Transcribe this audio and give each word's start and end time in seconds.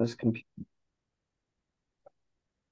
this 0.00 0.14
computer. 0.14 0.46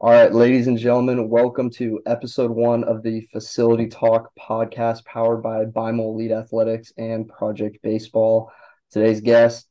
All 0.00 0.10
right, 0.10 0.32
ladies 0.32 0.66
and 0.66 0.78
gentlemen, 0.78 1.28
welcome 1.28 1.68
to 1.72 2.00
episode 2.06 2.50
one 2.50 2.84
of 2.84 3.02
the 3.02 3.28
Facility 3.32 3.86
Talk 3.86 4.30
podcast 4.40 5.04
powered 5.04 5.42
by 5.42 5.66
Beimel 5.66 6.14
Elite 6.14 6.30
Athletics 6.30 6.92
and 6.96 7.28
Project 7.28 7.78
Baseball. 7.82 8.50
Today's 8.90 9.20
guest, 9.20 9.68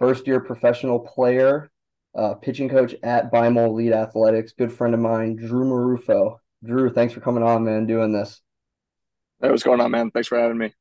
first 0.00 0.26
year 0.26 0.40
professional 0.40 1.00
player, 1.00 1.70
uh, 2.14 2.34
pitching 2.34 2.68
coach 2.68 2.94
at 3.02 3.32
Beimel 3.32 3.68
Elite 3.68 3.92
Athletics, 3.92 4.52
good 4.52 4.72
friend 4.72 4.92
of 4.92 5.00
mine, 5.00 5.36
Drew 5.36 5.64
Marrufo. 5.64 6.40
Drew, 6.62 6.92
thanks 6.92 7.14
for 7.14 7.20
coming 7.20 7.42
on, 7.42 7.64
man, 7.64 7.86
doing 7.86 8.12
this. 8.12 8.42
Hey, 9.40 9.48
what's 9.48 9.62
going 9.62 9.80
on, 9.80 9.90
man? 9.90 10.10
Thanks 10.10 10.28
for 10.28 10.38
having 10.38 10.58
me. 10.58 10.74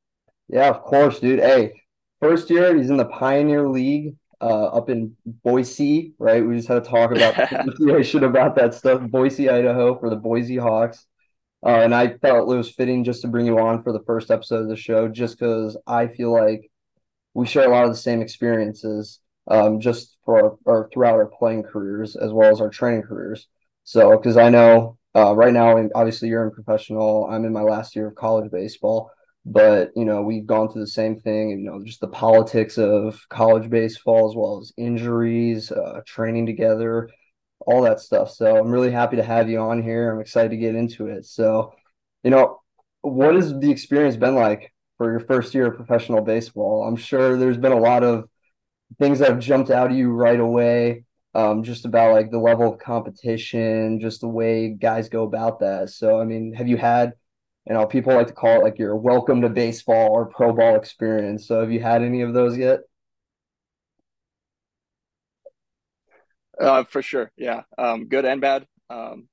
Yeah, 0.50 0.68
of 0.68 0.82
course, 0.82 1.22
dude. 1.22 1.40
Hey, 1.40 1.72
first 2.20 2.50
year, 2.50 2.76
he's 2.76 2.90
in 2.90 2.98
the 2.98 3.06
Pioneer 3.06 3.70
League 3.70 4.16
uh, 4.42 4.66
up 4.68 4.90
in 4.90 5.16
Boise, 5.26 6.14
right? 6.18 6.46
We 6.46 6.56
just 6.56 6.68
had 6.68 6.84
to 6.84 6.90
talk 6.90 7.12
about 7.12 7.36
situation 7.78 8.24
about 8.24 8.56
that 8.56 8.74
stuff. 8.74 9.02
Boise, 9.10 9.50
Idaho, 9.50 10.00
for 10.00 10.10
the 10.10 10.16
Boise 10.16 10.58
Hawks. 10.58 11.06
Uh, 11.64 11.82
and 11.82 11.94
I 11.94 12.18
felt 12.18 12.52
it 12.52 12.58
was 12.58 12.72
fitting 12.72 13.04
just 13.04 13.22
to 13.22 13.28
bring 13.28 13.46
you 13.46 13.60
on 13.60 13.84
for 13.84 13.94
the 13.94 14.04
first 14.06 14.32
episode 14.32 14.64
of 14.64 14.70
the 14.70 14.76
show, 14.76 15.08
just 15.08 15.38
because 15.38 15.78
I 15.86 16.08
feel 16.08 16.34
like 16.34 16.72
we 17.36 17.46
share 17.46 17.68
a 17.68 17.72
lot 17.72 17.86
of 17.86 17.92
the 17.92 17.98
same 17.98 18.22
experiences, 18.22 19.20
um, 19.48 19.80
just 19.80 20.18
for 20.26 20.58
our, 20.66 20.90
throughout 20.92 21.16
our 21.16 21.28
playing 21.28 21.64
careers 21.64 22.16
as 22.16 22.32
well 22.32 22.52
as 22.52 22.62
our 22.62 22.70
training 22.70 23.04
careers. 23.04 23.48
So, 23.84 24.18
because 24.18 24.38
I 24.38 24.50
know 24.50 24.98
uh, 25.16 25.36
right 25.36 25.54
now, 25.54 25.78
obviously, 25.94 26.30
you're 26.30 26.44
in 26.44 26.52
professional. 26.52 27.28
I'm 27.30 27.46
in 27.46 27.54
my 27.54 27.62
last 27.62 27.96
year 27.96 28.08
of 28.08 28.16
college 28.16 28.50
baseball 28.52 29.12
but 29.46 29.92
you 29.96 30.06
know 30.06 30.22
we've 30.22 30.46
gone 30.46 30.70
through 30.70 30.82
the 30.82 30.88
same 30.88 31.20
thing 31.20 31.50
you 31.50 31.58
know 31.58 31.84
just 31.84 32.00
the 32.00 32.08
politics 32.08 32.78
of 32.78 33.20
college 33.30 33.70
baseball 33.70 34.30
as 34.30 34.36
well 34.36 34.60
as 34.62 34.72
injuries 34.78 35.72
uh, 35.72 36.02
training 36.06 36.46
together 36.46 37.10
all 37.68 37.82
that 37.84 38.00
stuff. 38.00 38.32
So 38.32 38.58
i'm 38.58 38.72
really 38.72 38.92
happy 38.92 39.18
to 39.18 39.24
have 39.24 39.50
you 39.50 39.60
on 39.60 39.82
here. 39.82 40.12
I'm 40.12 40.22
excited 40.22 40.52
to 40.52 40.58
get 40.58 40.76
into 40.76 41.08
it. 41.08 41.26
So 41.26 41.74
you 42.24 42.32
know 42.32 42.60
what 43.02 43.36
has 43.36 43.58
the 43.60 43.72
experience 43.72 44.16
been 44.16 44.36
like 44.36 44.74
for 44.98 45.10
your 45.10 45.20
first 45.22 45.54
year 45.54 45.68
of 45.68 45.76
professional 45.76 46.22
baseball? 46.22 46.84
I'm 46.84 46.96
sure 46.96 47.38
there's 47.38 47.58
been 47.58 47.72
a 47.72 47.80
lot 47.80 48.04
of 48.04 48.26
things 49.00 49.20
that 49.20 49.30
have 49.30 49.40
jumped 49.40 49.72
out 49.72 49.92
at 49.92 49.98
you 49.98 50.12
right 50.12 50.40
away 50.40 51.06
um, 51.34 51.64
just 51.64 51.86
about 51.86 52.12
like 52.12 52.30
the 52.30 52.40
level 52.40 52.74
of 52.74 52.80
competition 52.80 54.00
just 54.00 54.22
the 54.22 54.28
way 54.28 54.70
guys 54.70 55.10
go 55.10 55.24
about 55.24 55.60
that. 55.60 55.90
So 55.90 56.20
i 56.20 56.26
mean 56.26 56.54
have 56.54 56.68
you 56.68 56.78
had 56.78 57.14
you 57.68 57.74
know, 57.74 57.86
people 57.86 58.14
like 58.14 58.28
to 58.28 58.34
call 58.34 58.60
it 58.60 58.64
like 58.64 58.80
your 58.80 58.96
welcome 58.96 59.42
to 59.42 59.50
baseball 59.50 60.10
or 60.12 60.26
pro 60.26 60.52
ball 60.54 60.76
experience. 60.76 61.48
So 61.48 61.60
have 61.60 61.72
you 61.72 61.80
had 61.80 62.02
any 62.02 62.22
of 62.22 62.34
those 62.34 62.58
yet? 62.58 62.80
Uh, 66.60 66.84
for 66.84 67.02
sure. 67.02 67.32
Yeah. 67.38 67.62
Um, 67.78 68.08
good 68.08 68.26
and 68.26 68.42
bad. 68.42 68.66
Um, 68.90 69.28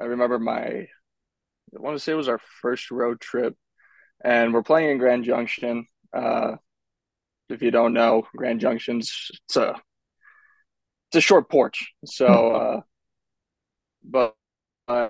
I 0.00 0.04
remember 0.04 0.38
my, 0.38 0.62
I 0.64 0.86
want 1.72 1.96
to 1.96 2.00
say 2.00 2.12
it 2.12 2.16
was 2.16 2.28
our 2.28 2.40
first 2.60 2.90
road 2.90 3.20
trip 3.20 3.56
and 4.22 4.52
we're 4.52 4.62
playing 4.62 4.90
in 4.90 4.98
Grand 4.98 5.24
Junction. 5.24 5.86
Uh, 6.12 6.56
if 7.48 7.62
you 7.62 7.70
don't 7.70 7.92
know, 7.92 8.26
Grand 8.34 8.60
Junction's, 8.60 9.30
it's 9.46 9.56
a, 9.56 9.74
it's 11.08 11.16
a 11.16 11.20
short 11.20 11.50
porch. 11.50 11.92
So, 12.04 12.26
uh, 12.26 12.80
but, 14.02 14.34
uh, 14.88 15.08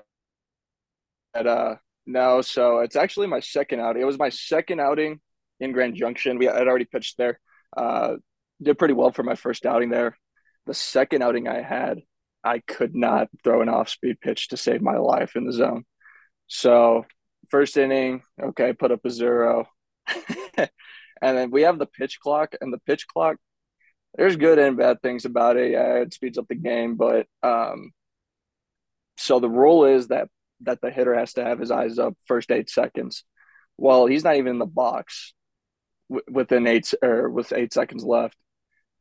at, 1.33 1.47
uh, 1.47 1.77
no, 2.07 2.43
so 2.43 2.81
it's 2.81 2.97
actually 2.97 3.27
my 3.27 3.41
second 3.41 3.81
outing. 3.81 4.03
It 4.03 4.07
was 4.07 4.19
my 4.19 4.29
second 4.29 4.81
outing 4.81 5.21
in 5.61 5.73
Grand 5.73 5.95
Junction. 5.95 6.39
We 6.39 6.47
had 6.47 6.69
already 6.69 6.85
pitched 6.85 7.17
there. 7.17 7.41
Uh, 7.77 8.17
did 8.63 8.79
pretty 8.79 8.95
well 8.95 9.11
for 9.11 9.23
my 9.23 9.35
first 9.35 9.67
outing 9.67 9.91
there. 9.91 10.17
The 10.67 10.75
second 10.75 11.23
outing 11.23 11.49
I 11.49 11.63
had, 11.63 12.01
I 12.43 12.61
could 12.61 12.95
not 12.95 13.29
throw 13.43 13.63
an 13.63 13.69
off-speed 13.69 14.21
pitch 14.21 14.49
to 14.49 14.57
save 14.57 14.83
my 14.83 14.97
life 14.97 15.37
in 15.37 15.47
the 15.47 15.53
zone. 15.53 15.85
So 16.47 17.07
first 17.51 17.77
inning, 17.77 18.23
okay, 18.41 18.73
put 18.73 18.93
up 18.93 19.05
a 19.05 19.11
zero. 19.11 19.69
and 20.57 20.69
then 21.21 21.51
we 21.51 21.63
have 21.63 21.79
the 21.79 21.87
pitch 21.87 22.21
clock, 22.21 22.55
and 22.61 22.73
the 22.73 22.79
pitch 22.79 23.07
clock, 23.07 23.37
there's 24.17 24.37
good 24.37 24.59
and 24.59 24.77
bad 24.77 25.03
things 25.03 25.25
about 25.25 25.57
it. 25.57 25.73
Yeah, 25.73 25.97
it 25.97 26.15
speeds 26.15 26.39
up 26.39 26.49
the 26.49 26.55
game, 26.55 26.97
but 26.97 27.27
um, 27.43 27.93
so 29.17 29.41
the 29.41 29.49
rule 29.49 29.87
is 29.87 30.09
that 30.09 30.29
that 30.63 30.81
the 30.81 30.91
hitter 30.91 31.15
has 31.15 31.33
to 31.35 31.45
have 31.45 31.59
his 31.59 31.71
eyes 31.71 31.99
up 31.99 32.15
first 32.27 32.51
eight 32.51 32.71
seconds. 32.71 33.25
Well, 33.77 34.07
he's 34.07 34.25
not 34.25 34.37
even 34.37 34.53
in 34.53 34.59
the 34.59 34.67
box 34.67 35.35
w- 36.09 36.25
within 36.31 36.67
eight 36.67 36.93
or 37.03 37.29
with 37.31 37.53
eight 37.53 37.73
seconds 37.73 38.05
left, 38.05 38.37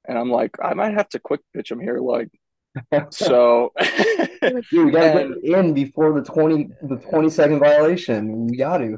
and 0.07 0.17
I'm 0.17 0.31
like, 0.31 0.57
I 0.61 0.73
might 0.73 0.93
have 0.93 1.09
to 1.09 1.19
quick 1.19 1.41
pitch 1.55 1.71
him 1.71 1.79
here, 1.79 1.99
like. 1.99 2.29
so 3.11 3.71
Dude, 4.41 4.85
we 4.85 4.91
gotta 4.91 5.25
and, 5.25 5.43
get 5.43 5.59
in 5.59 5.73
before 5.75 6.11
the 6.11 6.23
20 6.23 6.69
the 6.81 6.95
20 6.95 7.29
second 7.29 7.59
violation. 7.59 8.47
We 8.47 8.57
got 8.57 8.79
to. 8.79 8.97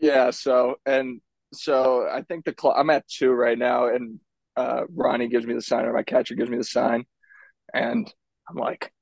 Yeah, 0.00 0.30
so 0.30 0.76
and 0.84 1.20
so 1.52 2.08
I 2.12 2.22
think 2.22 2.44
the 2.44 2.54
cl- 2.58 2.74
I'm 2.76 2.90
at 2.90 3.06
two 3.08 3.30
right 3.30 3.58
now, 3.58 3.86
and 3.86 4.20
uh, 4.56 4.82
Ronnie 4.88 5.28
gives 5.28 5.46
me 5.46 5.54
the 5.54 5.62
sign, 5.62 5.84
or 5.84 5.92
my 5.92 6.02
catcher 6.02 6.34
gives 6.34 6.50
me 6.50 6.56
the 6.56 6.64
sign, 6.64 7.06
and 7.72 8.12
I'm 8.48 8.56
like, 8.56 8.92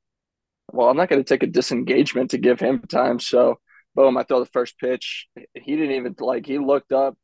well, 0.73 0.89
I'm 0.89 0.97
not 0.97 1.09
going 1.09 1.23
to 1.23 1.29
take 1.29 1.43
a 1.43 1.47
disengagement 1.47 2.31
to 2.31 2.39
give 2.39 2.61
him 2.61 2.81
time. 2.81 3.21
So, 3.21 3.59
boom, 3.95 4.17
I 4.17 4.25
throw 4.25 4.41
the 4.41 4.47
first 4.47 4.79
pitch. 4.79 5.27
He 5.55 5.77
didn't 5.77 5.97
even 5.97 6.15
like, 6.19 6.47
he 6.47 6.59
looked 6.59 6.93
up 6.93 7.17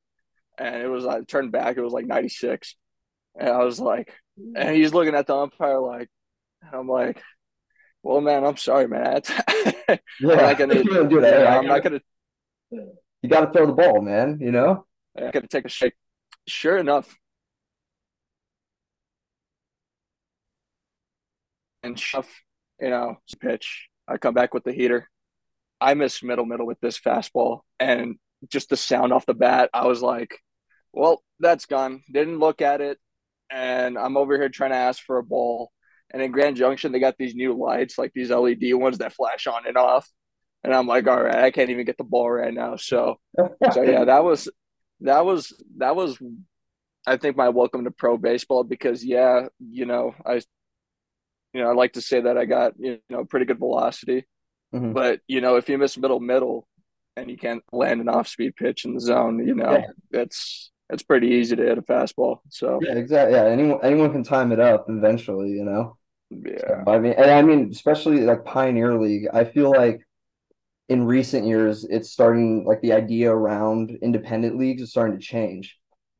and 0.58 0.76
it 0.76 0.88
was 0.88 1.04
like, 1.04 1.26
turned 1.26 1.52
back. 1.52 1.76
It 1.76 1.82
was 1.82 1.92
like 1.92 2.06
96. 2.06 2.76
And 3.38 3.48
I 3.48 3.64
was 3.64 3.80
like, 3.80 4.12
and 4.56 4.74
he's 4.74 4.94
looking 4.94 5.14
at 5.14 5.26
the 5.26 5.36
umpire 5.36 5.80
like, 5.80 6.08
and 6.62 6.74
I'm 6.74 6.88
like, 6.88 7.22
well, 8.02 8.20
man, 8.20 8.44
I'm 8.44 8.56
sorry, 8.56 8.88
man. 8.88 9.22
yeah, 9.28 9.96
I'm 10.20 10.36
not 10.36 10.58
gonna 10.58 10.82
do 11.08 11.20
that. 11.20 11.46
I'm 11.46 11.66
not 11.66 11.82
gonna. 11.82 12.00
You 12.70 13.28
got 13.28 13.40
to 13.40 13.52
throw 13.52 13.66
the 13.66 13.72
ball, 13.72 14.00
man. 14.00 14.38
You 14.40 14.52
know. 14.52 14.86
I 15.16 15.30
got 15.30 15.42
to 15.42 15.48
take 15.48 15.66
a 15.66 15.68
shake. 15.68 15.92
Sure 16.46 16.78
enough, 16.78 17.14
and 21.82 21.98
shove 21.98 22.28
you 22.80 22.90
know, 22.90 23.16
pitch. 23.40 23.88
I 24.08 24.18
come 24.18 24.34
back 24.34 24.54
with 24.54 24.64
the 24.64 24.72
heater. 24.72 25.08
I 25.80 25.94
miss 25.94 26.22
middle 26.22 26.44
middle 26.44 26.66
with 26.66 26.80
this 26.80 26.98
fastball, 26.98 27.60
and 27.78 28.16
just 28.48 28.68
the 28.68 28.76
sound 28.76 29.12
off 29.12 29.26
the 29.26 29.34
bat, 29.34 29.70
I 29.72 29.86
was 29.86 30.02
like, 30.02 30.38
"Well, 30.92 31.22
that's 31.38 31.66
gone." 31.66 32.02
Didn't 32.10 32.38
look 32.38 32.60
at 32.62 32.80
it, 32.80 32.98
and 33.50 33.98
I'm 33.98 34.16
over 34.16 34.36
here 34.36 34.48
trying 34.48 34.70
to 34.70 34.76
ask 34.76 35.02
for 35.02 35.18
a 35.18 35.22
ball. 35.22 35.72
And 36.12 36.20
in 36.22 36.32
Grand 36.32 36.56
Junction, 36.56 36.90
they 36.90 36.98
got 36.98 37.16
these 37.18 37.36
new 37.36 37.54
lights, 37.54 37.96
like 37.96 38.12
these 38.14 38.30
LED 38.30 38.74
ones 38.74 38.98
that 38.98 39.12
flash 39.14 39.46
on 39.46 39.66
and 39.66 39.76
off. 39.76 40.08
And 40.64 40.74
I'm 40.74 40.86
like, 40.86 41.06
"All 41.06 41.22
right, 41.22 41.44
I 41.44 41.50
can't 41.50 41.70
even 41.70 41.86
get 41.86 41.98
the 41.98 42.04
ball 42.04 42.30
right 42.30 42.52
now." 42.52 42.76
So, 42.76 43.18
so 43.72 43.82
yeah, 43.82 44.04
that 44.04 44.24
was 44.24 44.48
that 45.00 45.24
was 45.24 45.52
that 45.78 45.96
was 45.96 46.18
I 47.06 47.16
think 47.16 47.36
my 47.36 47.48
welcome 47.48 47.84
to 47.84 47.90
pro 47.90 48.18
baseball 48.18 48.64
because 48.64 49.04
yeah, 49.04 49.48
you 49.58 49.86
know, 49.86 50.14
I 50.26 50.40
you 51.52 51.60
know, 51.60 51.68
I 51.68 51.74
like 51.74 51.94
to 51.94 52.00
say 52.00 52.20
that 52.20 52.38
I 52.38 52.44
got, 52.44 52.74
you 52.78 52.98
know, 53.08 53.24
pretty 53.24 53.46
good 53.46 53.58
velocity. 53.58 54.26
Mm-hmm. 54.74 54.92
But, 54.92 55.20
you 55.26 55.40
know, 55.40 55.56
if 55.56 55.68
you 55.68 55.78
miss 55.78 55.98
middle 55.98 56.20
middle 56.20 56.68
and 57.16 57.30
you 57.30 57.36
can't 57.36 57.62
land 57.72 58.00
an 58.00 58.08
off 58.08 58.28
speed 58.28 58.54
pitch 58.56 58.84
in 58.84 58.94
the 58.94 59.00
zone, 59.00 59.44
you 59.46 59.54
know, 59.54 59.72
yeah. 59.72 60.20
it's 60.20 60.70
it's 60.90 61.02
pretty 61.02 61.28
easy 61.28 61.56
to 61.56 61.62
hit 61.62 61.78
a 61.78 61.82
fastball. 61.82 62.38
So 62.48 62.78
Yeah, 62.82 62.94
exactly. 62.94 63.36
Yeah. 63.36 63.46
Anyone 63.46 63.80
anyone 63.82 64.12
can 64.12 64.22
time 64.22 64.52
it 64.52 64.60
up 64.60 64.86
eventually, 64.88 65.50
you 65.50 65.64
know. 65.64 65.96
Yeah. 66.30 66.84
So, 66.84 66.92
I 66.92 66.98
mean 66.98 67.14
and 67.14 67.30
I 67.30 67.42
mean, 67.42 67.68
especially 67.72 68.20
like 68.20 68.44
Pioneer 68.44 69.00
League, 69.00 69.26
I 69.32 69.44
feel 69.44 69.70
like 69.70 70.00
in 70.88 71.04
recent 71.04 71.46
years 71.46 71.84
it's 71.84 72.10
starting 72.10 72.64
like 72.64 72.80
the 72.80 72.92
idea 72.92 73.32
around 73.32 73.98
independent 74.02 74.56
leagues 74.56 74.82
is 74.82 74.90
starting 74.90 75.18
to 75.18 75.24
change. 75.24 75.76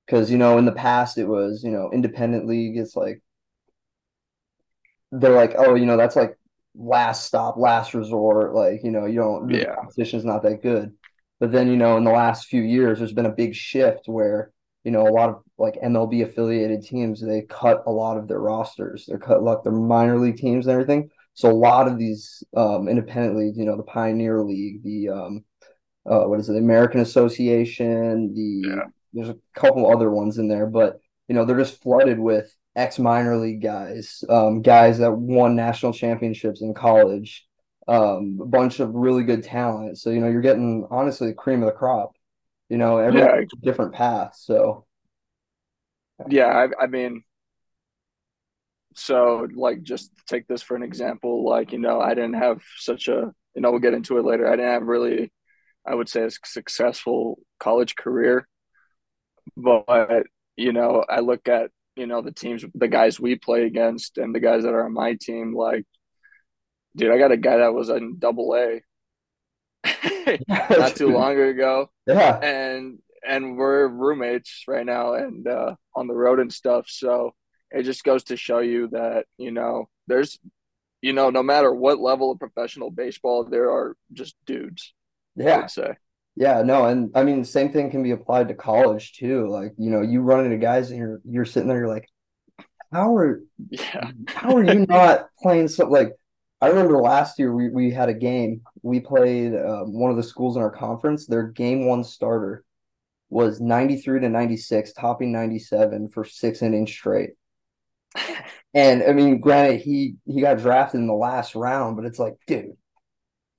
Because, 0.06 0.28
you 0.28 0.38
know, 0.38 0.58
in 0.58 0.64
the 0.64 0.72
past 0.72 1.18
it 1.18 1.26
was, 1.26 1.62
you 1.62 1.70
know, 1.70 1.88
independent 1.92 2.48
league, 2.48 2.76
it's 2.76 2.96
like 2.96 3.22
they're 5.12 5.34
like, 5.34 5.54
oh, 5.58 5.74
you 5.74 5.86
know, 5.86 5.96
that's 5.96 6.16
like 6.16 6.36
last 6.74 7.26
stop, 7.26 7.56
last 7.56 7.94
resort. 7.94 8.54
Like, 8.54 8.82
you 8.84 8.90
know, 8.90 9.06
you 9.06 9.16
don't, 9.16 9.48
the 9.48 9.58
yeah. 9.58 9.74
competition's 9.74 10.24
not 10.24 10.42
that 10.42 10.62
good. 10.62 10.92
But 11.38 11.52
then, 11.52 11.68
you 11.68 11.76
know, 11.76 11.96
in 11.96 12.04
the 12.04 12.10
last 12.10 12.48
few 12.48 12.62
years, 12.62 12.98
there's 12.98 13.12
been 13.12 13.26
a 13.26 13.30
big 13.30 13.54
shift 13.54 14.06
where, 14.06 14.52
you 14.84 14.90
know, 14.90 15.06
a 15.06 15.10
lot 15.10 15.30
of 15.30 15.42
like 15.58 15.80
MLB 15.80 16.22
affiliated 16.22 16.82
teams, 16.82 17.20
they 17.20 17.42
cut 17.42 17.82
a 17.86 17.90
lot 17.90 18.18
of 18.18 18.28
their 18.28 18.40
rosters. 18.40 19.06
They're 19.06 19.18
cut 19.18 19.42
like 19.42 19.62
their 19.62 19.72
minor 19.72 20.18
league 20.18 20.36
teams 20.36 20.66
and 20.66 20.72
everything. 20.72 21.10
So 21.34 21.50
a 21.50 21.52
lot 21.52 21.88
of 21.88 21.98
these 21.98 22.44
um, 22.56 22.88
independent 22.88 23.36
leagues, 23.36 23.56
you 23.56 23.64
know, 23.64 23.76
the 23.76 23.82
Pioneer 23.82 24.42
League, 24.42 24.82
the 24.82 25.08
um, 25.08 25.44
uh, 26.08 26.24
what 26.24 26.40
is 26.40 26.48
it, 26.48 26.52
the 26.52 26.58
American 26.58 27.00
Association, 27.00 28.34
the 28.34 28.68
yeah. 28.68 28.82
there's 29.12 29.28
a 29.28 29.36
couple 29.54 29.90
other 29.90 30.10
ones 30.10 30.38
in 30.38 30.48
there, 30.48 30.66
but 30.66 31.00
you 31.28 31.34
know, 31.34 31.44
they're 31.44 31.58
just 31.58 31.82
flooded 31.82 32.18
with 32.18 32.54
ex 32.76 32.98
minor 32.98 33.36
league 33.36 33.62
guys, 33.62 34.24
um, 34.28 34.62
guys 34.62 34.98
that 34.98 35.12
won 35.12 35.56
national 35.56 35.92
championships 35.92 36.62
in 36.62 36.74
college, 36.74 37.46
um, 37.88 38.38
a 38.40 38.46
bunch 38.46 38.80
of 38.80 38.94
really 38.94 39.24
good 39.24 39.42
talent. 39.42 39.98
So 39.98 40.10
you 40.10 40.20
know 40.20 40.28
you're 40.28 40.40
getting 40.40 40.86
honestly 40.90 41.28
the 41.28 41.34
cream 41.34 41.62
of 41.62 41.66
the 41.66 41.72
crop. 41.72 42.12
You 42.68 42.78
know, 42.78 42.98
every 42.98 43.20
yeah. 43.20 43.40
different 43.62 43.94
path. 43.94 44.36
So 44.36 44.86
yeah, 46.28 46.46
I, 46.46 46.84
I 46.84 46.86
mean, 46.86 47.24
so 48.94 49.48
like 49.54 49.82
just 49.82 50.10
take 50.26 50.46
this 50.46 50.62
for 50.62 50.76
an 50.76 50.82
example 50.82 51.44
like 51.44 51.72
you 51.72 51.78
know 51.78 52.00
i 52.00 52.14
didn't 52.14 52.34
have 52.34 52.60
such 52.78 53.08
a 53.08 53.32
you 53.54 53.62
know 53.62 53.70
we'll 53.70 53.80
get 53.80 53.94
into 53.94 54.18
it 54.18 54.24
later 54.24 54.46
i 54.46 54.56
didn't 54.56 54.72
have 54.72 54.82
really 54.82 55.30
i 55.86 55.94
would 55.94 56.08
say 56.08 56.22
a 56.22 56.30
successful 56.44 57.38
college 57.58 57.94
career 57.94 58.48
but 59.56 60.24
you 60.56 60.72
know 60.72 61.04
i 61.08 61.20
look 61.20 61.48
at 61.48 61.70
you 61.96 62.06
know 62.06 62.22
the 62.22 62.32
teams 62.32 62.64
the 62.74 62.88
guys 62.88 63.18
we 63.20 63.34
play 63.36 63.64
against 63.64 64.18
and 64.18 64.34
the 64.34 64.40
guys 64.40 64.62
that 64.62 64.74
are 64.74 64.84
on 64.86 64.92
my 64.92 65.14
team 65.20 65.54
like 65.54 65.84
dude 66.96 67.12
i 67.12 67.18
got 67.18 67.32
a 67.32 67.36
guy 67.36 67.58
that 67.58 67.74
was 67.74 67.88
in 67.88 68.18
double 68.18 68.54
a 68.54 68.80
not 70.48 70.94
too 70.96 71.08
long 71.08 71.38
ago 71.40 71.90
Yeah. 72.06 72.36
and 72.38 72.98
and 73.26 73.56
we're 73.56 73.86
roommates 73.88 74.64
right 74.68 74.84
now 74.86 75.14
and 75.14 75.46
uh 75.46 75.74
on 75.94 76.06
the 76.06 76.14
road 76.14 76.40
and 76.40 76.52
stuff 76.52 76.86
so 76.88 77.34
it 77.70 77.82
just 77.84 78.04
goes 78.04 78.24
to 78.24 78.36
show 78.36 78.58
you 78.60 78.88
that 78.88 79.26
you 79.38 79.50
know 79.50 79.88
there's 80.06 80.38
you 81.02 81.12
know 81.12 81.30
no 81.30 81.42
matter 81.42 81.72
what 81.72 81.98
level 81.98 82.30
of 82.30 82.38
professional 82.38 82.90
baseball 82.90 83.44
there 83.44 83.70
are 83.70 83.96
just 84.12 84.34
dudes 84.46 84.92
i 85.38 85.42
Yeah. 85.42 85.60
would 85.62 85.70
say 85.70 85.94
Yeah, 86.36 86.62
no, 86.62 86.86
and 86.86 87.10
I 87.14 87.22
mean, 87.24 87.40
the 87.40 87.46
same 87.46 87.72
thing 87.72 87.90
can 87.90 88.02
be 88.02 88.12
applied 88.12 88.48
to 88.48 88.54
college 88.54 89.12
too. 89.14 89.48
Like, 89.48 89.72
you 89.78 89.90
know, 89.90 90.00
you 90.00 90.22
run 90.22 90.44
into 90.44 90.56
guys 90.58 90.90
and 90.90 90.98
you're 90.98 91.20
you're 91.24 91.44
sitting 91.44 91.68
there, 91.68 91.78
you're 91.78 91.88
like, 91.88 92.08
how 92.92 93.16
are 93.16 93.42
yeah 93.70 94.10
how 94.28 94.56
are 94.56 94.64
you 94.64 94.86
not 94.88 95.28
playing 95.42 95.68
so 95.68 95.88
like 95.88 96.12
I 96.60 96.68
remember 96.68 97.00
last 97.00 97.38
year 97.38 97.54
we, 97.54 97.70
we 97.70 97.90
had 97.90 98.08
a 98.10 98.14
game. 98.14 98.62
We 98.82 99.00
played 99.00 99.54
um, 99.54 99.98
one 99.98 100.10
of 100.10 100.18
the 100.18 100.22
schools 100.22 100.56
in 100.56 100.62
our 100.62 100.70
conference. 100.70 101.26
Their 101.26 101.44
game 101.48 101.86
one 101.86 102.04
starter 102.04 102.64
was 103.30 103.60
93 103.60 104.20
to 104.20 104.28
96, 104.28 104.92
topping 104.92 105.32
97 105.32 106.10
for 106.10 106.24
six 106.24 106.62
innings 106.62 106.90
straight. 106.90 107.30
And 108.74 109.02
I 109.02 109.12
mean, 109.12 109.40
granted, 109.40 109.80
he 109.80 110.16
he 110.26 110.40
got 110.40 110.58
drafted 110.58 111.00
in 111.00 111.06
the 111.06 111.14
last 111.14 111.54
round, 111.54 111.96
but 111.96 112.04
it's 112.04 112.18
like, 112.18 112.34
dude, 112.46 112.76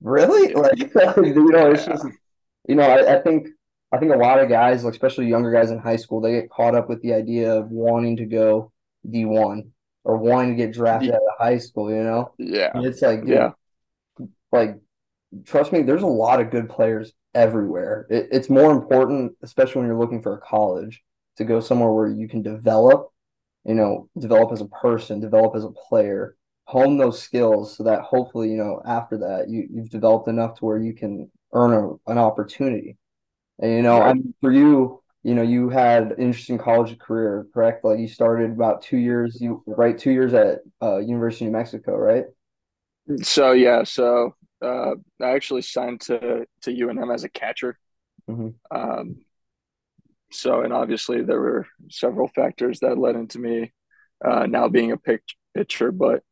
really? 0.00 0.54
Like, 0.54 0.78
you 1.16 1.50
know, 1.52 1.72
it's 1.72 1.84
just, 1.84 2.06
you 2.68 2.74
know, 2.74 2.84
I, 2.84 3.16
I 3.16 3.22
think 3.22 3.48
I 3.92 3.98
think 3.98 4.12
a 4.12 4.16
lot 4.16 4.38
of 4.38 4.48
guys, 4.48 4.84
especially 4.84 5.26
younger 5.26 5.52
guys 5.52 5.70
in 5.70 5.78
high 5.78 5.96
school, 5.96 6.20
they 6.20 6.32
get 6.32 6.50
caught 6.50 6.74
up 6.74 6.88
with 6.88 7.02
the 7.02 7.12
idea 7.14 7.54
of 7.54 7.70
wanting 7.70 8.16
to 8.16 8.24
go 8.26 8.72
D1 9.06 9.68
or 10.04 10.16
wanting 10.16 10.56
to 10.56 10.56
get 10.56 10.72
drafted 10.72 11.10
out 11.10 11.16
of 11.16 11.38
high 11.38 11.58
school, 11.58 11.90
you 11.90 12.02
know? 12.02 12.32
yeah 12.38 12.70
And 12.74 12.84
it's 12.86 13.02
like, 13.02 13.20
dude, 13.20 13.28
yeah 13.30 13.50
like, 14.52 14.78
trust 15.44 15.72
me, 15.72 15.82
there's 15.82 16.02
a 16.02 16.06
lot 16.06 16.40
of 16.40 16.50
good 16.50 16.68
players 16.68 17.12
everywhere. 17.34 18.06
It, 18.10 18.28
it's 18.30 18.50
more 18.50 18.70
important, 18.70 19.32
especially 19.42 19.80
when 19.80 19.88
you're 19.88 19.98
looking 19.98 20.22
for 20.22 20.34
a 20.34 20.40
college, 20.40 21.02
to 21.38 21.44
go 21.44 21.60
somewhere 21.60 21.90
where 21.90 22.08
you 22.08 22.28
can 22.28 22.42
develop, 22.42 23.10
you 23.64 23.74
know, 23.74 24.08
develop 24.18 24.52
as 24.52 24.60
a 24.60 24.66
person, 24.66 25.18
develop 25.20 25.56
as 25.56 25.64
a 25.64 25.70
player, 25.70 26.36
hone 26.64 26.98
those 26.98 27.20
skills 27.20 27.76
so 27.76 27.84
that 27.84 28.02
hopefully, 28.02 28.50
you 28.50 28.58
know, 28.58 28.82
after 28.84 29.16
that, 29.18 29.48
you, 29.48 29.66
you've 29.72 29.90
developed 29.90 30.28
enough 30.28 30.58
to 30.58 30.64
where 30.66 30.78
you 30.78 30.92
can 30.92 31.30
earn 31.52 31.72
a, 31.72 32.10
an 32.10 32.18
opportunity. 32.18 32.96
And, 33.60 33.72
you 33.72 33.82
know, 33.82 34.02
I 34.02 34.14
mean, 34.14 34.34
for 34.40 34.52
you, 34.52 35.02
you 35.22 35.34
know, 35.34 35.42
you 35.42 35.68
had 35.70 36.12
an 36.12 36.18
interesting 36.18 36.58
college 36.58 36.98
career, 36.98 37.46
correct? 37.54 37.84
Like 37.84 38.00
you 38.00 38.08
started 38.08 38.50
about 38.52 38.82
two 38.82 38.98
years, 38.98 39.40
you 39.40 39.62
right, 39.66 39.96
two 39.98 40.10
years 40.12 40.34
at 40.34 40.60
uh, 40.82 40.98
University 40.98 41.46
of 41.46 41.52
New 41.52 41.58
Mexico, 41.58 41.96
right? 41.96 42.24
so 43.22 43.52
yeah 43.52 43.84
so 43.84 44.34
uh 44.62 44.92
i 45.20 45.30
actually 45.30 45.62
signed 45.62 46.00
to 46.00 46.46
to 46.62 46.70
unm 46.70 47.12
as 47.12 47.24
a 47.24 47.28
catcher 47.28 47.78
hmm 48.28 48.52
um 48.70 49.16
so 50.30 50.62
and 50.62 50.72
obviously 50.72 51.22
there 51.22 51.40
were 51.40 51.66
several 51.90 52.28
factors 52.28 52.80
that 52.80 52.98
led 52.98 53.16
into 53.16 53.38
me 53.38 53.72
uh 54.24 54.46
now 54.46 54.68
being 54.68 54.92
a 54.92 54.96
pitch, 54.96 55.36
pitcher 55.54 55.92
but 55.92 56.22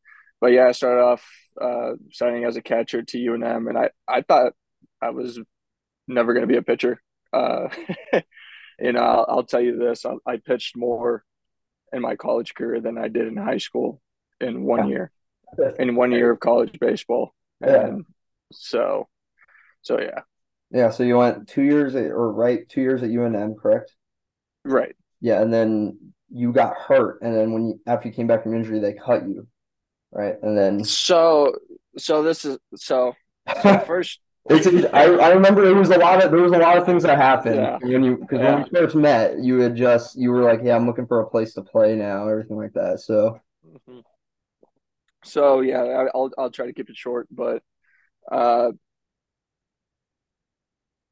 but 0.41 0.49
yeah 0.53 0.67
i 0.67 0.73
started 0.73 1.03
off 1.03 1.25
uh 1.61 1.93
signing 2.13 2.45
as 2.45 2.57
a 2.57 2.63
catcher 2.63 3.03
to 3.03 3.19
unm 3.19 3.69
and 3.69 3.77
i 3.79 3.91
i 4.09 4.23
thought 4.23 4.53
i 5.03 5.11
was 5.11 5.39
never 6.09 6.33
going 6.35 6.43
to 6.47 6.53
be 6.53 6.57
a 6.59 6.63
pitcher 6.63 7.01
uh 7.33 7.69
you 8.81 8.93
know 8.93 9.01
I'll, 9.01 9.27
I'll 9.29 9.43
tell 9.45 9.61
you 9.61 9.79
this 9.79 10.05
I, 10.05 10.15
I 10.27 10.37
pitched 10.39 10.77
more 10.77 11.25
in 11.93 12.03
my 12.03 12.17
college 12.17 12.55
career 12.55 12.81
than 12.81 12.99
i 12.99 13.09
did 13.09 13.27
in 13.29 13.37
high 13.37 13.59
school 13.59 14.01
in 14.41 14.63
one 14.65 14.89
year 14.89 15.11
in 15.79 15.97
one 15.97 16.13
year 16.13 16.31
of 16.31 16.41
college 16.41 16.79
baseball 16.81 17.35
Yeah. 17.61 17.87
and 17.87 18.05
so 18.53 19.09
so 19.83 20.01
yeah 20.01 20.21
Yeah, 20.71 20.91
so 20.91 21.03
you 21.03 21.17
went 21.19 21.49
two 21.49 21.63
years 21.63 21.95
at, 21.95 22.07
or 22.07 22.33
right, 22.33 22.69
two 22.69 22.81
years 22.81 23.03
at 23.03 23.11
UNM, 23.11 23.57
correct? 23.59 23.95
right 24.65 24.95
Yeah, 25.21 25.43
and 25.43 25.53
then 25.53 26.13
you 26.33 26.53
got 26.53 26.77
hurt, 26.77 27.23
and 27.23 27.35
then 27.35 27.53
when 27.53 27.67
you 27.69 27.81
after 27.87 28.09
you 28.09 28.15
came 28.15 28.27
back 28.29 28.45
from 28.45 28.55
injury, 28.55 28.79
they 28.79 28.93
cut 28.93 29.27
you, 29.29 29.49
right? 30.13 30.37
And 30.43 30.57
then 30.57 30.85
so 30.85 31.57
so 31.99 32.23
this 32.23 32.45
is 32.45 32.59
so 32.77 33.15
so 33.63 33.79
first 33.87 34.21
it's 34.51 34.67
I 34.93 35.05
I 35.05 35.31
remember 35.31 35.65
it 35.65 35.75
was 35.75 35.91
a 35.91 35.99
lot 35.99 36.25
of 36.25 36.31
there 36.31 36.41
was 36.41 36.53
a 36.53 36.59
lot 36.59 36.77
of 36.79 36.87
things 36.87 37.03
that 37.05 37.17
happened. 37.17 37.57
Yeah. 37.57 37.79
When 37.83 38.03
you 38.05 38.17
because 38.17 38.41
when 38.41 38.63
we 38.63 38.69
first 38.71 38.97
met, 38.97 39.39
you 39.39 39.61
had 39.61 39.77
just 39.77 40.19
you 40.19 40.31
were 40.31 40.43
like, 40.43 40.61
yeah, 40.63 40.77
I'm 40.77 40.87
looking 40.87 41.07
for 41.07 41.21
a 41.21 41.27
place 41.31 41.55
to 41.55 41.63
play 41.63 41.97
now, 41.97 42.29
everything 42.29 42.57
like 42.57 42.73
that. 42.75 43.01
So. 43.01 43.41
Mhm. 43.89 44.03
so 45.25 45.61
yeah 45.61 45.83
I, 45.83 46.07
I'll 46.15 46.31
I'll 46.39 46.51
try 46.51 46.67
to 46.67 46.73
keep 46.73 46.89
it 46.91 46.97
short 46.97 47.29
but 47.31 47.63
uh 48.33 48.73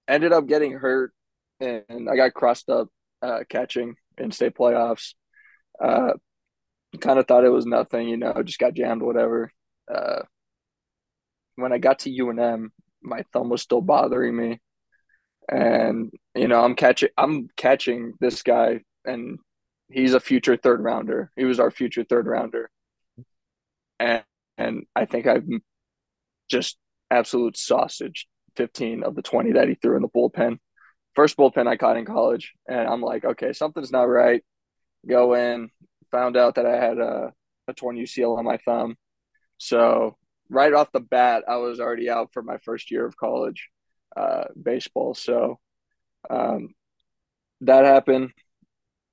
ended 0.07 0.33
up 0.33 0.47
getting 0.47 0.73
hurt 0.73 1.13
and 1.61 2.09
I 2.11 2.17
got 2.17 2.35
crossed 2.35 2.69
up 2.71 2.89
uh 3.23 3.41
catching 3.49 3.97
in 4.17 4.31
state 4.33 4.55
playoffs. 4.55 5.15
Uh 5.83 6.13
kind 7.01 7.19
of 7.19 7.27
thought 7.27 7.45
it 7.45 7.51
was 7.51 7.67
nothing 7.67 8.09
you 8.09 8.17
know 8.17 8.33
just 8.45 8.59
got 8.59 8.75
jammed 8.75 9.03
whatever. 9.03 9.53
Uh 9.93 10.23
when 11.57 11.73
I 11.73 11.79
got 11.79 12.01
to 12.01 12.11
UNM 12.11 12.69
my 13.03 13.23
thumb 13.33 13.49
was 13.49 13.63
still 13.63 13.81
bothering 13.81 14.37
me 14.37 14.61
and 15.51 16.11
you 16.35 16.49
know 16.49 16.63
I'm 16.63 16.75
catching 16.75 17.09
I'm 17.17 17.49
catching 17.57 18.15
this 18.21 18.43
guy 18.43 18.81
and 19.05 19.39
he's 19.91 20.15
a 20.15 20.21
future 20.21 20.57
third 20.57 20.83
rounder 20.83 21.31
he 21.37 21.45
was 21.45 21.61
our 21.61 21.71
future 21.71 22.05
third 22.05 22.27
rounder 22.27 22.71
and 23.99 24.23
and 24.59 24.85
I 24.95 25.05
think 25.07 25.27
I've 25.27 25.47
just 26.51 26.77
absolute 27.11 27.57
sausage 27.57 28.27
15 28.57 29.05
of 29.05 29.15
the 29.15 29.23
20 29.23 29.53
that 29.53 29.69
he 29.69 29.75
threw 29.75 29.97
in 29.97 30.03
the 30.03 30.09
bullpen. 30.09 30.59
First 31.15 31.37
bullpen 31.37 31.67
I 31.67 31.77
caught 31.77 31.97
in 31.97 32.05
college, 32.05 32.53
and 32.69 32.89
I'm 32.89 33.01
like, 33.01 33.25
okay, 33.25 33.53
something's 33.53 33.93
not 33.93 34.03
right. 34.03 34.43
Go 35.09 35.35
in, 35.35 35.71
found 36.11 36.37
out 36.37 36.57
that 36.57 36.67
I 36.67 36.77
had 36.77 36.99
a, 36.99 37.33
a 37.69 37.73
torn 37.73 37.97
UCL 37.97 38.37
on 38.37 38.45
my 38.45 38.59
thumb. 38.59 38.97
So 39.59 40.17
right 40.51 40.73
off 40.73 40.93
the 40.93 41.01
bat, 41.01 41.45
I 41.49 41.57
was 41.57 41.81
already 41.81 42.11
out 42.11 42.33
for 42.33 42.43
my 42.43 42.59
first 42.59 42.91
year 42.91 43.07
of 43.07 43.17
college 43.17 43.69
uh, 44.17 44.45
baseball. 44.61 45.15
So 45.15 45.59
um, 46.31 46.75
that 47.63 47.85
happened. 47.85 48.31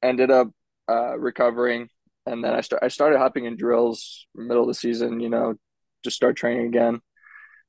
Ended 0.02 0.30
up 0.30 0.50
uh, 0.90 1.18
recovering, 1.18 1.90
and 2.26 2.44
then 2.44 2.54
I 2.54 2.62
start 2.62 2.84
I 2.84 2.90
started 2.90 3.18
hopping 3.18 3.46
in 3.46 3.58
drills 3.58 4.28
middle 4.36 4.64
of 4.64 4.68
the 4.68 4.74
season. 4.76 5.20
You 5.20 5.30
know, 5.30 5.56
just 6.04 6.16
start 6.16 6.36
training 6.36 6.68
again. 6.68 7.02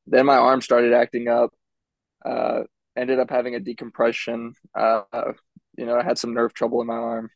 Then 0.06 0.26
my 0.26 0.37
arm 0.37 0.61
started 0.61 0.92
acting 0.92 1.28
up. 1.28 1.50
Uh, 2.25 2.64
ended 2.96 3.18
up 3.18 3.30
having 3.30 3.54
a 3.54 3.61
decompression. 3.61 4.54
Uh, 4.75 5.02
you 5.78 5.87
know, 5.87 5.96
I 5.96 6.02
had 6.02 6.18
some 6.18 6.35
nerve 6.35 6.52
trouble 6.52 6.80
in 6.80 6.87
my 6.87 6.94
arm. 6.94 7.30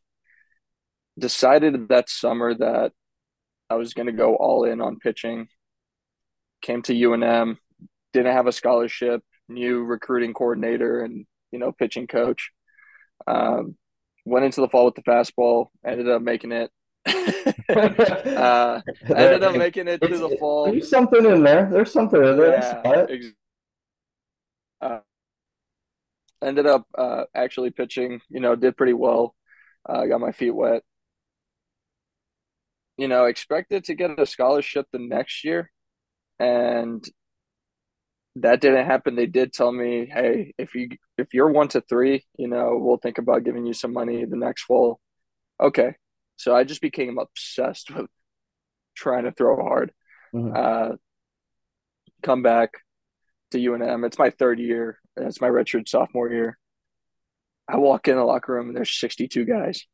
Decided 1.19 1.89
that 1.89 2.11
summer 2.11 2.55
that 2.55 2.93
I 3.69 3.77
was 3.77 3.95
going 3.95 4.07
to 4.07 4.13
go 4.13 4.37
all 4.37 4.65
in 4.65 4.81
on 4.81 4.99
pitching. 4.99 5.49
Came 6.63 6.83
to 6.83 6.95
UNM, 6.95 7.57
didn't 8.13 8.33
have 8.33 8.47
a 8.47 8.53
scholarship, 8.53 9.23
new 9.49 9.83
recruiting 9.85 10.35
coordinator 10.35 11.01
and 11.01 11.27
you 11.53 11.59
know 11.59 11.73
pitching 11.73 12.07
coach. 12.07 12.51
Um, 13.27 13.77
went 14.25 14.45
into 14.45 14.61
the 14.61 14.69
fall 14.69 14.87
with 14.87 14.95
the 14.95 15.03
fastball. 15.03 15.69
Ended 15.85 16.09
up 16.09 16.23
making 16.23 16.53
it. 16.53 16.71
uh, 17.07 18.81
ended 19.07 19.43
up 19.43 19.57
making 19.57 19.89
it 19.89 20.01
to 20.01 20.09
the 20.09 20.37
fall. 20.39 20.67
there's 20.67 20.89
something 20.89 21.25
in 21.25 21.43
there. 21.43 21.69
There's 21.71 21.93
something 21.93 22.23
in 22.23 22.37
there. 22.37 22.83
Yeah, 22.85 23.07
ex- 23.09 23.27
uh, 24.81 24.99
ended 26.43 26.67
up 26.67 26.87
uh, 26.97 27.25
actually 27.35 27.71
pitching. 27.71 28.21
You 28.29 28.41
know, 28.41 28.55
did 28.55 28.77
pretty 28.77 28.93
well. 28.93 29.35
Uh, 29.89 30.07
got 30.07 30.21
my 30.21 30.33
feet 30.33 30.55
wet. 30.55 30.83
You 32.97 33.09
know, 33.09 33.25
expected 33.25 33.85
to 33.85 33.95
get 33.95 34.19
a 34.19 34.27
scholarship 34.27 34.87
the 34.93 34.99
next 34.99 35.43
year, 35.43 35.71
and 36.41 37.05
that 38.37 38.61
didn't 38.61 38.87
happen. 38.87 39.17
They 39.17 39.27
did 39.27 39.53
tell 39.53 39.73
me, 39.73 40.07
"Hey, 40.07 40.55
if 40.59 40.75
you 40.75 40.89
if 41.19 41.35
you're 41.35 41.51
one 41.51 41.69
to 41.69 41.81
three, 41.83 42.25
you 42.37 42.49
know, 42.49 42.79
we'll 42.81 42.97
think 42.99 43.19
about 43.19 43.45
giving 43.45 43.67
you 43.67 43.73
some 43.75 43.93
money 43.93 44.25
the 44.25 44.37
next 44.37 44.63
fall." 44.65 45.01
Okay, 45.61 45.95
so 46.37 46.55
I 46.55 46.65
just 46.65 46.81
became 46.81 47.19
obsessed 47.19 47.91
with 47.91 48.07
trying 48.95 49.25
to 49.25 49.33
throw 49.33 49.57
hard. 49.57 49.93
Mhm. 50.35 50.57
Uh, 50.57 50.97
come 52.23 52.43
back 52.43 52.71
to 53.51 53.59
UNM. 53.59 54.05
It's 54.05 54.19
my 54.19 54.31
third 54.31 54.59
year. 54.59 55.01
It's 55.17 55.41
my 55.41 55.49
redshirt 55.49 55.89
sophomore 55.89 56.31
year. 56.31 56.59
I 57.69 57.77
walk 57.77 58.09
in 58.09 58.17
the 58.17 58.25
locker 58.25 58.55
room 58.55 58.69
and 58.69 58.77
there's 58.77 58.93
62 58.99 59.45
guys. 59.45 59.87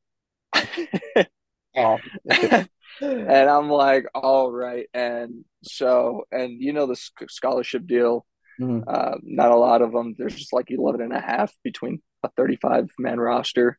Oh, 1.77 1.99
and 3.01 3.51
I'm 3.51 3.69
like, 3.69 4.07
all 4.15 4.51
right. 4.51 4.87
And 4.95 5.45
so, 5.63 6.25
and 6.31 6.61
you 6.63 6.73
know, 6.73 6.87
the 6.87 6.97
scholarship 7.29 7.87
deal, 7.87 8.27
Mhm. 8.61 8.85
uh, 8.87 9.19
not 9.23 9.51
a 9.53 9.57
lot 9.57 9.83
of 9.83 9.93
them. 9.93 10.15
There's 10.17 10.35
just 10.35 10.53
like 10.53 10.71
11 10.71 11.01
and 11.03 11.13
a 11.13 11.21
half 11.21 11.55
between 11.63 12.03
a 12.23 12.31
35 12.37 12.91
man 12.99 13.21
roster. 13.21 13.79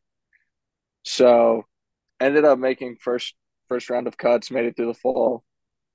So 1.04 1.64
ended 2.20 2.44
up 2.44 2.58
making 2.58 2.96
first 3.00 3.34
first 3.68 3.90
round 3.90 4.06
of 4.06 4.16
cuts, 4.16 4.50
made 4.50 4.66
it 4.66 4.76
through 4.76 4.86
the 4.86 4.94
fall. 4.94 5.44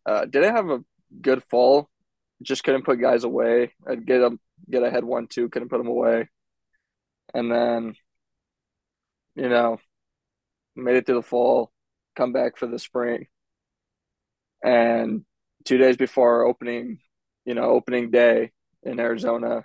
Uh, 0.05 0.25
didn't 0.25 0.55
have 0.55 0.69
a 0.69 0.83
good 1.21 1.43
fall. 1.45 1.89
Just 2.41 2.63
couldn't 2.63 2.85
put 2.85 3.01
guys 3.01 3.23
away. 3.23 3.73
I'd 3.87 4.05
get 4.05 4.19
them 4.19 4.39
get 4.69 4.83
ahead 4.83 5.03
one 5.03 5.27
two, 5.27 5.49
couldn't 5.49 5.69
put 5.69 5.79
them 5.79 5.87
away. 5.87 6.29
And 7.33 7.51
then, 7.51 7.95
you 9.35 9.49
know, 9.49 9.79
made 10.75 10.95
it 10.97 11.05
through 11.05 11.15
the 11.15 11.23
fall, 11.23 11.72
come 12.15 12.33
back 12.33 12.57
for 12.57 12.67
the 12.67 12.79
spring. 12.79 13.27
And 14.63 15.25
two 15.65 15.77
days 15.77 15.97
before 15.97 16.45
opening, 16.45 16.99
you 17.45 17.53
know, 17.53 17.63
opening 17.63 18.11
day 18.11 18.51
in 18.83 18.99
Arizona, 18.99 19.63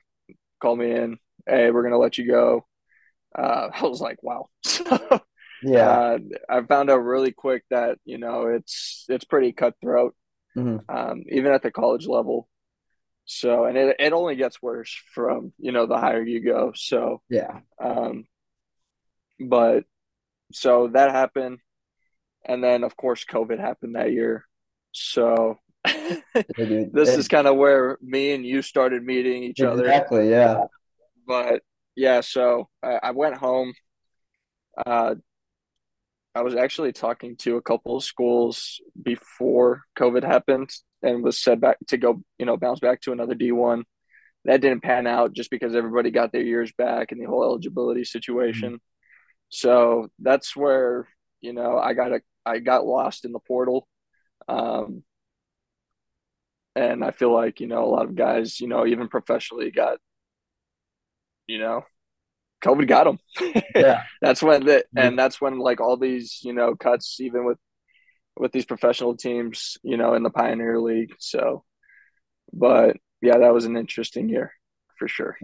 called 0.61 0.79
me 0.79 0.91
in. 0.93 1.19
Hey, 1.47 1.71
we're 1.71 1.83
gonna 1.83 1.99
let 1.99 2.19
you 2.19 2.27
go. 2.27 2.67
Uh, 3.37 3.69
I 3.75 3.83
was 3.85 4.01
like, 4.01 4.23
wow. 4.23 4.49
Yeah. 5.61 5.89
uh, 5.89 6.19
I 6.49 6.63
found 6.63 6.89
out 6.89 6.99
really 6.99 7.33
quick 7.33 7.65
that 7.71 7.99
you 8.05 8.17
know 8.19 8.47
it's 8.47 9.05
it's 9.09 9.25
pretty 9.25 9.53
cutthroat, 9.53 10.15
Mhm. 10.57 10.85
um, 10.89 11.25
even 11.31 11.53
at 11.53 11.63
the 11.63 11.73
college 11.73 12.07
level. 12.07 12.49
So, 13.25 13.65
and 13.65 13.77
it 13.77 13.97
it 13.99 14.13
only 14.13 14.37
gets 14.37 14.63
worse 14.63 14.97
from 15.15 15.53
you 15.59 15.73
know 15.73 15.87
the 15.87 15.99
higher 15.99 16.23
you 16.23 16.41
go. 16.45 16.73
So, 16.77 17.23
Yeah. 17.29 17.61
um, 17.83 18.27
but 19.41 19.85
so 20.53 20.89
that 20.89 21.11
happened, 21.11 21.59
and 22.45 22.63
then 22.63 22.85
of 22.85 22.97
course 22.97 23.25
COVID 23.25 23.59
happened 23.59 23.97
that 23.97 24.13
year. 24.13 24.45
So 24.93 25.59
this 26.57 27.11
is 27.11 27.29
kind 27.29 27.47
of 27.47 27.57
where 27.57 27.99
me 28.03 28.33
and 28.33 28.45
you 28.45 28.63
started 28.63 29.03
meeting 29.03 29.43
each 29.43 29.61
other. 29.61 29.85
exactly. 29.85 30.31
Yeah. 30.31 30.65
But 31.27 31.63
yeah, 31.97 32.21
so 32.21 32.69
I, 32.83 33.01
I 33.03 33.11
went 33.11 33.37
home. 33.37 33.73
Uh, 34.87 35.17
I 36.35 36.43
was 36.43 36.55
actually 36.55 36.93
talking 36.93 37.37
to 37.39 37.57
a 37.57 37.63
couple 37.63 37.97
of 37.97 38.05
schools 38.05 38.81
before 39.03 39.83
COVID 39.99 40.23
happened 40.23 40.71
and 41.03 41.25
was 41.25 41.43
said 41.43 41.61
back 41.61 41.79
to 41.89 41.97
go, 41.97 42.23
you 42.39 42.47
know, 42.47 42.57
bounce 42.57 42.81
back 42.81 43.01
to 43.03 43.13
another 43.13 43.35
D1. 43.35 43.83
That 44.45 44.61
didn't 44.61 44.85
pan 44.85 45.07
out 45.07 45.33
just 45.33 45.51
because 45.51 45.75
everybody 45.75 46.13
got 46.13 46.31
their 46.31 46.43
years 46.43 46.73
back 46.79 47.11
and 47.11 47.21
the 47.21 47.27
whole 47.27 47.43
eligibility 47.43 48.05
situation. 48.05 48.79
So 49.49 50.09
that's 50.21 50.55
where, 50.55 51.09
you 51.41 51.53
know, 51.53 51.79
I 51.79 51.95
got 51.95 52.13
a 52.13 52.21
I 52.45 52.59
got 52.59 52.87
lost 52.87 53.25
in 53.25 53.33
the 53.33 53.39
portal. 53.41 53.89
Um, 54.49 55.03
and 56.75 57.05
I 57.05 57.11
feel 57.11 57.33
like, 57.33 57.61
you 57.61 57.67
know, 57.67 57.85
a 57.85 57.91
lot 57.91 58.05
of 58.07 58.15
guys, 58.15 58.61
you 58.61 58.69
know, 58.69 58.87
even 58.87 59.09
professionally 59.09 59.71
got, 59.71 59.99
you 61.47 61.59
know, 61.59 61.85
COVID 62.65 62.89
got 62.89 63.05
them. 63.05 63.19
Yeah. 63.75 64.03
that's 64.21 64.43
when 64.43 64.65
the 64.65 64.85
and 64.97 65.19
that's 65.19 65.41
when 65.41 65.59
like 65.59 65.81
all 65.81 65.97
these 65.97 66.41
you 66.43 66.53
know 66.53 66.75
cuts 66.75 67.21
even 67.21 67.45
with 67.45 67.59
with 68.37 68.51
these 68.53 68.67
professional 68.67 69.17
teams 69.17 69.77
you 69.83 69.97
know 69.97 70.15
in 70.15 70.23
the 70.23 70.31
Pioneer 70.31 70.81
League. 70.81 71.15
So, 71.19 71.65
but 72.53 72.97
yeah, 73.23 73.39
that 73.39 73.55
was 73.55 73.65
an 73.65 73.77
interesting 73.77 74.29
year 74.29 74.53
for 74.99 75.09
sure. 75.09 75.37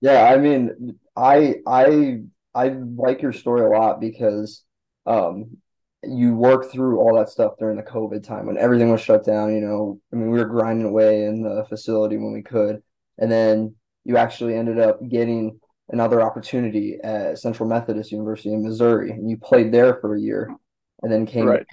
Yeah, 0.00 0.22
I 0.24 0.38
mean, 0.38 0.98
I 1.16 1.56
I 1.66 2.20
I 2.54 2.68
like 2.68 3.20
your 3.20 3.32
story 3.32 3.62
a 3.62 3.68
lot 3.68 4.00
because 4.00 4.62
um 5.08 5.56
you 6.04 6.34
worked 6.34 6.70
through 6.70 7.00
all 7.00 7.16
that 7.16 7.28
stuff 7.28 7.54
during 7.58 7.76
the 7.76 7.82
COVID 7.82 8.22
time 8.22 8.46
when 8.46 8.56
everything 8.56 8.90
was 8.90 9.00
shut 9.00 9.24
down, 9.24 9.52
you 9.52 9.60
know. 9.60 10.00
I 10.12 10.16
mean, 10.16 10.30
we 10.30 10.38
were 10.38 10.44
grinding 10.44 10.86
away 10.86 11.24
in 11.24 11.42
the 11.42 11.64
facility 11.68 12.16
when 12.16 12.32
we 12.32 12.42
could. 12.42 12.82
And 13.18 13.30
then 13.30 13.74
you 14.04 14.16
actually 14.16 14.54
ended 14.54 14.78
up 14.78 15.00
getting 15.08 15.58
another 15.88 16.22
opportunity 16.22 16.98
at 17.02 17.38
Central 17.38 17.68
Methodist 17.68 18.12
University 18.12 18.52
in 18.52 18.62
Missouri, 18.62 19.10
and 19.10 19.28
you 19.28 19.36
played 19.36 19.72
there 19.72 19.98
for 20.00 20.14
a 20.14 20.20
year 20.20 20.48
and 21.02 21.12
then 21.12 21.26
came 21.26 21.46
right. 21.46 21.66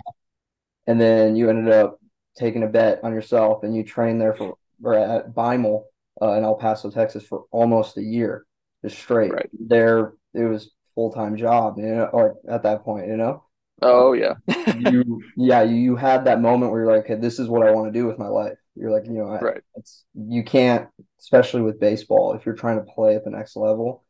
and 0.88 1.00
then 1.00 1.36
you 1.36 1.50
ended 1.50 1.74
up 1.74 2.00
taking 2.38 2.64
a 2.64 2.68
bet 2.68 3.04
on 3.04 3.14
yourself 3.14 3.64
and 3.64 3.76
you 3.76 3.84
trained 3.84 4.20
there 4.20 4.34
for 4.34 4.56
or 4.84 4.94
at 4.94 5.34
Beimel 5.34 5.84
uh, 6.22 6.34
in 6.34 6.44
El 6.44 6.56
Paso, 6.56 6.90
Texas 6.90 7.26
for 7.26 7.46
almost 7.52 7.98
a 7.98 8.04
year, 8.04 8.46
just 8.84 8.98
straight. 8.98 9.32
Right. 9.32 9.50
There, 9.54 10.14
it 10.34 10.44
was 10.44 10.72
full 10.96 11.12
time 11.12 11.38
job, 11.38 11.78
you 11.78 11.86
know, 11.88 12.06
or 12.06 12.38
at 12.50 12.64
that 12.64 12.84
point, 12.84 13.08
you 13.08 13.18
know. 13.18 13.44
Oh 13.82 14.14
yeah. 14.14 14.36
you, 14.66 15.32
yeah, 15.36 15.64
you, 15.64 15.76
you 15.76 15.96
had 15.96 16.26
that 16.26 16.42
moment 16.42 16.72
where 16.72 16.82
you're 16.84 16.96
like, 16.96 17.08
hey, 17.08 17.16
this 17.16 17.40
is 17.40 17.48
what 17.48 17.68
I 17.68 17.72
want 17.72 17.92
to 17.92 18.00
do 18.00 18.06
with 18.06 18.18
my 18.20 18.28
life. 18.28 18.58
You're 18.76 18.92
like, 18.92 19.06
you 19.06 19.14
know, 19.14 19.28
I, 19.30 19.46
right. 19.46 19.62
it's 19.76 20.06
you 20.14 20.44
can't, 20.44 20.90
especially 21.20 21.62
with 21.62 21.80
baseball, 21.80 22.34
if 22.34 22.46
you're 22.46 22.56
trying 22.56 22.78
to 22.78 22.92
play 22.94 23.16
at 23.16 23.24
the 23.24 23.30
next 23.30 23.56
level, 23.56 24.04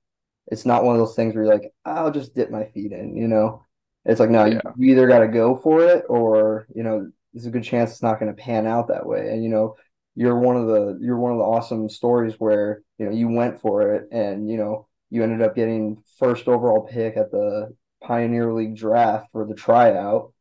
it's 0.47 0.65
not 0.65 0.83
one 0.83 0.95
of 0.95 0.99
those 1.01 1.15
things 1.15 1.35
where 1.35 1.45
you're 1.45 1.53
like, 1.53 1.73
I'll 1.85 2.11
just 2.11 2.35
dip 2.35 2.51
my 2.51 2.65
feet 2.65 2.91
in, 2.91 3.15
you 3.17 3.27
know. 3.27 3.65
It's 4.05 4.19
like, 4.19 4.29
no, 4.29 4.45
you, 4.45 4.61
Yeah. 4.63 4.71
you 4.75 4.91
either 4.91 5.07
got 5.07 5.19
to 5.19 5.27
go 5.27 5.55
for 5.57 5.83
it 5.83 6.05
or, 6.09 6.67
you 6.75 6.83
know, 6.83 7.11
there's 7.33 7.47
a 7.47 7.51
good 7.51 7.63
chance 7.63 7.91
it's 7.91 8.03
not 8.03 8.19
going 8.19 8.33
to 8.35 8.41
pan 8.41 8.67
out 8.67 8.87
that 8.89 9.05
way. 9.05 9.29
And, 9.31 9.43
you 9.43 9.49
know, 9.49 9.75
you're 10.15 10.39
one 10.39 10.55
of 10.57 10.67
the 10.67 10.97
you're 11.01 11.17
one 11.19 11.33
of 11.33 11.39
the 11.39 11.43
awesome 11.43 11.89
stories 11.89 12.35
where, 12.39 12.83
you 12.99 13.05
know, 13.05 13.11
you 13.11 13.27
went 13.29 13.59
for 13.61 13.93
it 13.95 14.09
and, 14.11 14.49
you 14.49 14.57
know, 14.57 14.87
you 15.15 15.23
ended 15.23 15.41
up 15.41 15.55
getting 15.55 16.03
first 16.19 16.47
overall 16.49 16.87
pick 16.91 17.17
at 17.17 17.31
the 17.31 17.73
Pioneer 18.03 18.53
League 18.53 18.75
draft 18.75 19.27
for 19.31 19.47
the 19.47 19.55
tryout, 19.55 20.33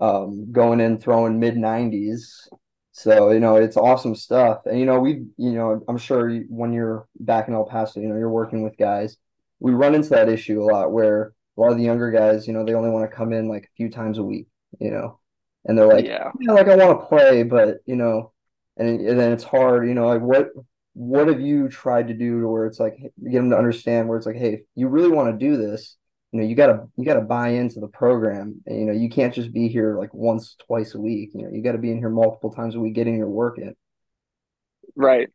um, 0.00 0.52
going 0.52 0.80
in 0.80 0.98
throwing 0.98 1.38
mid 1.40 1.54
90s. 1.56 2.48
So, 2.92 3.30
you 3.30 3.40
know, 3.40 3.56
it's 3.56 3.76
awesome 3.76 4.14
stuff. 4.16 4.66
And, 4.66 4.78
you 4.80 4.86
know, 4.86 4.98
we, 4.98 5.26
you 5.36 5.52
know, 5.52 5.82
I'm 5.88 5.98
sure 5.98 6.30
when 6.48 6.72
you're 6.72 7.06
back 7.20 7.46
in 7.48 7.54
El 7.54 7.64
Paso, 7.66 8.00
you 8.00 8.08
know, 8.08 8.16
you're 8.16 8.30
working 8.30 8.62
with 8.64 8.76
guys. 8.78 9.16
We 9.60 9.72
run 9.72 9.94
into 9.94 10.10
that 10.10 10.28
issue 10.28 10.62
a 10.62 10.64
lot 10.64 10.92
where 10.92 11.32
a 11.56 11.60
lot 11.60 11.72
of 11.72 11.78
the 11.78 11.84
younger 11.84 12.10
guys, 12.10 12.46
you 12.46 12.52
know, 12.52 12.64
they 12.64 12.74
only 12.74 12.90
want 12.90 13.08
to 13.08 13.16
come 13.16 13.32
in 13.32 13.48
like 13.48 13.64
a 13.64 13.76
few 13.76 13.90
times 13.90 14.18
a 14.18 14.22
week, 14.24 14.48
you 14.80 14.90
know, 14.90 15.20
and 15.66 15.78
they're 15.78 15.86
like, 15.86 16.06
Yeah. 16.06 16.32
yeah, 16.40 16.52
like 16.52 16.68
I 16.68 16.76
want 16.76 17.00
to 17.00 17.06
play, 17.06 17.42
but, 17.44 17.78
you 17.86 17.96
know, 17.96 18.32
and, 18.76 19.00
and 19.00 19.18
then 19.20 19.32
it's 19.32 19.44
hard, 19.44 19.86
you 19.86 19.94
know, 19.94 20.08
like 20.08 20.22
what, 20.22 20.48
what 20.96 21.28
have 21.28 21.42
you 21.42 21.68
tried 21.68 22.08
to 22.08 22.14
do 22.14 22.40
to 22.40 22.48
where 22.48 22.64
it's 22.64 22.80
like 22.80 22.96
get 22.98 23.32
them 23.32 23.50
to 23.50 23.58
understand 23.58 24.08
where 24.08 24.16
it's 24.16 24.26
like, 24.26 24.36
hey, 24.36 24.54
if 24.54 24.60
you 24.74 24.88
really 24.88 25.10
want 25.10 25.28
to 25.28 25.46
do 25.46 25.58
this, 25.58 25.94
you 26.32 26.40
know, 26.40 26.46
you 26.46 26.56
gotta 26.56 26.88
you 26.96 27.04
gotta 27.04 27.20
buy 27.20 27.50
into 27.50 27.80
the 27.80 27.86
program. 27.86 28.62
And, 28.64 28.80
you 28.80 28.86
know, 28.86 28.94
you 28.94 29.10
can't 29.10 29.34
just 29.34 29.52
be 29.52 29.68
here 29.68 29.98
like 29.98 30.14
once, 30.14 30.56
twice 30.66 30.94
a 30.94 30.98
week. 30.98 31.32
You 31.34 31.42
know, 31.42 31.50
you 31.52 31.62
got 31.62 31.72
to 31.72 31.78
be 31.78 31.90
in 31.90 31.98
here 31.98 32.08
multiple 32.08 32.50
times 32.50 32.76
a 32.76 32.80
week, 32.80 32.94
getting 32.94 33.18
your 33.18 33.28
work 33.28 33.58
in. 33.58 33.76
Right. 34.96 35.28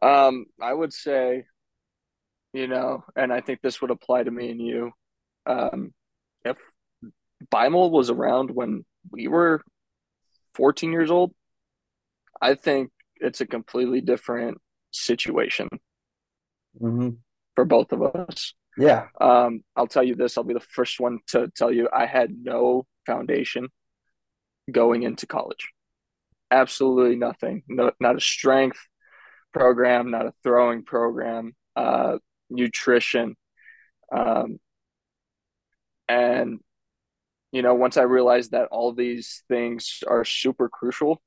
Um, 0.00 0.46
I 0.58 0.72
would 0.72 0.94
say, 0.94 1.44
you 2.54 2.66
know, 2.66 3.04
and 3.14 3.30
I 3.30 3.42
think 3.42 3.60
this 3.60 3.82
would 3.82 3.90
apply 3.90 4.22
to 4.22 4.30
me 4.30 4.50
and 4.50 4.60
you. 4.60 4.90
Um, 5.44 5.92
if 6.46 6.56
Beimel 7.52 7.90
was 7.90 8.08
around 8.08 8.50
when 8.50 8.86
we 9.10 9.28
were 9.28 9.62
14 10.54 10.92
years 10.92 11.10
old, 11.10 11.34
I 12.40 12.54
think 12.54 12.90
it's 13.16 13.42
a 13.42 13.46
completely 13.46 14.00
different 14.00 14.58
situation 14.94 15.68
hmm 16.80 17.24
for 17.54 17.64
both 17.64 17.92
of 17.92 18.02
us. 18.02 18.54
Yeah, 18.76 19.08
Um, 19.20 19.62
I'll 19.76 19.86
tell 19.86 20.02
you 20.02 20.14
this, 20.16 20.36
I'll 20.36 20.44
be 20.44 20.54
the 20.54 20.60
first 20.60 21.00
one 21.00 21.20
to 21.28 21.48
tell 21.56 21.72
you 21.72 21.88
I 21.92 22.06
had 22.06 22.34
no 22.42 22.86
foundation 23.06 23.68
going 24.70 25.02
into 25.02 25.26
college. 25.26 25.70
Absolutely 26.50 27.16
nothing. 27.16 27.62
No, 27.68 27.92
not 28.00 28.16
a 28.16 28.20
strength 28.20 28.78
program, 29.52 30.10
not 30.10 30.26
a 30.26 30.34
throwing 30.42 30.84
program, 30.84 31.54
uh, 31.76 32.18
nutrition. 32.50 33.36
Um, 34.12 34.58
and, 36.08 36.60
you 37.52 37.62
know, 37.62 37.74
once 37.74 37.96
I 37.96 38.02
realized 38.02 38.52
that 38.52 38.68
all 38.70 38.92
these 38.92 39.42
things 39.48 40.02
are 40.06 40.24
super 40.24 40.68
crucial, 40.68 41.22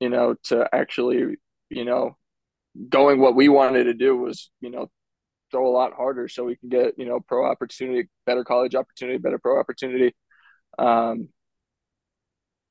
you 0.00 0.08
know, 0.10 0.36
to 0.44 0.68
actually, 0.74 1.36
you 1.70 1.84
know, 1.84 2.16
going 2.88 3.20
what 3.20 3.34
we 3.34 3.48
wanted 3.48 3.84
to 3.84 3.94
do 3.94 4.16
was, 4.16 4.50
you 4.60 4.70
know, 4.70 4.90
throw 5.50 5.68
a 5.68 5.72
lot 5.72 5.92
harder 5.94 6.28
so 6.28 6.44
we 6.44 6.56
can 6.56 6.68
get, 6.68 6.94
you 6.98 7.06
know, 7.06 7.20
pro 7.20 7.44
opportunity, 7.44 8.08
better 8.26 8.44
college 8.44 8.74
opportunity, 8.74 9.18
better 9.18 9.38
pro 9.38 9.58
opportunity. 9.58 10.14
Um, 10.78 11.28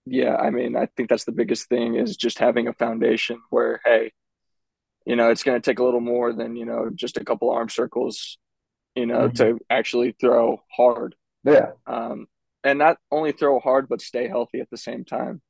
yeah, 0.05 0.35
I 0.35 0.49
mean, 0.49 0.75
I 0.75 0.87
think 0.97 1.09
that's 1.09 1.25
the 1.25 1.31
biggest 1.31 1.67
thing 1.69 1.95
is 1.95 2.17
just 2.17 2.39
having 2.39 2.67
a 2.67 2.73
foundation 2.73 3.39
where, 3.49 3.79
hey, 3.85 4.11
you 5.05 5.15
know, 5.15 5.29
it's 5.29 5.43
going 5.43 5.59
to 5.59 5.65
take 5.71 5.79
a 5.79 5.83
little 5.83 6.01
more 6.01 6.33
than, 6.33 6.55
you 6.55 6.65
know, 6.65 6.89
just 6.93 7.17
a 7.17 7.25
couple 7.25 7.51
arm 7.51 7.69
circles, 7.69 8.37
you 8.95 9.05
know, 9.05 9.27
Mhm. 9.27 9.35
to 9.35 9.59
actually 9.69 10.13
throw 10.13 10.63
hard. 10.75 11.15
yeah, 11.43 11.71
Um, 11.87 12.27
and 12.63 12.79
not 12.79 12.97
only 13.11 13.31
throw 13.31 13.59
hard, 13.59 13.87
but 13.87 14.01
stay 14.01 14.27
healthy 14.27 14.59
at 14.59 14.69
the 14.69 14.77
same 14.77 15.05
time. 15.05 15.41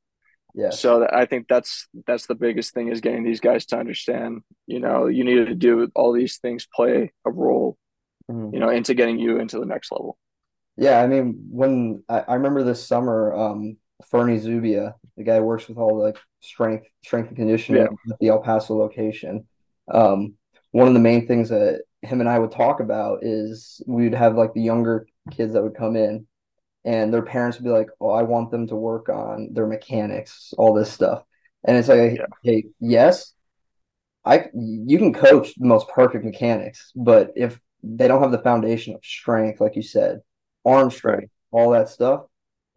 Yes, 0.54 0.80
So 0.80 1.02
that, 1.02 1.14
I 1.14 1.26
think 1.26 1.48
that's 1.48 1.88
that's 2.08 2.28
the 2.28 2.36
biggest 2.36 2.74
thing 2.74 2.90
is 2.90 3.02
getting 3.02 3.24
these 3.24 3.40
guys 3.40 3.66
to 3.68 3.78
understand, 3.78 4.42
you 4.68 4.80
know, 4.80 5.08
you 5.08 5.24
need 5.24 5.46
to 5.48 5.56
do 5.56 5.90
all 5.96 6.12
these 6.14 6.38
things 6.38 6.68
play 6.74 7.12
a 7.26 7.32
role, 7.32 7.78
Mhm. 8.30 8.54
you 8.54 8.60
know, 8.60 8.70
into 8.70 8.94
getting 8.94 9.20
you 9.20 9.40
into 9.40 9.60
the 9.60 9.66
next 9.66 9.92
level. 9.92 10.18
yeah. 10.78 11.02
I 11.02 11.08
mean, 11.08 11.48
when 11.52 12.04
I, 12.08 12.20
I 12.22 12.34
remember 12.36 12.64
this 12.64 12.86
summer, 12.86 13.34
um, 13.34 13.78
Fernie 14.10 14.38
Zubia, 14.38 14.96
the 15.18 15.24
guy 15.24 15.38
who 15.38 15.44
works 15.44 15.68
with 15.68 15.78
all 15.78 15.98
the 15.98 16.04
like 16.04 16.18
strength 16.40 16.86
strength 17.04 17.28
and 17.30 17.38
conditioning 17.38 17.82
Yeah. 17.82 18.14
at 18.14 18.20
the 18.20 18.30
El 18.30 18.40
Paso 18.40 18.78
location. 18.78 19.46
Um, 19.92 20.36
one 20.72 20.88
of 20.88 20.94
the 20.94 21.00
main 21.02 21.28
things 21.28 21.50
that 21.50 21.82
him 22.02 22.22
and 22.22 22.30
I 22.30 22.40
would 22.40 22.52
talk 22.52 22.80
about 22.80 23.24
is 23.24 23.82
we'd 23.88 24.14
have 24.14 24.36
like 24.38 24.54
the 24.54 24.62
younger 24.62 25.06
kids 25.32 25.52
that 25.54 25.64
would 25.64 25.76
come 25.76 25.96
in 25.98 26.26
and 26.86 27.14
their 27.14 27.22
parents 27.24 27.58
would 27.58 27.66
be 27.66 27.70
like, 27.72 27.90
"Oh, 28.02 28.10
I 28.12 28.24
want 28.24 28.52
them 28.52 28.68
to 28.68 28.76
work 28.76 29.10
on 29.10 29.50
their 29.54 29.68
mechanics, 29.68 30.54
all 30.58 30.74
this 30.74 30.92
stuff." 30.92 31.24
And 31.66 31.78
it's 31.78 31.88
like, 31.90 32.20
Yeah. 32.20 32.26
hey, 32.44 32.66
yes, 32.80 33.34
I 34.26 34.50
you 34.54 34.98
can 34.98 35.14
coach 35.14 35.56
the 35.56 35.66
most 35.68 35.88
perfect 35.90 36.26
mechanics, 36.26 36.92
but 36.96 37.32
if 37.36 37.60
they 37.84 38.08
don't 38.08 38.22
have 38.22 38.32
the 38.32 38.44
foundation 38.44 38.96
of 38.96 39.04
strength, 39.06 39.62
like 39.62 39.76
you 39.76 39.82
said, 39.82 40.22
arm 40.66 40.92
strength, 40.92 41.32
all 41.52 41.72
that 41.72 41.90
stuff, 41.90 42.26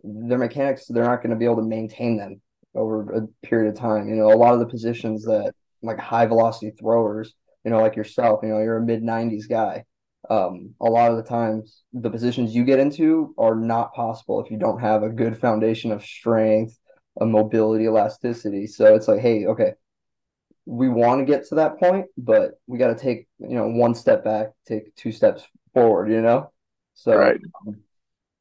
their 0.04 0.38
mechanics, 0.38 0.86
they're 0.88 1.04
not 1.04 1.22
going 1.22 1.30
to 1.30 1.36
be 1.36 1.44
able 1.44 1.56
to 1.56 1.62
maintain 1.62 2.16
them 2.16 2.40
over 2.74 3.12
a 3.12 3.46
period 3.46 3.70
of 3.72 3.78
time. 3.78 4.08
You 4.08 4.16
know, 4.16 4.32
a 4.32 4.36
lot 4.36 4.54
of 4.54 4.60
the 4.60 4.66
positions 4.66 5.24
that 5.24 5.54
like 5.82 5.98
high 5.98 6.26
velocity 6.26 6.72
throwers, 6.78 7.34
you 7.64 7.70
know, 7.70 7.80
like 7.80 7.96
yourself, 7.96 8.40
you 8.42 8.48
know, 8.50 8.60
you're 8.60 8.78
a 8.78 8.82
mid 8.86 9.02
90s 9.02 9.46
guy. 9.46 9.84
Um, 10.30 10.74
a 10.80 10.86
lot 10.88 11.10
of 11.10 11.16
the 11.16 11.22
times 11.24 11.82
the 11.92 12.10
positions 12.10 12.54
you 12.54 12.64
get 12.64 12.78
into 12.78 13.34
are 13.38 13.56
not 13.56 13.92
possible 13.94 14.42
if 14.44 14.50
you 14.50 14.56
don't 14.58 14.80
have 14.80 15.02
a 15.02 15.08
good 15.10 15.36
foundation 15.38 15.92
of 15.92 16.04
strength, 16.04 16.78
a 17.20 17.26
mobility, 17.26 17.84
elasticity. 17.84 18.66
So 18.66 18.94
it's 18.94 19.08
like, 19.08 19.20
hey, 19.20 19.46
okay, 19.46 19.72
we 20.66 20.88
want 20.88 21.20
to 21.20 21.24
get 21.24 21.46
to 21.48 21.56
that 21.56 21.78
point, 21.78 22.06
but 22.16 22.60
we 22.66 22.78
got 22.78 22.96
to 22.96 23.02
take, 23.02 23.28
you 23.38 23.56
know, 23.56 23.68
one 23.68 23.94
step 23.94 24.24
back, 24.24 24.48
take 24.66 24.94
two 24.96 25.12
steps 25.12 25.44
forward, 25.74 26.10
you 26.10 26.22
know? 26.22 26.52
So 26.94 27.12
Right. 27.16 27.40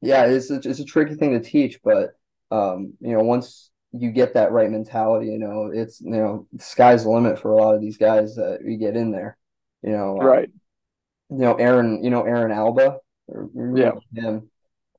yeah, 0.00 0.26
it's 0.26 0.50
a, 0.50 0.56
it's 0.56 0.80
a 0.80 0.84
tricky 0.84 1.14
thing 1.14 1.32
to 1.32 1.40
teach, 1.40 1.80
but 1.82 2.10
um, 2.50 2.94
you 3.00 3.12
know, 3.12 3.22
once 3.22 3.70
you 3.92 4.10
get 4.10 4.34
that 4.34 4.52
right 4.52 4.70
mentality, 4.70 5.26
you 5.26 5.38
know, 5.38 5.70
it's 5.72 6.00
you 6.00 6.10
know, 6.10 6.46
sky's 6.58 7.04
the 7.04 7.10
limit 7.10 7.38
for 7.38 7.52
a 7.52 7.56
lot 7.56 7.74
of 7.74 7.80
these 7.80 7.96
guys 7.96 8.34
that 8.36 8.60
we 8.64 8.76
get 8.76 8.96
in 8.96 9.10
there. 9.12 9.36
You 9.82 9.90
know, 9.92 10.20
uh, 10.20 10.36
Right. 10.36 10.50
You 11.32 11.38
know, 11.38 11.54
Aaron, 11.54 12.02
you 12.04 12.10
know, 12.10 12.22
Aaron 12.22 12.52
Alba, 12.52 12.98
Yeah. 13.74 13.92
him. 14.14 14.50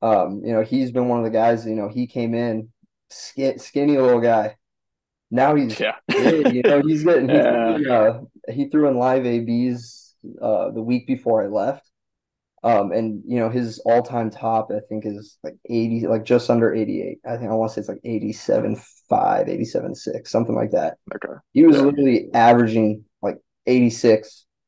Um, 0.02 0.42
you 0.44 0.52
know, 0.52 0.64
he's 0.64 0.92
been 0.92 1.08
one 1.08 1.20
of 1.20 1.26
the 1.26 1.32
guys, 1.32 1.66
you 1.66 1.76
know, 1.76 1.88
he 1.88 2.08
came 2.08 2.34
in 2.34 2.70
skin, 3.10 3.60
skinny 3.60 3.98
little 3.98 4.20
guy. 4.20 4.58
Now 5.32 5.56
he's 5.56 5.80
Yeah. 5.80 5.96
big, 6.08 6.54
you 6.54 6.62
know, 6.64 6.82
he's 6.82 7.04
getting 7.04 7.30
he 7.30 7.36
Yeah. 7.36 7.76
in, 7.76 7.90
uh, 7.90 8.22
he 8.50 8.70
threw 8.70 8.88
in 8.88 8.98
live 8.98 9.26
ABs 9.26 10.16
uh 10.42 10.72
the 10.72 10.82
week 10.82 11.06
before 11.08 11.44
I 11.44 11.48
left. 11.48 11.90
Um, 12.64 12.94
and 12.94 13.22
you 13.28 13.40
know, 13.40 13.50
his 13.50 13.80
all-time 13.80 14.30
top, 14.30 14.72
I 14.72 14.80
think, 14.88 15.06
is 15.06 15.38
like 15.44 15.58
80, 15.70 16.08
like 16.08 16.24
just 16.24 16.50
under 16.50 16.74
88. 16.74 17.20
I 17.26 17.36
think 17.38 17.52
I 17.52 17.54
want 17.56 17.72
to 17.72 17.74
say 17.76 17.80
it's 17.82 17.90
like 17.90 18.00
87 18.06 18.78
5, 19.10 19.50
87 19.50 19.94
6, 19.96 20.32
something 20.32 20.56
like 20.56 20.72
that. 20.72 20.98
Okay. 21.14 21.34
He 21.52 21.66
was 21.66 21.76
Yeah. 21.78 21.84
literally 21.84 22.30
averaging 22.34 23.04
like 23.22 23.38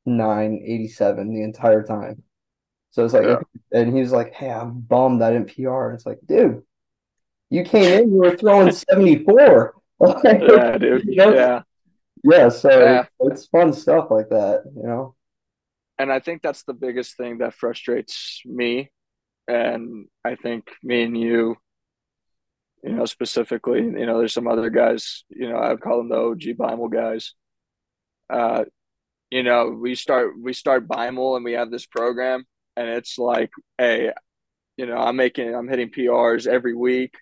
86, 0.06 0.18
9, 0.18 0.62
87 0.64 1.34
the 1.34 1.44
entire 1.44 1.84
time. 1.84 2.24
So 2.92 3.04
it's 3.06 3.14
like, 3.14 3.24
Yeah. 3.26 3.40
and 3.72 3.94
he 3.94 4.00
was 4.02 4.12
like, 4.12 4.34
Hey, 4.34 4.50
I'm 4.50 4.80
bummed 4.80 5.22
I 5.22 5.32
didn't 5.34 5.54
PR. 5.56 5.88
And 5.88 5.96
it's 5.96 6.06
like, 6.06 6.20
dude, 6.26 6.64
you 7.50 7.64
came 7.64 8.04
in, 8.04 8.12
you 8.12 8.18
were 8.18 8.38
throwing 8.38 8.72
74. 8.72 9.76
Yeah, 10.24 10.78
dude. 10.78 11.04
you 11.06 11.16
know? 11.16 11.34
Yeah. 11.34 11.62
Yeah, 12.24 12.50
so 12.50 12.70
Yeah. 12.70 13.06
it's 13.22 13.46
fun 13.48 13.72
stuff 13.74 14.08
like 14.12 14.30
that, 14.30 14.64
you 14.76 14.84
know? 14.84 15.16
And 15.98 16.12
I 16.12 16.20
think 16.20 16.42
that's 16.42 16.64
the 16.64 16.74
biggest 16.74 17.16
thing 17.18 17.38
that 17.38 17.54
frustrates 17.54 18.42
me. 18.46 18.92
And 19.48 20.08
I 20.26 20.36
think 20.36 20.68
me 20.84 21.04
and 21.04 21.18
you, 21.18 21.56
you 22.84 22.92
know, 22.92 23.06
specifically, 23.06 23.80
you 23.82 24.06
know, 24.06 24.18
there's 24.18 24.34
some 24.34 24.48
other 24.48 24.70
guys, 24.70 25.24
you 25.30 25.48
know, 25.50 25.56
I 25.58 25.70
would 25.70 25.82
call 25.82 26.00
them 26.00 26.10
the 26.10 26.18
OG 26.18 26.42
Beimel 26.58 26.92
guys. 26.92 27.34
Uh, 28.30 28.66
you 29.32 29.44
know, 29.44 29.70
we 29.70 29.96
start 29.96 30.34
we 30.40 30.54
start 30.54 30.88
Beimel 30.88 31.36
and 31.36 31.46
we 31.46 31.54
have 31.54 31.72
this 31.72 31.86
program 31.86 32.46
and 32.78 32.88
it's 32.90 33.18
like, 33.18 33.52
hey, 33.78 34.12
you 34.78 34.86
know, 34.86 34.98
I'm 34.98 35.16
making 35.18 35.54
I'm 35.56 35.68
hitting 35.68 35.92
PRs 35.92 36.48
every 36.48 36.76
week 36.76 37.16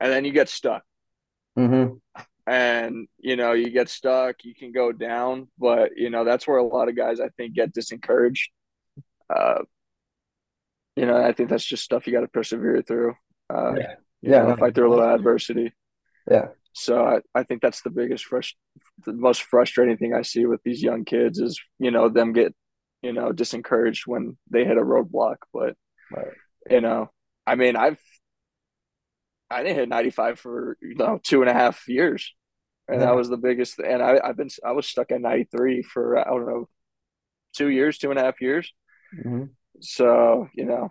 and 0.00 0.12
then 0.12 0.24
you 0.24 0.32
get 0.32 0.48
stuck. 0.48 0.84
hmm 1.56 1.98
and 2.46 3.08
you 3.18 3.36
know 3.36 3.52
you 3.52 3.70
get 3.70 3.88
stuck 3.88 4.44
you 4.44 4.54
can 4.54 4.70
go 4.70 4.92
down 4.92 5.48
but 5.58 5.96
you 5.96 6.10
know 6.10 6.24
that's 6.24 6.46
where 6.46 6.58
a 6.58 6.62
lot 6.66 6.88
of 6.90 6.96
guys 6.96 7.18
i 7.20 7.28
think 7.38 7.54
get 7.54 7.72
disencouraged 7.72 8.48
uh 9.34 9.60
you 10.96 11.06
know 11.06 11.16
i 11.16 11.32
think 11.32 11.48
that's 11.48 11.64
just 11.64 11.84
stuff 11.84 12.06
you 12.06 12.12
got 12.12 12.20
to 12.20 12.28
persevere 12.28 12.82
through 12.82 13.14
uh 13.50 13.72
Yeah. 13.78 13.94
you 14.22 14.30
Yeah, 14.30 14.42
know 14.42 14.56
fight 14.56 14.74
through 14.74 14.88
a 14.88 14.92
little 14.94 15.14
adversity 15.14 15.72
yeah. 16.30 16.48
So 16.74 17.06
i, 17.06 17.20
I 17.34 17.44
think 17.44 17.62
that's 17.62 17.82
the 17.82 17.90
biggest 17.90 18.26
frust- 18.30 18.54
the 19.06 19.14
most 19.14 19.42
frustrating 19.44 19.96
thing 19.96 20.14
i 20.14 20.22
see 20.22 20.46
with 20.46 20.62
these 20.64 20.82
young 20.82 21.04
kids 21.04 21.40
is 21.40 21.60
you 21.78 21.90
know 21.92 22.08
them 22.10 22.32
get 22.34 22.54
you 23.02 23.12
know 23.12 23.32
disencouraged 23.32 24.06
when 24.06 24.36
they 24.50 24.64
hit 24.64 24.78
a 24.78 24.82
roadblock 24.82 25.36
but 25.52 25.76
Right. 26.10 26.34
you 26.70 26.80
know 26.82 27.10
i 27.46 27.54
mean 27.54 27.76
i've 27.76 28.00
i 29.50 29.62
didn't 29.62 29.76
hit 29.76 29.88
95 29.88 30.38
for 30.38 30.76
you 30.82 30.94
know 30.96 31.20
two 31.22 31.42
and 31.42 31.50
a 31.50 31.54
half 31.54 31.88
years 31.88 32.34
and 32.88 33.02
that 33.02 33.16
was 33.16 33.30
the 33.30 33.38
biggest. 33.38 33.80
And 33.80 34.02
I, 34.02 34.20
I've 34.24 34.36
been 34.36 34.50
I 34.64 34.72
was 34.72 34.86
stuck 34.86 35.12
at 35.12 35.20
93 35.20 35.82
for 35.82 36.18
I 36.18 36.24
don't 36.24 36.46
know 36.46 36.68
two 37.56 37.68
years, 37.68 37.98
two 37.98 38.10
and 38.10 38.18
a 38.18 38.22
half 38.22 38.40
years. 38.42 38.72
hmm 39.22 39.44
So 39.80 40.48
you 40.54 40.66
know, 40.66 40.90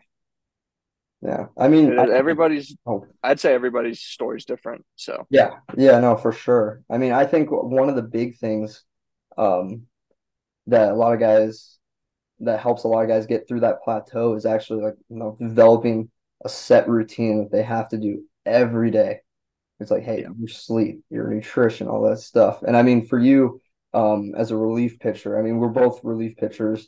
Yeah. 1.24 1.46
I 1.58 1.70
mean, 1.70 1.98
I, 1.98 2.04
everybody's 2.10 2.76
oh, 2.86 3.06
I'd 3.24 3.40
say 3.40 3.54
everybody's 3.54 4.02
story's 4.02 4.46
different. 4.46 4.86
So 4.96 5.26
yeah. 5.30 5.52
Yeah, 5.78 6.00
no, 6.00 6.18
for 6.18 6.32
sure. 6.32 6.84
I 6.90 6.98
mean, 6.98 7.14
I 7.14 7.26
think 7.26 7.50
one 7.50 7.90
of 7.90 7.96
the 7.96 8.02
big 8.02 8.38
things 8.38 8.84
um 9.38 9.84
that 10.68 10.92
a 10.92 10.96
lot 10.96 11.14
of 11.14 11.20
guys 11.20 11.78
that 12.40 12.60
helps 12.60 12.84
a 12.84 12.88
lot 12.88 13.04
of 13.04 13.08
guys 13.08 13.26
get 13.26 13.48
through 13.48 13.62
that 13.62 13.84
plateau 13.84 14.34
is 14.36 14.46
actually 14.46 14.84
like, 14.84 14.96
you 15.10 15.18
know, 15.18 15.38
developing 15.40 16.10
a 16.44 16.50
set 16.50 16.90
routine 16.90 17.40
that 17.40 17.52
they 17.52 17.64
have 17.64 17.88
to 17.90 17.98
do 17.98 18.24
every 18.46 18.92
day. 18.92 19.22
It's 19.80 19.92
like, 19.92 20.04
hey, 20.04 20.22
yeah, 20.22 20.30
your 20.38 20.48
sleep, 20.48 21.04
your 21.10 21.28
nutrition, 21.30 21.88
all 21.88 22.02
that 22.10 22.20
stuff. 22.20 22.64
And 22.64 22.76
I 22.76 22.84
mean, 22.84 23.06
for 23.06 23.20
you, 23.20 23.62
um, 23.94 24.34
as 24.36 24.52
a 24.52 24.58
relief 24.58 25.00
pitcher, 25.00 25.38
I 25.38 25.42
mean, 25.42 25.58
we're 25.58 25.70
both 25.70 26.04
relief 26.04 26.36
pitchers. 26.38 26.88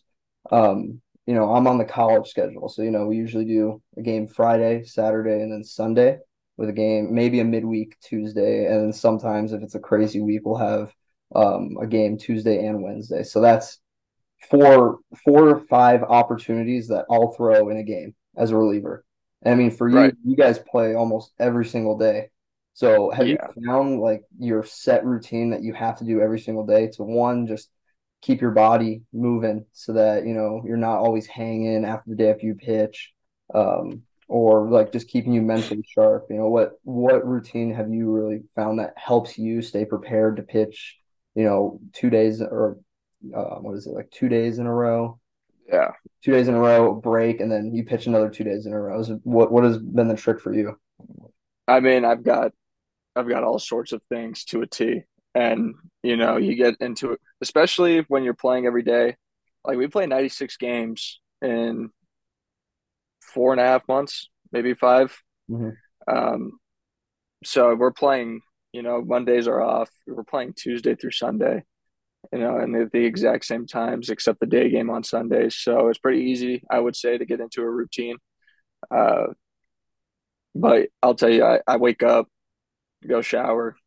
Um, 0.51 1.01
you 1.25 1.33
know, 1.33 1.53
I'm 1.53 1.67
on 1.67 1.77
the 1.77 1.85
college 1.85 2.27
schedule. 2.27 2.69
So, 2.69 2.81
you 2.81 2.91
know, 2.91 3.07
we 3.07 3.15
usually 3.17 3.45
do 3.45 3.81
a 3.97 4.01
game 4.01 4.27
Friday, 4.27 4.83
Saturday, 4.83 5.41
and 5.41 5.51
then 5.51 5.63
Sunday 5.63 6.19
with 6.57 6.69
a 6.69 6.73
game, 6.73 7.13
maybe 7.13 7.39
a 7.39 7.43
midweek 7.43 7.99
Tuesday. 7.99 8.65
And 8.67 8.81
then 8.81 8.93
sometimes 8.93 9.51
if 9.51 9.61
it's 9.61 9.75
a 9.75 9.79
crazy 9.79 10.21
week, 10.21 10.41
we'll 10.45 10.57
have 10.57 10.93
um 11.33 11.77
a 11.81 11.87
game 11.87 12.17
Tuesday 12.17 12.65
and 12.65 12.83
Wednesday. 12.83 13.23
So 13.23 13.41
that's 13.41 13.79
four 14.49 14.99
four 15.23 15.49
or 15.49 15.59
five 15.65 16.03
opportunities 16.03 16.87
that 16.89 17.05
I'll 17.09 17.31
throw 17.33 17.69
in 17.69 17.77
a 17.77 17.83
game 17.83 18.15
as 18.37 18.51
a 18.51 18.57
reliever. 18.57 19.03
And 19.41 19.53
I 19.53 19.57
mean, 19.57 19.71
for 19.71 19.89
you, 19.89 19.97
right, 19.97 20.13
you 20.23 20.35
guys 20.35 20.59
play 20.59 20.93
almost 20.95 21.31
every 21.39 21.65
single 21.65 21.97
day. 21.97 22.29
So 22.73 23.09
have 23.11 23.27
you 23.27 23.37
found 23.65 24.01
like 24.01 24.23
your 24.37 24.63
set 24.63 25.05
routine 25.05 25.51
that 25.51 25.63
you 25.63 25.73
have 25.73 25.97
to 25.99 26.03
do 26.05 26.21
every 26.21 26.39
single 26.39 26.65
day 26.65 26.87
to 26.95 27.03
one, 27.03 27.47
just 27.47 27.69
keep 28.25 28.41
your 28.41 28.51
body 28.51 29.03
moving 29.13 29.65
so 29.71 29.93
that, 29.93 30.25
you 30.25 30.33
know, 30.33 30.63
you're 30.65 30.77
not 30.77 30.97
always 30.99 31.27
hanging 31.27 31.85
after 31.85 32.09
the 32.09 32.15
day 32.15 32.31
after 32.31 32.45
you 32.45 32.55
pitch, 32.55 33.11
um, 33.53 34.01
or 34.27 34.69
like 34.69 34.91
just 34.91 35.07
keeping 35.07 35.33
you 35.33 35.41
mentally 35.41 35.83
sharp. 35.87 36.27
You 36.29 36.37
know, 36.37 36.49
what 36.49 36.73
what 36.83 37.27
routine 37.27 37.73
have 37.73 37.89
you 37.89 38.11
really 38.11 38.43
found 38.55 38.79
that 38.79 38.93
helps 38.97 39.37
you 39.37 39.61
stay 39.61 39.85
prepared 39.85 40.37
to 40.37 40.43
pitch, 40.43 40.97
you 41.35 41.43
know, 41.43 41.79
two 41.93 42.09
days 42.09 42.41
or 42.41 42.79
uh, 43.35 43.55
what 43.55 43.75
is 43.75 43.85
it, 43.87 43.91
like 43.93 44.09
two 44.11 44.29
days 44.29 44.59
in 44.59 44.65
a 44.65 44.73
row? 44.73 45.19
yeah. 45.71 45.91
Two 46.23 46.31
days 46.31 46.47
in 46.47 46.55
a 46.55 46.59
row, 46.59 46.93
break, 46.93 47.39
and 47.39 47.51
then 47.51 47.73
you 47.73 47.83
pitch 47.83 48.07
another 48.07 48.29
two 48.29 48.43
days 48.43 48.65
in 48.65 48.73
a 48.73 48.79
row. 48.79 49.03
What 49.23 49.51
what 49.51 49.63
has 49.63 49.77
been 49.77 50.07
the 50.07 50.15
trick 50.15 50.39
for 50.39 50.53
you? 50.53 50.77
I 51.67 51.79
mean, 51.79 52.05
I've 52.05 52.23
got 52.23 52.51
I've 53.15 53.29
got 53.29 53.43
all 53.43 53.59
sorts 53.59 53.91
of 53.91 54.01
things 54.09 54.43
to 54.45 54.61
a 54.61 54.67
T, 54.67 55.03
and 55.35 55.75
you 56.03 56.17
know, 56.17 56.37
you 56.37 56.55
get 56.55 56.75
into 56.81 57.13
it, 57.13 57.21
especially 57.41 58.01
when 58.09 58.23
you're 58.25 58.35
playing 58.35 58.67
every 58.67 58.83
day. 58.83 59.17
Like 59.65 59.77
we 59.77 59.87
play 59.87 60.07
96 60.07 60.57
games 60.57 61.21
in 61.43 61.91
four 63.21 63.51
and 63.51 63.61
a 63.61 63.65
half 63.65 63.87
months, 63.87 64.29
maybe 64.51 64.73
five. 64.73 65.15
hmm 65.47 65.77
Um, 66.07 66.53
so 67.43 67.75
we're 67.75 67.91
playing, 67.93 68.41
you 68.73 68.81
know, 68.83 69.01
Mondays 69.03 69.47
are 69.47 69.61
off. 69.61 69.89
We're 70.07 70.23
playing 70.23 70.53
Tuesday 70.57 70.95
through 70.95 71.11
Sunday, 71.11 71.63
you 72.33 72.39
know, 72.39 72.57
and 72.57 72.75
at 72.75 72.91
the 72.91 73.05
exact 73.05 73.45
same 73.45 73.67
times 73.67 74.09
except 74.09 74.39
the 74.41 74.47
day 74.47 74.69
game 74.69 74.89
on 74.89 75.03
Sundays. 75.03 75.57
So 75.57 75.89
it's 75.89 75.99
pretty 75.99 76.23
easy, 76.23 76.63
I 76.71 76.79
would 76.79 76.95
say, 76.95 77.17
to 77.17 77.25
get 77.25 77.41
into 77.41 77.61
a 77.63 77.69
routine. 77.69 78.17
Uh, 78.91 79.27
but 80.53 80.89
I'll 81.03 81.15
tell 81.15 81.29
you, 81.29 81.43
I, 81.43 81.59
I 81.67 81.77
wake 81.77 82.03
up, 82.03 82.27
go 83.07 83.21
shower. 83.21 83.77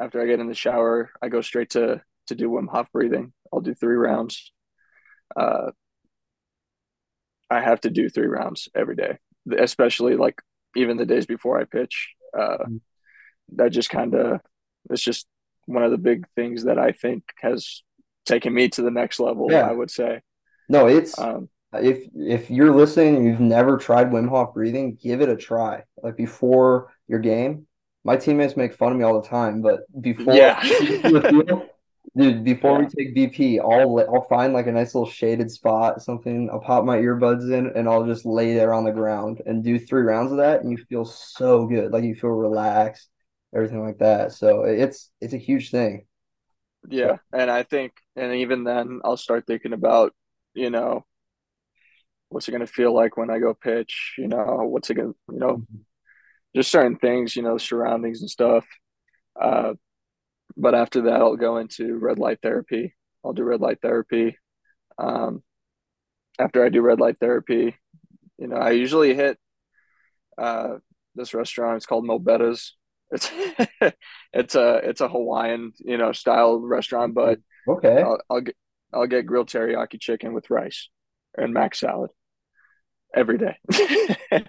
After 0.00 0.20
I 0.20 0.26
get 0.26 0.40
in 0.40 0.46
the 0.46 0.54
shower, 0.54 1.10
I 1.20 1.28
go 1.28 1.40
straight 1.40 1.70
to 1.70 2.02
to 2.28 2.34
do 2.34 2.50
Wim 2.50 2.68
Hof 2.68 2.86
breathing. 2.92 3.32
I'll 3.52 3.60
do 3.60 3.74
three 3.74 3.96
rounds. 3.96 4.52
Uh, 5.34 5.70
I 7.50 7.60
have 7.60 7.80
to 7.82 7.90
do 7.90 8.08
three 8.08 8.26
rounds 8.26 8.68
every 8.74 8.96
day, 8.96 9.18
especially 9.58 10.16
like 10.16 10.40
even 10.76 10.96
the 10.98 11.06
days 11.06 11.26
before 11.26 11.58
I 11.58 11.64
pitch. 11.64 12.10
Uh, 12.38 12.58
that 13.56 13.70
just 13.70 13.90
kind 13.90 14.14
of 14.14 14.40
it's 14.90 15.02
just 15.02 15.26
one 15.66 15.82
of 15.82 15.90
the 15.90 15.98
big 15.98 16.26
things 16.36 16.64
that 16.64 16.78
I 16.78 16.92
think 16.92 17.24
has 17.40 17.82
taken 18.26 18.52
me 18.52 18.68
to 18.70 18.82
the 18.82 18.90
next 18.90 19.20
level. 19.20 19.48
Yeah. 19.50 19.68
I 19.68 19.72
would 19.72 19.90
say. 19.90 20.20
No, 20.68 20.86
it's 20.86 21.18
Um, 21.18 21.48
if 21.72 22.06
if 22.14 22.50
you're 22.50 22.74
listening 22.74 23.16
and 23.16 23.26
you've 23.26 23.40
never 23.40 23.78
tried 23.78 24.10
Wim 24.10 24.28
Hof 24.28 24.54
breathing, 24.54 24.98
give 25.02 25.20
it 25.20 25.28
a 25.28 25.36
try. 25.36 25.84
Like 26.02 26.16
before 26.16 26.92
your 27.06 27.20
game, 27.20 27.66
my 28.04 28.16
teammates 28.16 28.56
make 28.56 28.74
fun 28.74 28.92
of 28.92 28.98
me 28.98 29.04
all 29.04 29.20
the 29.20 29.28
time, 29.28 29.62
but 29.62 29.80
before 30.00 30.34
yeah. 30.34 30.62
dude, 32.16 32.44
before 32.44 32.78
we 32.78 32.86
take 32.86 33.14
BP, 33.14 33.60
I'll 33.60 33.98
I'll 34.12 34.28
find 34.28 34.52
like 34.52 34.66
a 34.66 34.72
nice 34.72 34.94
little 34.94 35.08
shaded 35.08 35.50
spot, 35.50 36.02
something. 36.02 36.48
I'll 36.50 36.60
pop 36.60 36.84
my 36.84 36.96
earbuds 36.98 37.52
in 37.52 37.72
and 37.74 37.88
I'll 37.88 38.06
just 38.06 38.24
lay 38.24 38.54
there 38.54 38.72
on 38.72 38.84
the 38.84 38.92
ground 38.92 39.42
and 39.46 39.62
do 39.62 39.78
three 39.78 40.02
rounds 40.02 40.32
of 40.32 40.38
that, 40.38 40.62
and 40.62 40.70
you 40.70 40.78
feel 40.88 41.04
so 41.04 41.66
good, 41.66 41.92
like 41.92 42.04
you 42.04 42.14
feel 42.14 42.30
relaxed, 42.30 43.08
everything 43.54 43.84
like 43.84 43.98
that. 43.98 44.32
So 44.32 44.64
it's 44.64 45.10
it's 45.20 45.34
a 45.34 45.38
huge 45.38 45.70
thing. 45.70 46.06
Yeah, 46.88 47.16
and 47.32 47.50
I 47.50 47.64
think, 47.64 47.92
and 48.16 48.34
even 48.36 48.64
then, 48.64 49.00
I'll 49.04 49.16
start 49.16 49.46
thinking 49.46 49.72
about, 49.72 50.14
you 50.54 50.70
know, 50.70 51.04
what's 52.28 52.48
it 52.48 52.52
going 52.52 52.60
to 52.60 52.72
feel 52.72 52.94
like 52.94 53.16
when 53.16 53.30
I 53.30 53.38
go 53.38 53.52
pitch? 53.52 54.14
You 54.16 54.28
know, 54.28 54.60
what's 54.62 54.88
it 54.88 54.94
going 54.94 55.12
to, 55.12 55.18
you 55.32 55.38
know, 55.38 55.56
mm-hmm. 55.56 55.76
Just 56.58 56.72
certain 56.72 56.96
things, 56.96 57.36
you 57.36 57.42
know, 57.42 57.56
surroundings 57.56 58.20
and 58.20 58.28
stuff. 58.28 58.66
Uh, 59.40 59.74
but 60.56 60.74
after 60.74 61.02
that, 61.02 61.20
I'll 61.20 61.36
go 61.36 61.58
into 61.58 61.96
red 61.98 62.18
light 62.18 62.40
therapy. 62.42 62.96
I'll 63.24 63.32
do 63.32 63.44
red 63.44 63.60
light 63.60 63.78
therapy. 63.80 64.36
Um, 64.98 65.44
after 66.36 66.64
I 66.64 66.68
do 66.68 66.80
red 66.80 66.98
light 66.98 67.18
therapy, 67.20 67.76
you 68.38 68.48
know, 68.48 68.56
I 68.56 68.70
usually 68.70 69.14
hit 69.14 69.38
uh, 70.36 70.78
this 71.14 71.32
restaurant. 71.32 71.76
It's 71.76 71.86
called 71.86 72.04
Mo' 72.04 72.18
Bettahs. 72.18 72.72
It's 73.12 73.30
it's 74.32 74.56
a 74.56 74.80
it's 74.82 75.00
a 75.00 75.08
Hawaiian, 75.08 75.74
you 75.78 75.96
know, 75.96 76.10
style 76.10 76.58
restaurant, 76.58 77.14
but 77.14 77.38
okay, 77.68 78.02
I'll 78.02 78.20
I'll 78.28 78.40
get 78.40 78.56
I'll 78.92 79.06
get 79.06 79.26
grilled 79.26 79.48
teriyaki 79.48 80.00
chicken 80.00 80.34
with 80.34 80.50
rice 80.50 80.88
and 81.36 81.54
mac 81.54 81.76
salad 81.76 82.10
every 83.14 83.38
day. 83.38 83.56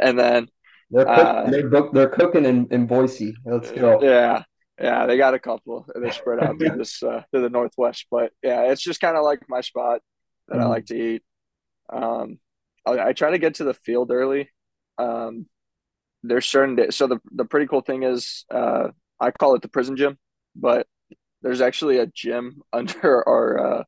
And 0.00 0.18
then 0.18 0.48
they're 0.94 1.10
cook, 1.10 1.36
uh 1.42 1.50
they're 1.50 1.68
book, 1.68 1.92
they're 1.92 2.08
cooking 2.08 2.46
in 2.46 2.68
in 2.70 2.86
Boise. 2.86 3.34
Let's 3.44 3.70
go. 3.72 4.00
yeah, 4.00 4.42
yeah, 4.80 5.06
they 5.06 5.16
got 5.16 5.34
a 5.34 5.38
couple. 5.38 5.86
They're 5.94 6.10
spread 6.10 6.40
out 6.40 6.58
through 6.58 6.72
this 6.78 7.02
uh 7.02 7.22
to 7.34 7.40
the 7.40 7.48
northwest, 7.50 8.06
but 8.10 8.32
yeah, 8.42 8.62
it's 8.72 8.82
just 8.82 9.00
kind 9.00 9.16
of 9.16 9.24
like 9.24 9.40
my 9.48 9.60
spot 9.60 10.00
that 10.48 10.60
I 10.60 10.64
Mhm. 10.64 10.68
like 10.68 10.86
to 10.86 10.96
eat. 10.96 11.22
Um 11.92 12.38
I, 12.86 13.00
I 13.08 13.12
try 13.14 13.32
to 13.32 13.38
get 13.38 13.56
to 13.56 13.64
the 13.64 13.74
field 13.74 14.12
early. 14.12 14.50
Um 14.98 15.46
there's 16.22 16.48
certain 16.48 16.76
days. 16.76 16.96
So 16.96 17.08
the 17.08 17.20
the 17.32 17.44
pretty 17.46 17.68
cool 17.68 17.82
thing 17.82 18.04
is 18.04 18.46
uh 18.50 18.88
I 19.20 19.32
call 19.32 19.54
it 19.56 19.62
the 19.62 19.68
prison 19.68 19.96
gym, 19.96 20.18
but 20.56 20.86
there's 21.42 21.62
actually 21.62 21.98
a 21.98 22.06
gym 22.08 22.62
under 22.74 23.28
our 23.28 23.78
uh 23.80 23.84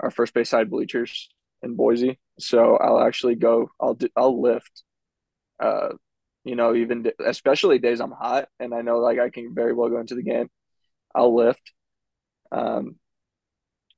our 0.00 0.10
first 0.10 0.34
base 0.34 0.50
side 0.50 0.70
bleachers 0.70 1.30
in 1.62 1.76
Boise. 1.76 2.18
So 2.40 2.76
I'll 2.78 3.00
actually 3.00 3.36
go. 3.36 3.70
I'll 3.80 3.94
do. 3.94 4.08
I'll 4.16 4.40
lift. 4.40 4.84
Uh, 5.60 5.90
you 6.44 6.56
know, 6.56 6.74
even 6.74 7.10
especially 7.24 7.78
days 7.78 8.00
I'm 8.00 8.12
hot 8.12 8.48
and 8.58 8.74
I 8.74 8.82
know 8.82 8.98
like 8.98 9.18
I 9.18 9.30
can 9.30 9.54
very 9.54 9.72
well 9.74 9.90
go 9.90 10.00
into 10.00 10.14
the 10.14 10.22
game. 10.22 10.48
I'll 11.14 11.34
lift. 11.34 11.72
Um, 12.52 12.96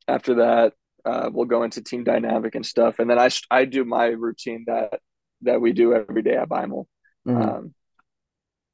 after 0.09 0.35
that, 0.37 0.75
uh, 1.05 1.31
we'll 1.33 1.47
go 1.47 1.63
into 1.63 1.83
team 1.83 2.05
dynamic 2.05 2.55
and 2.55 2.65
stuff, 2.65 2.99
and 2.99 3.11
then 3.11 3.19
I 3.19 3.29
I 3.51 3.65
do 3.65 3.85
my 3.85 4.07
routine 4.07 4.65
that 4.67 5.01
that 5.43 5.61
we 5.61 5.73
do 5.73 5.95
every 5.95 6.23
day 6.23 6.37
at 6.37 6.49
Beimel. 6.49 6.87
Mhm. 7.27 7.43
Um, 7.43 7.75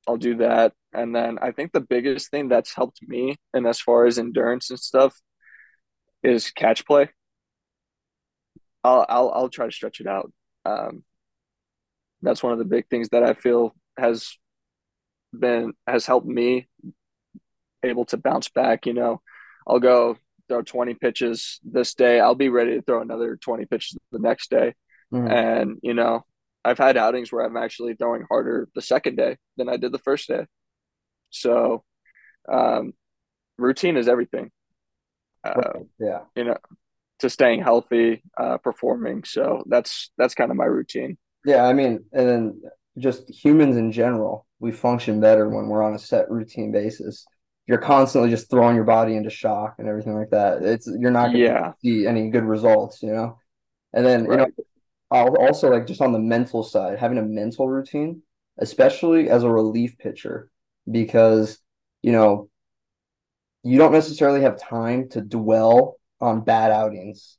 I'll 0.06 0.16
do 0.16 0.36
that, 0.38 0.72
and 0.92 1.14
then 1.14 1.38
I 1.40 1.52
think 1.52 1.72
the 1.72 1.80
biggest 1.80 2.30
thing 2.30 2.48
that's 2.48 2.74
helped 2.74 3.00
me, 3.06 3.36
and 3.52 3.66
as 3.66 3.80
far 3.80 4.06
as 4.06 4.18
endurance 4.18 4.70
and 4.70 4.78
stuff, 4.78 5.14
is 6.22 6.50
catch 6.50 6.86
play. 6.86 7.08
I'll 8.84 9.04
I'll 9.08 9.30
I'll 9.30 9.48
try 9.48 9.66
to 9.66 9.72
stretch 9.72 10.00
it 10.00 10.06
out. 10.06 10.32
Um, 10.64 11.04
that's 12.22 12.42
one 12.42 12.52
of 12.52 12.58
the 12.58 12.64
big 12.64 12.88
things 12.88 13.08
that 13.10 13.22
I 13.22 13.34
feel 13.34 13.74
has 13.96 14.36
been 15.38 15.72
has 15.86 16.06
helped 16.06 16.26
me 16.26 16.68
able 17.82 18.04
to 18.06 18.16
bounce 18.16 18.48
back. 18.48 18.86
You 18.86 18.94
know, 18.94 19.20
I'll 19.66 19.80
go 19.80 20.16
throw 20.48 20.62
20 20.62 20.94
pitches 20.94 21.60
this 21.62 21.94
day. 21.94 22.20
I'll 22.20 22.34
be 22.34 22.48
ready 22.48 22.74
to 22.76 22.82
throw 22.82 23.02
another 23.02 23.36
20 23.36 23.66
pitches 23.66 23.96
the 24.12 24.18
next 24.18 24.50
day. 24.50 24.74
Mhm. 25.12 25.30
And, 25.30 25.78
you 25.82 25.94
know, 25.94 26.24
I've 26.64 26.78
had 26.78 26.96
outings 26.96 27.30
where 27.30 27.44
I'm 27.44 27.56
actually 27.56 27.94
throwing 27.94 28.24
harder 28.28 28.68
the 28.74 28.82
second 28.82 29.16
day 29.16 29.36
than 29.56 29.68
I 29.68 29.76
did 29.76 29.92
the 29.92 29.98
first 29.98 30.28
day. 30.28 30.46
So, 31.30 31.84
um, 32.48 32.94
routine 33.58 33.96
is 33.96 34.08
everything, 34.08 34.50
uh, 35.44 35.80
Yeah. 35.98 36.24
you 36.34 36.44
know, 36.44 36.56
to 37.20 37.30
staying 37.30 37.62
healthy, 37.62 38.22
uh, 38.36 38.58
performing. 38.58 39.24
So 39.24 39.64
that's, 39.66 40.10
that's 40.16 40.34
kind 40.34 40.50
of 40.50 40.56
my 40.56 40.64
routine. 40.64 41.18
Yeah, 41.44 41.64
I 41.64 41.72
mean, 41.72 42.04
and 42.12 42.28
then 42.28 42.62
just 42.98 43.28
humans 43.30 43.76
in 43.76 43.92
general, 43.92 44.46
we 44.60 44.72
function 44.72 45.20
better 45.20 45.48
when 45.48 45.68
we're 45.68 45.82
on 45.82 45.94
a 45.94 45.98
set 45.98 46.30
routine 46.30 46.72
basis. 46.72 47.26
You're 47.66 47.78
constantly 47.78 48.30
just 48.30 48.50
throwing 48.50 48.76
your 48.76 48.84
body 48.84 49.14
into 49.14 49.30
shock 49.30 49.76
and 49.78 49.88
everything 49.88 50.14
like 50.14 50.30
that. 50.30 50.62
It's 50.62 50.86
you're 50.86 51.10
not 51.10 51.32
going 51.32 51.44
to 51.44 51.48
Yeah. 51.48 51.72
see 51.82 52.06
any 52.06 52.30
good 52.30 52.44
results, 52.44 53.02
you 53.02 53.12
know. 53.12 53.38
And 53.92 54.06
then, 54.06 54.24
you 54.30 54.36
know, 54.36 54.46
I'll 55.10 55.36
also 55.36 55.70
like 55.70 55.86
just 55.86 56.00
on 56.02 56.12
the 56.12 56.18
mental 56.18 56.62
side, 56.62 56.98
having 56.98 57.18
a 57.18 57.22
mental 57.22 57.68
routine, 57.68 58.22
especially 58.58 59.30
as 59.30 59.44
a 59.44 59.50
relief 59.50 59.98
pitcher, 59.98 60.50
because, 60.90 61.58
you 62.02 62.12
know, 62.12 62.50
you 63.62 63.78
don't 63.78 63.92
necessarily 63.92 64.42
have 64.42 64.60
time 64.60 65.08
to 65.10 65.20
dwell 65.20 65.96
on 66.20 66.40
bad 66.42 66.70
outings 66.72 67.38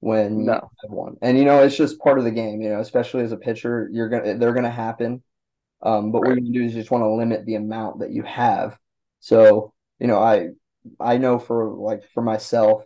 when 0.00 0.40
you 0.46 0.52
No. 0.52 0.70
have 0.82 0.90
one. 0.90 1.16
And 1.22 1.38
you 1.38 1.44
know, 1.44 1.62
it's 1.62 1.76
just 1.76 1.98
part 2.00 2.18
of 2.18 2.24
the 2.24 2.30
game, 2.30 2.60
you 2.62 2.70
know, 2.70 2.80
especially 2.80 3.22
as 3.24 3.32
a 3.32 3.36
pitcher, 3.36 3.88
you're 3.92 4.08
gonna 4.08 4.38
they're 4.38 4.54
gonna 4.54 4.70
happen. 4.70 5.22
Um, 5.82 6.12
but 6.12 6.24
what 6.24 6.36
you 6.42 6.52
do 6.52 6.64
is 6.64 6.74
you 6.74 6.80
just 6.80 6.90
want 6.90 7.02
to 7.02 7.10
limit 7.10 7.46
the 7.46 7.56
amount 7.56 8.00
that 8.00 8.12
you 8.12 8.22
have. 8.24 8.78
So, 9.20 9.74
you 10.00 10.06
know, 10.06 10.18
I 10.18 10.48
I 11.00 11.18
know 11.18 11.38
for 11.38 11.70
like 11.70 12.04
for 12.14 12.22
myself, 12.22 12.84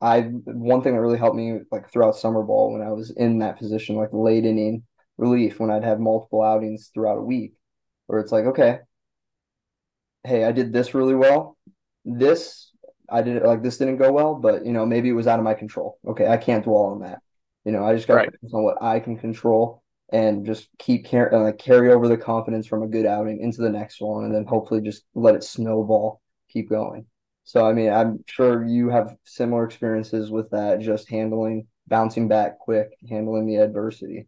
I 0.00 0.22
one 0.22 0.82
thing 0.82 0.94
that 0.94 1.00
really 1.00 1.18
helped 1.18 1.36
me 1.36 1.60
like 1.72 1.90
throughout 1.90 2.16
summer 2.16 2.42
ball 2.42 2.72
when 2.72 2.82
I 2.82 2.92
was 2.92 3.10
in 3.10 3.38
that 3.40 3.58
position, 3.58 3.96
like 3.96 4.10
late 4.12 4.44
inning 4.44 4.84
relief, 5.18 5.60
when 5.60 5.70
I'd 5.70 5.84
have 5.84 6.00
multiple 6.00 6.42
outings 6.42 6.90
throughout 6.94 7.18
a 7.18 7.22
week, 7.22 7.54
where 8.06 8.20
it's 8.20 8.32
like, 8.32 8.46
okay, 8.46 8.80
hey, 10.24 10.44
I 10.44 10.52
did 10.52 10.72
this 10.72 10.94
really 10.94 11.14
well. 11.14 11.56
This 12.04 12.63
I 13.10 13.22
did 13.22 13.36
it 13.36 13.44
like 13.44 13.62
this 13.62 13.78
didn't 13.78 13.98
go 13.98 14.12
well, 14.12 14.34
but 14.34 14.64
you 14.64 14.72
know, 14.72 14.86
maybe 14.86 15.08
it 15.08 15.12
was 15.12 15.26
out 15.26 15.38
of 15.38 15.44
my 15.44 15.54
control. 15.54 15.98
Okay, 16.06 16.26
I 16.28 16.36
can't 16.36 16.64
dwell 16.64 16.84
on 16.84 17.00
that. 17.00 17.20
You 17.64 17.72
know, 17.72 17.84
I 17.84 17.94
just 17.94 18.08
got 18.08 18.14
to 18.16 18.20
Right. 18.20 18.30
focus 18.30 18.52
on 18.54 18.62
what 18.64 18.82
I 18.82 19.00
can 19.00 19.16
control 19.18 19.82
and 20.12 20.44
just 20.46 20.68
keep 20.78 21.08
car 21.10 21.32
uh, 21.34 21.42
like 21.44 21.58
carry 21.58 21.90
over 21.92 22.08
the 22.08 22.16
confidence 22.18 22.66
from 22.66 22.82
a 22.82 22.86
good 22.88 23.06
outing 23.06 23.40
into 23.40 23.62
the 23.62 23.70
next 23.70 24.00
one, 24.00 24.24
and 24.24 24.34
then 24.34 24.44
hopefully 24.46 24.80
just 24.80 25.04
let 25.14 25.34
it 25.34 25.44
snowball, 25.44 26.20
keep 26.48 26.68
going. 26.68 27.06
So, 27.44 27.66
I 27.66 27.72
mean, 27.74 27.90
I'm 27.92 28.24
sure 28.26 28.64
you 28.66 28.88
have 28.90 29.16
similar 29.24 29.64
experiences 29.64 30.30
with 30.30 30.50
that, 30.50 30.80
just 30.80 31.10
handling, 31.10 31.66
bouncing 31.86 32.26
back 32.28 32.58
quick, 32.58 32.90
handling 33.08 33.46
the 33.46 33.56
adversity. 33.56 34.26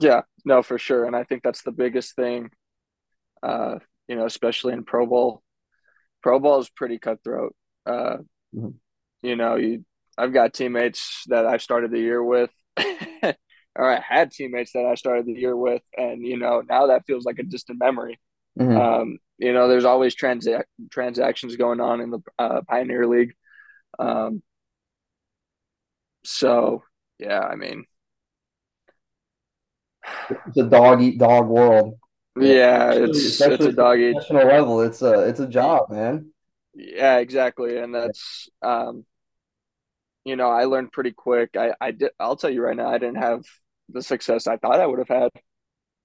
Yeah. 0.00 0.22
No, 0.44 0.62
for 0.62 0.78
sure. 0.78 1.04
And 1.04 1.16
I 1.16 1.24
think 1.24 1.42
that's 1.42 1.62
the 1.62 1.72
biggest 1.72 2.14
thing, 2.14 2.50
uh, 3.42 3.78
you 4.08 4.16
know, 4.16 4.26
especially 4.26 4.72
in 4.74 4.84
pro 4.84 5.06
ball. 5.06 5.42
Pro 6.22 6.38
ball 6.40 6.60
is 6.60 6.70
pretty 6.70 6.98
cutthroat. 6.98 7.54
Uh, 7.86 8.18
Mhm. 8.52 8.78
you 9.22 9.36
know, 9.36 9.56
you 9.56 9.84
I've 10.16 10.32
got 10.32 10.52
teammates 10.54 11.22
that 11.28 11.46
I 11.46 11.58
started 11.58 11.90
the 11.92 12.00
year 12.00 12.22
with, 12.22 12.50
or 12.76 13.34
I 13.90 14.00
had 14.00 14.32
teammates 14.32 14.72
that 14.72 14.84
I 14.84 14.94
started 14.96 15.26
the 15.26 15.32
year 15.38 15.56
with, 15.56 15.82
and 15.96 16.22
you 16.26 16.36
know, 16.38 16.62
now 16.68 16.88
that 16.88 17.06
feels 17.06 17.24
like 17.24 17.38
a 17.38 17.44
distant 17.44 17.78
memory. 17.78 18.18
Mhm. 18.56 18.78
Um, 18.80 19.18
you 19.38 19.52
know, 19.52 19.68
there's 19.68 19.84
always 19.84 20.16
transac 20.16 20.64
transactions 20.90 21.56
going 21.56 21.80
on 21.80 22.00
in 22.00 22.10
the 22.10 22.20
uh, 22.38 22.62
Pioneer 22.68 23.06
League. 23.06 23.34
Um, 23.98 24.42
so 26.24 26.84
yeah, 27.18 27.40
I 27.40 27.56
mean, 27.56 27.84
It's 30.46 30.56
a 30.56 30.64
dog 30.64 31.02
eat 31.02 31.18
dog 31.18 31.48
world. 31.48 31.94
Yeah. 32.36 32.92
it's 32.92 33.40
it's 33.40 33.64
a 33.64 33.72
dog 33.72 33.98
eat. 33.98 34.12
professional 34.12 34.46
level, 34.46 34.80
it's 34.82 35.02
a 35.02 35.28
it's 35.28 35.40
a 35.40 35.46
job, 35.46 35.90
man. 35.90 36.30
Yeah, 36.74 37.18
exactly, 37.18 37.78
and 37.78 37.94
that's 37.94 38.48
um, 38.62 39.04
you 40.24 40.36
know, 40.36 40.48
I 40.50 40.64
learned 40.64 40.92
pretty 40.92 41.12
quick. 41.12 41.50
I 41.56 41.72
I 41.80 41.90
did. 41.90 42.10
I'll 42.20 42.36
tell 42.36 42.50
you 42.50 42.62
right 42.62 42.76
now, 42.76 42.88
I 42.88 42.98
didn't 42.98 43.16
have 43.16 43.42
the 43.88 44.02
success 44.02 44.46
I 44.46 44.56
thought 44.58 44.80
I 44.80 44.86
would 44.86 44.98
have 44.98 45.08
had. 45.08 45.30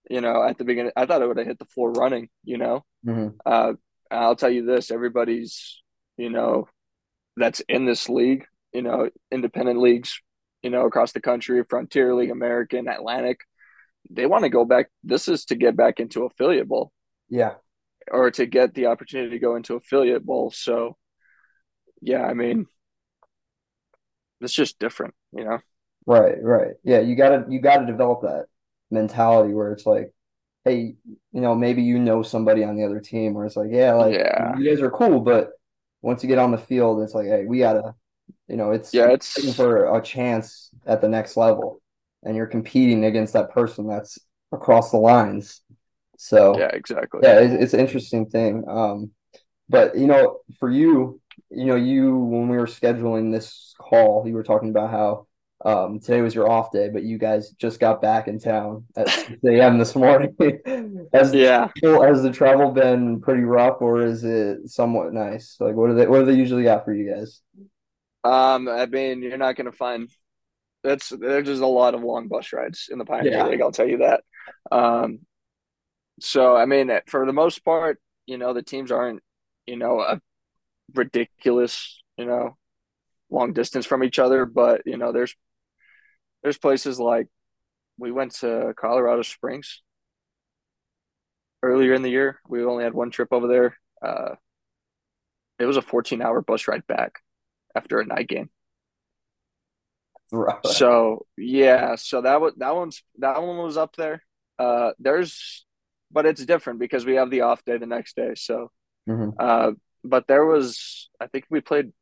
You 0.10 0.22
know, 0.22 0.44
at 0.44 0.58
the 0.58 0.66
beginning, 0.66 0.92
I 0.96 1.06
thought 1.06 1.22
I 1.22 1.26
would 1.26 1.38
have 1.38 1.48
hit 1.48 1.60
the 1.60 1.66
floor 1.66 1.92
running. 1.92 2.30
You 2.44 2.58
know, 2.58 2.86
Mhm. 3.06 3.36
uh, 3.46 3.74
I'll 4.12 4.36
tell 4.36 4.50
you 4.50 4.66
this: 4.66 4.92
everybody's, 4.92 5.82
you 6.18 6.30
know, 6.30 6.68
that's 7.38 7.62
in 7.70 7.86
this 7.86 8.10
league, 8.10 8.46
you 8.74 8.82
know, 8.82 9.10
independent 9.32 9.80
leagues, 9.80 10.22
you 10.62 10.70
know, 10.70 10.86
across 10.86 11.12
the 11.12 11.22
country, 11.22 11.64
Frontier 11.70 12.14
League, 12.16 12.32
American, 12.32 12.88
Atlantic, 12.88 13.40
they 14.10 14.26
want 14.26 14.44
to 14.44 14.50
go 14.50 14.66
back. 14.66 14.90
This 15.04 15.28
is 15.28 15.46
to 15.46 15.56
get 15.56 15.76
back 15.76 16.00
into 16.00 16.26
affiliate 16.26 16.68
ball. 16.68 16.92
Yeah. 17.30 17.56
or 18.12 18.32
to 18.32 18.46
get 18.46 18.74
the 18.74 18.88
opportunity 18.88 19.32
to 19.32 19.40
go 19.40 19.56
into 19.56 19.76
affiliate 19.76 20.26
bowl. 20.26 20.52
So, 20.52 20.98
yeah, 22.02 22.24
I 22.26 22.34
mean, 22.34 22.68
it's 24.42 24.54
just 24.54 24.80
different, 24.80 25.14
you 25.32 25.44
know. 25.46 25.60
Right, 26.06 26.36
right. 26.42 26.74
Yeah, 26.84 27.00
you 27.00 27.16
gotta 27.16 27.46
you 27.50 27.60
gotta 27.62 27.86
develop 27.86 28.22
that 28.24 28.48
mentality 28.92 29.54
where 29.54 29.72
it's 29.72 29.86
like, 29.86 30.14
hey, 30.66 30.96
you 31.32 31.42
know, 31.42 31.56
maybe 31.56 31.82
you 31.82 31.98
know 32.00 32.24
somebody 32.24 32.64
on 32.64 32.76
the 32.76 32.84
other 32.86 33.00
team 33.00 33.34
where 33.34 33.46
it's 33.46 33.56
like, 33.56 33.70
yeah, 33.72 33.94
like 33.94 34.16
Yeah. 34.16 34.58
you 34.58 34.70
guys 34.70 34.82
are 34.82 34.92
cool, 34.92 35.22
but 35.22 35.52
once 36.02 36.24
you 36.24 36.28
get 36.30 36.40
on 36.40 36.52
the 36.52 36.58
field, 36.58 37.02
it's 37.02 37.14
like, 37.14 37.28
hey, 37.28 37.46
we 37.46 37.60
gotta, 37.60 37.96
you 38.50 38.58
know, 38.58 38.72
it's 38.72 38.94
Yeah, 38.94 39.10
it's 39.12 39.56
for 39.56 39.96
a 39.98 40.02
chance 40.02 40.72
at 40.86 41.00
the 41.02 41.08
next 41.10 41.38
level, 41.38 41.82
and 42.24 42.36
you're 42.36 42.48
competing 42.48 43.06
against 43.06 43.34
that 43.34 43.52
person 43.52 43.88
that's 43.88 44.18
across 44.52 44.92
the 44.92 44.98
lines. 44.98 45.62
So 46.18 46.60
yeah, 46.60 46.70
exactly. 46.74 47.22
yeah, 47.24 47.40
it's, 47.40 47.64
it's 47.64 47.74
an 47.74 47.80
interesting 47.80 48.26
thing. 48.28 48.64
Um, 48.68 49.12
but 49.70 49.98
you 49.98 50.08
know, 50.08 50.40
for 50.60 50.70
you, 50.70 51.22
you 51.50 51.66
know, 51.66 51.76
you 51.76 52.18
when 52.18 52.50
we 52.50 52.58
were 52.58 52.68
scheduling 52.68 53.32
this 53.32 53.74
call, 53.80 54.28
you 54.28 54.34
were 54.34 54.44
talking 54.44 54.70
about 54.70 54.92
how 54.92 55.28
um, 55.66 56.00
today 56.00 56.22
was 56.22 56.36
your 56.36 56.50
off 56.50 56.72
day, 56.72 56.90
but 56.90 57.04
you 57.04 57.18
guys 57.18 57.52
just 57.52 57.80
got 57.80 58.02
back 58.02 58.28
in 58.28 58.40
town 58.40 58.86
at 58.98 59.08
6 59.08 59.62
a.m. 59.62 59.78
this 59.78 59.96
morning. 59.96 60.36
Has 61.14 61.32
the 61.32 61.40
Yeah. 61.40 61.70
travel, 61.78 62.04
has 62.04 62.24
the 62.24 62.32
travel 62.32 62.72
been 62.72 63.22
pretty 63.22 63.44
rough, 63.44 63.82
or 63.82 64.02
is 64.02 64.24
it 64.24 64.70
somewhat 64.70 65.14
nice? 65.14 65.58
Like, 65.60 65.76
what 65.76 65.88
do 65.88 65.96
they 65.96 66.08
what 66.08 66.20
do 66.20 66.26
they 66.26 66.34
usually 66.36 66.64
got 66.64 66.86
for 66.86 66.94
you 66.94 67.14
guys? 67.14 67.42
Um, 68.24 68.68
I 68.70 68.86
mean, 68.86 69.22
you're 69.22 69.38
not 69.38 69.56
gonna 69.56 69.72
find 69.72 70.10
that's 70.84 71.10
there's 71.10 71.48
just 71.48 71.62
a 71.62 71.68
lot 71.68 71.94
of 71.96 72.04
long 72.04 72.28
bus 72.28 72.54
rides 72.54 72.90
in 72.92 72.98
the 72.98 73.06
Pioneer 73.06 73.32
Yeah, 73.32 73.44
League, 73.44 73.62
I'll 73.62 73.72
tell 73.72 73.88
you 73.88 74.00
that. 74.00 74.24
Um, 74.72 75.20
so 76.20 76.56
I 76.56 76.66
mean, 76.66 76.92
for 77.08 77.26
the 77.26 77.34
most 77.34 77.64
part, 77.66 78.00
you 78.26 78.38
know, 78.38 78.54
the 78.54 78.64
teams 78.64 78.92
aren't, 78.92 79.22
you 79.66 79.78
know, 79.78 80.02
a 80.02 80.22
ridiculous, 80.96 82.04
you 82.18 82.26
know, 82.26 82.58
long 83.32 83.54
distance 83.54 83.86
from 83.86 84.04
each 84.04 84.20
other, 84.20 84.46
but 84.46 84.84
you 84.86 84.98
know, 84.98 85.12
there's 85.12 85.36
there's 86.42 86.58
places 86.58 87.00
like 87.00 87.28
we 87.98 88.12
went 88.12 88.34
to 88.36 88.74
Colorado 88.78 89.22
Springs 89.24 89.82
earlier 91.62 91.94
in 91.94 92.02
the 92.02 92.10
year. 92.10 92.40
We 92.48 92.64
only 92.64 92.84
had 92.84 92.94
one 92.94 93.12
trip 93.12 93.30
over 93.32 93.48
there. 93.48 93.78
Uh, 94.02 94.36
it 95.60 95.66
was 95.66 95.78
a 95.78 95.82
14 95.82 96.22
hour 96.22 96.42
bus 96.42 96.68
ride 96.68 96.86
back 96.88 97.20
after 97.76 98.00
a 98.00 98.06
night 98.06 98.28
game. 98.28 98.50
So 100.62 101.26
yeah, 101.38 101.96
so 101.96 102.22
that 102.22 102.40
was 102.42 102.54
that 102.58 102.74
one's 102.76 103.04
that 103.20 103.42
one 103.42 103.58
was 103.58 103.78
up 103.78 103.96
there. 103.96 104.24
Uh, 104.58 104.92
there's, 105.00 105.66
but 106.12 106.26
it's 106.26 106.46
different 106.46 106.80
because 106.80 107.06
we 107.06 107.16
have 107.16 107.30
the 107.30 107.42
off 107.42 107.64
day 107.66 107.78
the 107.78 107.86
next 107.86 108.16
day. 108.16 108.34
So, 108.36 108.72
hmm 109.08 109.32
uh, 109.40 109.74
but 110.04 110.28
there 110.28 110.46
was 110.46 111.10
I 111.20 111.28
think 111.28 111.46
we 111.50 111.62
played 111.62 111.94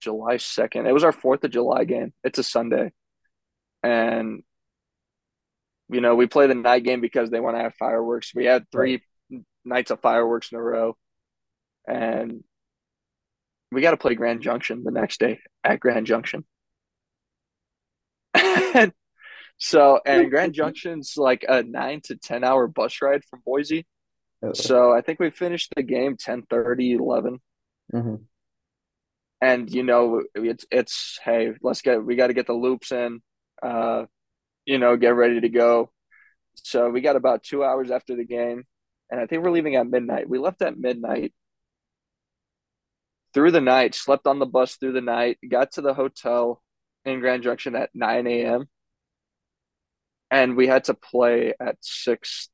July 0.00 0.38
2nd. 0.38 0.86
It 0.86 0.92
was 0.94 1.04
our 1.04 1.12
4th 1.12 1.44
of 1.44 1.52
July 1.52 1.84
game. 1.84 2.14
It's 2.24 2.38
a 2.38 2.44
Sunday. 2.44 2.92
And 3.82 4.42
you 5.90 6.00
know, 6.00 6.14
we 6.14 6.26
play 6.26 6.46
the 6.46 6.54
night 6.54 6.84
game 6.84 7.00
because 7.00 7.30
they 7.30 7.40
want 7.40 7.56
to 7.56 7.62
have 7.62 7.74
fireworks. 7.74 8.34
We 8.34 8.44
had 8.44 8.62
Right. 8.72 9.00
three 9.30 9.42
nights 9.64 9.90
of 9.90 10.00
fireworks 10.00 10.52
in 10.52 10.58
a 10.58 10.62
row 10.62 10.96
and 11.88 12.44
we 13.70 13.82
got 13.82 13.90
to 13.92 13.96
play 13.96 14.14
Grand 14.14 14.40
Junction 14.42 14.82
the 14.84 14.90
next 14.90 15.20
day 15.20 15.40
at 15.64 15.80
Grand 15.80 16.06
Junction. 16.06 16.44
so, 19.58 20.00
and 20.06 20.30
Grand 20.30 20.54
Junction's 20.54 21.14
like 21.16 21.44
a 21.48 21.62
9 21.62 22.00
to 22.04 22.16
10 22.16 22.44
hour 22.44 22.66
bus 22.68 23.00
ride 23.02 23.24
from 23.24 23.42
Boise. 23.44 23.86
So, 24.52 24.92
I 24.92 25.02
think 25.02 25.20
we 25.20 25.30
finished 25.30 25.72
the 25.76 25.82
game 25.82 26.16
10 26.18 26.44
30, 26.50 26.94
11. 26.94 27.40
hmm 27.92 28.16
And, 29.40 29.70
you 29.70 29.82
know, 29.84 30.22
it's, 30.34 30.64
it's, 30.70 31.18
hey, 31.24 31.52
let's 31.62 31.82
get, 31.82 32.04
we 32.04 32.16
got 32.16 32.28
to 32.28 32.34
get 32.34 32.46
the 32.46 32.52
loops 32.54 32.90
in, 32.92 33.20
uh, 33.62 34.06
you 34.66 34.78
know, 34.78 34.96
get 34.96 35.14
ready 35.14 35.40
to 35.40 35.48
go. 35.48 35.92
So, 36.54 36.90
we 36.90 37.00
got 37.00 37.16
about 37.16 37.42
two 37.44 37.64
hours 37.64 37.90
after 37.90 38.16
the 38.16 38.24
game. 38.24 38.64
And 39.10 39.20
I 39.20 39.26
think 39.26 39.44
we're 39.44 39.52
leaving 39.52 39.76
at 39.76 39.88
midnight. 39.88 40.28
We 40.28 40.38
left 40.38 40.62
at 40.62 40.78
midnight 40.78 41.32
through 43.34 43.52
the 43.52 43.60
night, 43.60 43.94
slept 43.94 44.26
on 44.26 44.38
the 44.38 44.46
bus 44.46 44.76
through 44.76 44.92
the 44.92 45.00
night, 45.00 45.38
got 45.48 45.72
to 45.72 45.80
the 45.80 45.94
hotel 45.94 46.62
in 47.08 47.20
Grand 47.20 47.42
Junction 47.42 47.74
at 47.74 47.90
9 47.94 48.26
a.m. 48.26 48.68
And 50.30 50.56
we 50.56 50.66
had 50.66 50.84
to 50.84 50.94
play 50.94 51.54
at 51.58 51.76
6 51.80 52.50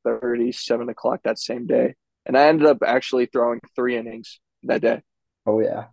7 0.53 0.89
o'clock 0.89 1.21
that 1.25 1.39
same 1.39 1.67
day. 1.67 1.95
And 2.27 2.39
I 2.39 2.47
ended 2.47 2.67
up 2.67 2.79
actually 2.87 3.27
throwing 3.27 3.61
three 3.75 3.97
innings 3.97 4.41
that 4.63 4.81
day. 4.81 5.03
Oh 5.47 5.61
yeah, 5.61 5.87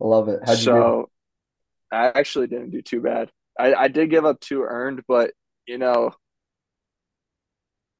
I 0.00 0.04
love 0.04 0.28
it. 0.28 0.40
How'd? 0.44 0.58
So 0.58 1.10
I 1.92 2.06
actually 2.06 2.48
didn't 2.48 2.70
do 2.70 2.82
too 2.82 3.00
bad. 3.00 3.30
I, 3.58 3.74
I 3.74 3.88
did 3.88 4.10
give 4.10 4.24
up 4.24 4.40
two 4.40 4.62
earned, 4.62 5.02
but 5.06 5.32
you 5.66 5.78
know, 5.78 6.12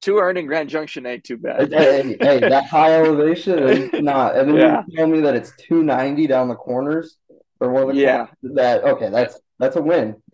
two 0.01 0.17
earned 0.17 0.37
in 0.37 0.45
Grand 0.45 0.69
Junction 0.69 1.05
ain't 1.05 1.23
too 1.23 1.37
bad. 1.37 1.71
hey, 1.71 2.17
hey, 2.19 2.39
that 2.39 2.65
high 2.65 2.95
elevation 2.95 3.59
is 3.59 3.89
not. 4.01 4.37
And 4.37 4.49
then 4.49 4.57
yeah. 4.57 4.83
you 4.87 4.97
tell 4.97 5.07
me 5.07 5.21
that 5.21 5.35
it's 5.35 5.51
290 5.57 6.27
down 6.27 6.47
the 6.47 6.55
corners 6.55 7.17
or 7.59 7.69
one 7.69 7.89
of 7.89 7.95
the. 7.95 8.01
Yeah. 8.01 8.27
That 8.43 8.83
okay, 8.83 9.09
that's 9.09 9.39
that's 9.59 9.75
a 9.75 9.81
win. 9.81 10.15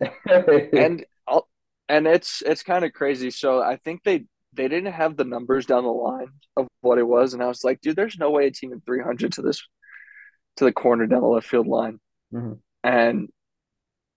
And 0.72 1.04
I'll, 1.26 1.48
and 1.88 2.06
it's 2.06 2.42
it's 2.44 2.62
kind 2.62 2.84
of 2.84 2.92
crazy. 2.92 3.30
So 3.30 3.60
I 3.62 3.76
think 3.76 4.02
they 4.04 4.24
they 4.52 4.68
didn't 4.68 4.92
have 4.92 5.16
the 5.16 5.24
numbers 5.24 5.66
down 5.66 5.84
the 5.84 5.90
line 5.90 6.30
of 6.56 6.68
what 6.80 6.98
it 6.98 7.06
was, 7.06 7.34
and 7.34 7.42
I 7.42 7.46
was 7.46 7.64
like, 7.64 7.80
dude, 7.80 7.96
there's 7.96 8.18
no 8.18 8.30
way 8.30 8.46
a 8.46 8.50
team 8.50 8.72
in 8.72 8.80
300 8.80 9.32
to 9.32 9.42
this 9.42 9.62
to 10.56 10.64
the 10.64 10.72
corner 10.72 11.06
down 11.06 11.20
the 11.20 11.26
left 11.26 11.46
field 11.46 11.66
line. 11.66 12.00
Mhm. 12.32 12.58
And 12.82 13.28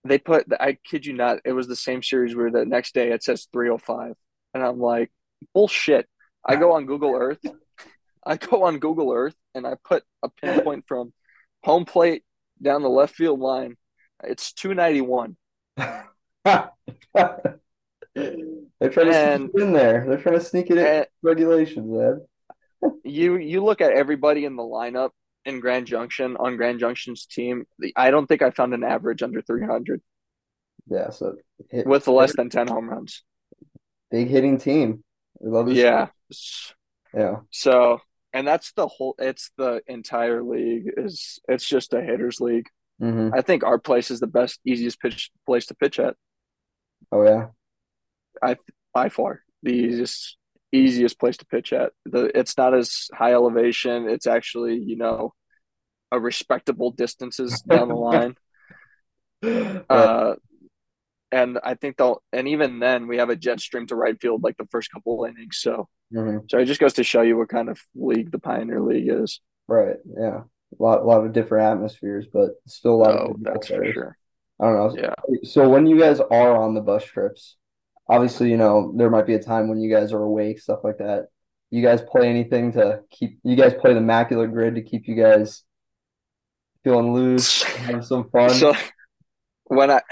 they 0.04 0.18
put 0.18 0.46
I 0.58 0.78
kid 0.84 1.04
you 1.04 1.12
not, 1.12 1.40
it 1.44 1.52
was 1.52 1.68
the 1.68 1.76
same 1.76 2.02
series 2.02 2.34
where 2.34 2.50
the 2.50 2.64
next 2.64 2.94
day 2.94 3.10
it 3.10 3.22
says 3.22 3.48
305, 3.52 4.14
and 4.54 4.62
I'm 4.62 4.78
like, 4.78 5.10
bullshit. 5.54 6.08
I 6.42 6.56
go 6.56 6.72
on 6.72 6.86
Google 6.86 7.14
Earth, 7.14 7.40
I 8.24 8.36
go 8.38 8.64
on 8.64 8.78
Google 8.78 9.12
Earth, 9.12 9.36
and 9.54 9.66
I 9.66 9.74
put 9.84 10.04
a 10.22 10.30
pinpoint 10.30 10.84
from 10.88 11.12
home 11.62 11.84
plate 11.84 12.22
down 12.62 12.82
the 12.82 12.88
left 12.88 13.14
field 13.14 13.40
line. 13.40 13.76
It's 14.24 14.52
291. 14.52 15.36
They're 18.14 18.90
trying 18.90 19.06
to 19.06 19.36
sneak 19.36 19.50
it 19.54 19.62
in 19.62 19.72
there. 19.72 20.04
They're 20.08 20.20
trying 20.20 20.38
to 20.38 20.44
sneak 20.44 20.70
it 20.70 20.78
in 20.78 21.04
regulations, 21.22 21.86
man. 21.88 22.20
you 23.04 23.36
you 23.36 23.62
look 23.62 23.80
at 23.80 23.92
everybody 23.92 24.44
in 24.44 24.56
the 24.56 24.62
lineup 24.62 25.10
in 25.44 25.60
Grand 25.60 25.86
Junction 25.86 26.36
on 26.38 26.56
Grand 26.56 26.80
Junction's 26.80 27.26
team. 27.26 27.66
I 27.96 28.10
don't 28.10 28.26
think 28.26 28.42
I 28.42 28.50
found 28.50 28.74
an 28.74 28.84
average 28.84 29.22
under 29.22 29.40
300 29.42 30.00
Yeah, 30.88 31.10
so 31.10 31.36
hit, 31.70 31.86
with 31.86 32.08
less 32.08 32.34
than 32.36 32.50
10 32.50 32.68
home 32.68 32.88
runs. 32.88 33.22
big 34.10 34.28
hitting 34.28 34.58
team. 34.58 35.04
We 35.38 35.50
love 35.50 35.66
this. 35.66 35.76
Yeah. 35.76 36.08
Yeah. 37.14 37.36
So, 37.50 38.00
and 38.32 38.46
that's 38.46 38.72
the 38.72 38.86
whole. 38.86 39.14
It's 39.18 39.50
the 39.56 39.82
entire 39.86 40.42
league. 40.42 40.90
Is 40.96 41.40
it's 41.48 41.66
just 41.66 41.92
a 41.94 42.00
hitters 42.00 42.40
league. 42.40 42.68
Hmm 43.00 43.30
I 43.34 43.40
think 43.40 43.64
our 43.64 43.78
place 43.78 44.10
is 44.10 44.20
the 44.20 44.26
best, 44.26 44.60
easiest 44.64 45.00
pitch 45.00 45.30
place 45.46 45.66
to 45.66 45.74
pitch 45.74 45.98
at. 45.98 46.14
Oh 47.10 47.24
yeah. 47.24 47.46
I 48.42 48.56
by 48.94 49.08
far 49.08 49.42
the 49.62 49.72
easiest 49.72 50.36
easiest 50.72 51.18
place 51.18 51.36
to 51.38 51.46
pitch 51.46 51.72
at. 51.72 51.92
The 52.04 52.30
it's 52.38 52.56
not 52.56 52.74
as 52.74 53.08
high 53.14 53.32
elevation. 53.32 54.08
It's 54.08 54.26
actually 54.26 54.76
you 54.78 54.96
know 54.96 55.34
a 56.12 56.20
respectable 56.20 56.90
distances 56.90 57.60
down 57.68 57.88
the 57.88 57.94
line. 57.94 58.34
Yeah. 59.42 59.80
Uh, 59.88 60.34
and 61.32 61.58
I 61.64 61.74
think 61.74 61.96
they'll, 61.96 62.22
and 62.32 62.46
even 62.48 62.78
then, 62.80 63.06
we 63.06 63.16
have 63.18 63.30
a 63.30 63.36
jet 63.36 63.60
stream 63.60 63.86
to 63.86 63.96
right 63.96 64.20
field 64.20 64.42
like 64.42 64.56
the 64.58 64.66
first 64.70 64.90
couple 64.92 65.24
innings. 65.24 65.58
So, 65.58 65.88
Mhm. 66.12 66.50
so 66.50 66.58
it 66.58 66.64
just 66.66 66.80
goes 66.80 66.94
to 66.94 67.04
show 67.04 67.22
you 67.22 67.38
what 67.38 67.48
kind 67.48 67.68
of 67.70 67.80
league 67.94 68.32
the 68.32 68.38
Pioneer 68.38 68.80
League 68.82 69.08
is. 69.08 69.40
Right. 69.68 69.96
Yeah. 70.18 70.42
A 70.78 70.82
lot, 70.82 71.00
a 71.00 71.04
lot 71.04 71.24
of 71.24 71.32
different 71.32 71.66
atmospheres, 71.66 72.26
but 72.32 72.50
still 72.66 72.94
a 72.94 73.02
lot 73.02 73.14
of 73.14 73.20
Oh, 73.20 73.32
good 73.34 73.44
that's 73.54 73.68
for 73.68 73.92
sure. 73.92 74.16
I 74.60 74.64
don't 74.66 74.74
know. 74.74 74.96
Yeah. 75.02 75.14
So 75.44 75.68
when 75.68 75.86
you 75.86 75.98
guys 75.98 76.20
are 76.20 76.56
on 76.56 76.74
the 76.74 76.80
bus 76.80 77.04
trips, 77.04 77.56
obviously, 78.08 78.50
you 78.50 78.56
know, 78.56 78.92
there 78.96 79.10
might 79.10 79.26
be 79.26 79.34
a 79.34 79.42
time 79.42 79.68
when 79.68 79.80
you 79.80 79.92
guys 79.92 80.12
are 80.12 80.22
awake, 80.22 80.60
stuff 80.60 80.80
like 80.84 80.98
that. 80.98 81.28
You 81.70 81.82
guys 81.82 82.02
play 82.02 82.28
anything 82.28 82.72
to 82.72 83.00
keep 83.10 83.38
you 83.42 83.56
guys 83.56 83.74
play 83.74 83.92
the 83.92 83.98
Immaculate 83.98 84.52
Grid 84.52 84.74
to 84.74 84.82
keep 84.82 85.06
you 85.08 85.14
guys 85.14 85.64
feeling 86.84 87.12
loose, 87.14 87.62
having 87.62 88.02
some 88.02 88.28
fun? 88.30 88.50
So 88.50 88.74
when 89.64 89.90
I, 89.90 90.02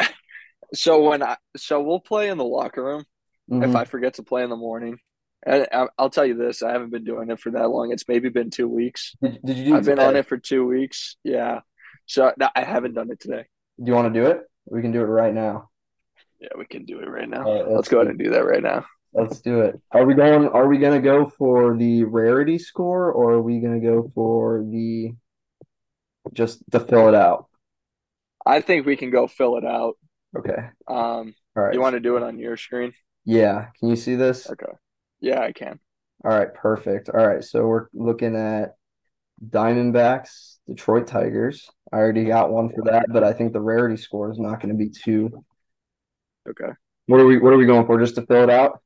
so 0.75 1.09
when 1.09 1.23
I, 1.23 1.37
so 1.57 1.83
we'll 1.83 2.01
play 2.01 2.29
in 2.29 2.39
the 2.39 2.45
locker 2.45 2.83
room 2.83 3.05
if 3.51 3.71
Mhm. 3.71 3.77
I 3.77 3.85
forget 3.85 4.15
to 4.15 4.23
play 4.23 4.45
in 4.45 4.51
the 4.51 4.57
morning. 4.57 4.99
And 5.45 5.67
I, 5.73 5.87
I'll 5.99 6.11
tell 6.11 6.27
you 6.27 6.35
this: 6.35 6.63
I 6.63 6.73
haven't 6.73 6.91
been 6.91 7.05
doing 7.05 7.31
it 7.31 7.41
for 7.41 7.51
that 7.53 7.71
long. 7.71 7.93
It's 7.93 8.07
maybe 8.09 8.29
been 8.29 8.51
two 8.51 8.69
weeks. 8.69 9.15
Did, 9.23 9.39
did 9.45 9.59
you 9.59 9.65
do 9.67 9.77
I've 9.77 9.85
been 9.85 9.99
on 9.99 10.17
it 10.17 10.27
for 10.27 10.37
two 10.37 10.67
weeks. 10.67 11.17
Yeah. 11.25 11.61
So 12.07 12.33
no, 12.39 12.49
I 12.55 12.65
haven't 12.65 12.95
done 12.95 13.11
it 13.11 13.21
today. 13.21 13.45
Do 13.79 13.87
you 13.87 13.95
want 13.95 14.13
to 14.13 14.21
do 14.21 14.27
it? 14.27 14.41
We 14.67 14.83
can 14.83 14.93
do 14.93 15.01
it 15.01 15.07
right 15.07 15.33
now. 15.33 15.71
Yeah, 16.41 16.49
we 16.57 16.67
can 16.67 16.85
do 16.85 17.01
it 17.01 17.09
right 17.09 17.29
now. 17.29 17.43
Right, 17.43 17.65
Let's 17.65 17.71
let's 17.71 17.89
go 17.89 17.99
ahead 17.99 18.11
and 18.11 18.19
do 18.19 18.31
that 18.31 18.45
right 18.45 18.63
now. 18.63 18.85
Let's 19.13 19.41
do 19.41 19.61
it. 19.61 19.81
Are 19.91 20.05
we 20.05 20.15
going, 20.15 20.49
are 20.49 20.69
we 20.69 20.79
gonna 20.79 21.01
go 21.01 21.27
for 21.27 21.77
the 21.77 22.05
rarity 22.05 22.59
score 22.59 23.11
or 23.11 23.33
are 23.35 23.43
we 23.43 23.61
gonna 23.61 23.81
go 23.81 24.11
for 24.15 24.65
the 24.69 25.13
just 26.33 26.63
to 26.73 26.81
fill 26.81 27.09
it 27.09 27.15
out? 27.15 27.47
I 28.45 28.61
think 28.61 28.87
we 28.87 28.97
can 28.97 29.11
go 29.11 29.27
fill 29.27 29.57
it 29.57 29.65
out. 29.65 29.97
Okay. 30.37 30.57
Um, 30.87 31.35
All 31.57 31.65
right. 31.65 31.75
you 31.75 31.81
want 31.81 31.95
to 31.95 32.01
do 32.01 32.17
it 32.17 32.23
on 32.23 32.39
your 32.39 32.57
screen? 32.57 32.93
Yeah. 33.25 33.67
Can 33.79 33.89
you 33.89 33.97
see 33.97 34.15
this? 34.15 34.49
Okay. 34.49 34.73
Yeah, 35.21 35.41
I 35.41 35.53
can. 35.53 35.79
All 36.25 36.37
right, 36.37 36.53
perfect. 36.53 37.09
All 37.11 37.27
right, 37.27 37.43
so 37.45 37.67
we're 37.67 37.87
looking 37.93 38.37
at 38.37 38.75
Diamondbacks, 39.47 40.57
Detroit 40.67 41.07
Tigers. 41.07 41.69
I 41.93 41.97
already 41.97 42.25
got 42.25 42.51
one 42.51 42.71
for 42.71 42.85
that, 42.85 43.07
but 43.09 43.25
I 43.25 43.33
think 43.33 43.53
the 43.53 43.61
rarity 43.61 43.97
score 43.97 44.31
is 44.31 44.39
not 44.39 44.61
going 44.61 44.71
to 44.71 44.75
be 44.75 44.91
too. 44.91 45.45
Okay. 46.49 46.73
What 47.07 47.21
are 47.21 47.27
we 47.27 47.39
what 47.39 47.53
are 47.53 47.57
we 47.57 47.67
going 47.67 47.87
for 47.87 47.99
just 47.99 48.17
to 48.17 48.27
fill 48.27 48.45
it 48.45 48.51
out? 48.51 48.81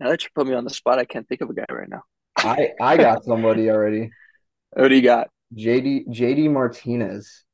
Now 0.00 0.10
that 0.10 0.22
you 0.24 0.30
put 0.34 0.46
me 0.46 0.54
on 0.54 0.64
the 0.64 0.70
spot, 0.70 0.98
I 0.98 1.04
can't 1.04 1.28
think 1.28 1.40
of 1.40 1.50
a 1.50 1.54
guy 1.54 1.64
right 1.70 1.88
now. 1.88 2.02
I 2.36 2.70
I 2.80 2.96
got 2.96 3.24
somebody 3.24 3.70
already. 3.70 4.10
Who 4.76 4.88
do 4.88 4.96
you 4.96 5.02
got? 5.02 5.28
JD 5.54 6.08
JD 6.08 6.50
Martinez. 6.50 7.44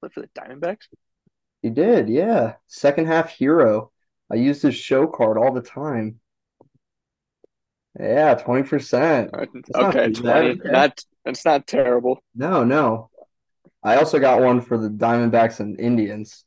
Play 0.00 0.10
for 0.12 0.20
the 0.20 0.28
Diamondbacks? 0.28 0.88
He 1.68 1.74
did, 1.74 2.08
yeah. 2.08 2.54
Second 2.66 3.08
half 3.08 3.28
hero. 3.28 3.92
I 4.32 4.36
use 4.36 4.62
his 4.62 4.74
show 4.74 5.06
card 5.06 5.36
all 5.36 5.52
the 5.52 5.60
time. 5.60 6.18
Yeah, 8.00 8.36
20%. 8.36 9.28
Uh, 9.34 9.46
Okay, 9.78 10.08
too 10.12 10.22
bad, 10.22 10.46
20. 10.46 10.60
okay. 10.60 10.70
Not 10.70 11.04
it's 11.26 11.44
not 11.44 11.66
terrible. 11.66 12.22
No, 12.34 12.64
no. 12.64 13.10
I 13.82 13.96
also 13.96 14.18
got 14.18 14.40
one 14.40 14.62
for 14.62 14.78
the 14.78 14.88
Diamondbacks 14.88 15.60
and 15.60 15.78
Indians. 15.78 16.46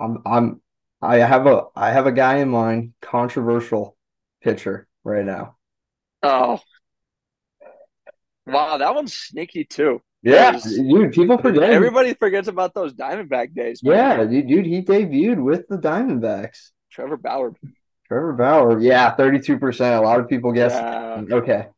I'm 0.00 0.18
I'm 0.26 0.60
I 1.02 1.18
have 1.18 1.46
a 1.46 1.66
I 1.76 1.90
have 1.92 2.06
a 2.06 2.12
guy 2.12 2.38
in 2.38 2.48
mind, 2.48 2.94
controversial 3.00 3.96
pitcher 4.42 4.88
right 5.04 5.24
now. 5.24 5.56
Oh. 6.22 6.60
Wow, 8.52 8.76
that 8.78 8.94
one's 8.94 9.14
sneaky 9.14 9.64
too. 9.64 10.00
Yeah, 10.22 10.52
Yes. 10.52 10.64
dude, 10.74 11.12
people 11.12 11.38
forget. 11.38 11.62
Everybody 11.70 12.14
forgets 12.14 12.48
about 12.48 12.74
those 12.74 12.92
Diamondback 12.92 13.54
days. 13.54 13.82
man. 13.82 13.94
Yeah, 14.18 14.24
dude, 14.24 14.48
dude, 14.48 14.66
he 14.66 14.82
debuted 14.82 15.42
with 15.42 15.66
the 15.68 15.78
Diamondbacks. 15.78 16.70
Trevor 16.90 17.16
Bauer. 17.16 17.54
Trevor 18.06 18.32
Bauer, 18.34 18.80
yeah, 18.80 19.14
32%. 19.16 19.98
A 19.98 20.00
lot 20.02 20.20
of 20.20 20.28
people 20.28 20.52
guess. 20.52 20.72
Yeah. 20.72 21.22
Okay. 21.36 21.68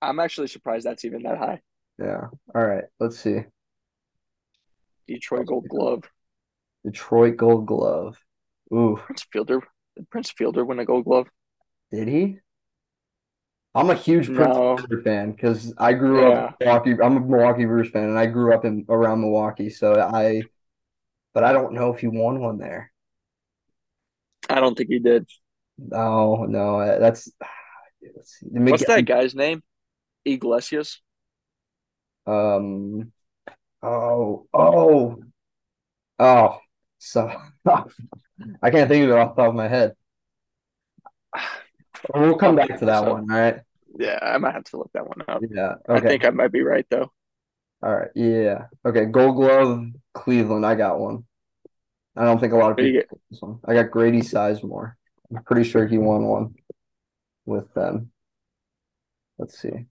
I'm 0.00 0.20
actually 0.20 0.46
surprised 0.46 0.86
that's 0.86 1.04
even 1.04 1.22
that 1.24 1.36
high. 1.38 1.60
Yeah. 1.98 2.28
All 2.54 2.64
right. 2.64 2.84
Let's 3.00 3.18
see. 3.18 3.40
Detroit 5.06 5.46
Gold 5.46 5.68
Glove. 5.68 6.04
Detroit 6.84 7.36
Gold 7.36 7.66
Glove. 7.66 8.16
Ooh, 8.72 8.96
Prince 9.04 9.26
Fielder. 9.32 9.60
Did 9.96 10.08
Prince 10.10 10.30
Fielder 10.30 10.64
win 10.64 10.78
a 10.78 10.84
Gold 10.84 11.04
Glove? 11.04 11.28
did 11.90 12.06
he? 12.08 12.36
I'm 13.74 13.90
a 13.90 13.94
huge 13.94 14.26
Prince 14.26 14.56
No. 14.56 14.76
Fielder 14.76 15.02
fan 15.02 15.32
because 15.32 15.72
I 15.78 15.92
grew 15.92 16.32
up 16.32 16.56
Milwaukee. 16.60 16.96
I'm 17.02 17.16
a 17.16 17.20
Milwaukee 17.20 17.64
Brewers 17.64 17.90
fan, 17.90 18.04
and 18.08 18.18
I 18.18 18.26
grew 18.26 18.54
up 18.54 18.64
in 18.64 18.84
around 18.88 19.20
Milwaukee. 19.20 19.70
So 19.70 20.00
I, 20.00 20.42
but 21.34 21.44
I 21.44 21.52
don't 21.52 21.74
know 21.74 21.92
if 21.92 22.00
he 22.00 22.08
won 22.08 22.40
one 22.40 22.58
there. 22.58 22.90
I 24.48 24.60
don't 24.60 24.76
think 24.76 24.88
he 24.88 24.98
did. 24.98 25.28
No, 25.76 26.44
no, 26.44 26.98
that's. 26.98 27.30
Let's 28.16 28.38
see. 28.38 28.46
What's 28.50 28.86
that 28.86 29.04
guy's 29.04 29.34
name? 29.34 29.62
Iglesias. 30.24 31.00
Um. 32.26 33.12
Oh, 33.82 34.46
oh, 34.52 35.16
oh. 36.18 36.58
So 36.98 37.30
I 37.66 38.70
can't 38.70 38.88
think 38.88 39.04
of 39.04 39.10
it 39.10 39.18
off 39.18 39.36
the 39.36 39.42
top 39.42 39.50
of 39.50 39.54
my 39.54 39.68
head. 39.68 39.94
We'll 42.14 42.36
come 42.36 42.56
back 42.56 42.78
to 42.78 42.84
that 42.86 43.04
So- 43.04 43.12
one. 43.14 43.30
All 43.30 43.38
right. 43.38 43.60
Yeah, 43.98 44.18
I 44.22 44.38
might 44.38 44.54
have 44.54 44.64
to 44.64 44.76
look 44.76 44.90
that 44.94 45.06
one 45.08 45.22
up. 45.26 45.42
Yeah. 45.50 45.74
I 45.88 45.98
think 46.00 46.24
I 46.24 46.30
might 46.30 46.52
be 46.52 46.62
right 46.62 46.86
though. 46.90 47.10
All 47.82 47.94
right. 47.96 48.10
Yeah. 48.14 48.66
Okay. 48.84 49.06
Gold 49.06 49.36
Glove, 49.36 49.86
Cleveland. 50.14 50.64
I 50.66 50.74
got 50.74 51.00
one. 51.00 51.24
I 52.14 52.24
don't 52.24 52.38
think 52.38 52.52
a 52.52 52.56
lot 52.56 52.72
of 52.72 52.76
Who 52.78 52.82
do 52.84 52.88
you 52.88 53.00
people 53.02 53.16
get 53.16 53.30
this 53.30 53.40
one. 53.42 53.58
I 53.64 53.74
got 53.74 53.90
Grady 53.90 54.20
Sizemore. 54.20 54.92
I'm 55.34 55.42
pretty 55.44 55.68
sure 55.68 55.86
he 55.86 55.98
won 55.98 56.24
one 56.26 56.54
with 57.46 57.72
them. 57.74 58.10
Let's 59.38 59.58
see. 59.58 59.86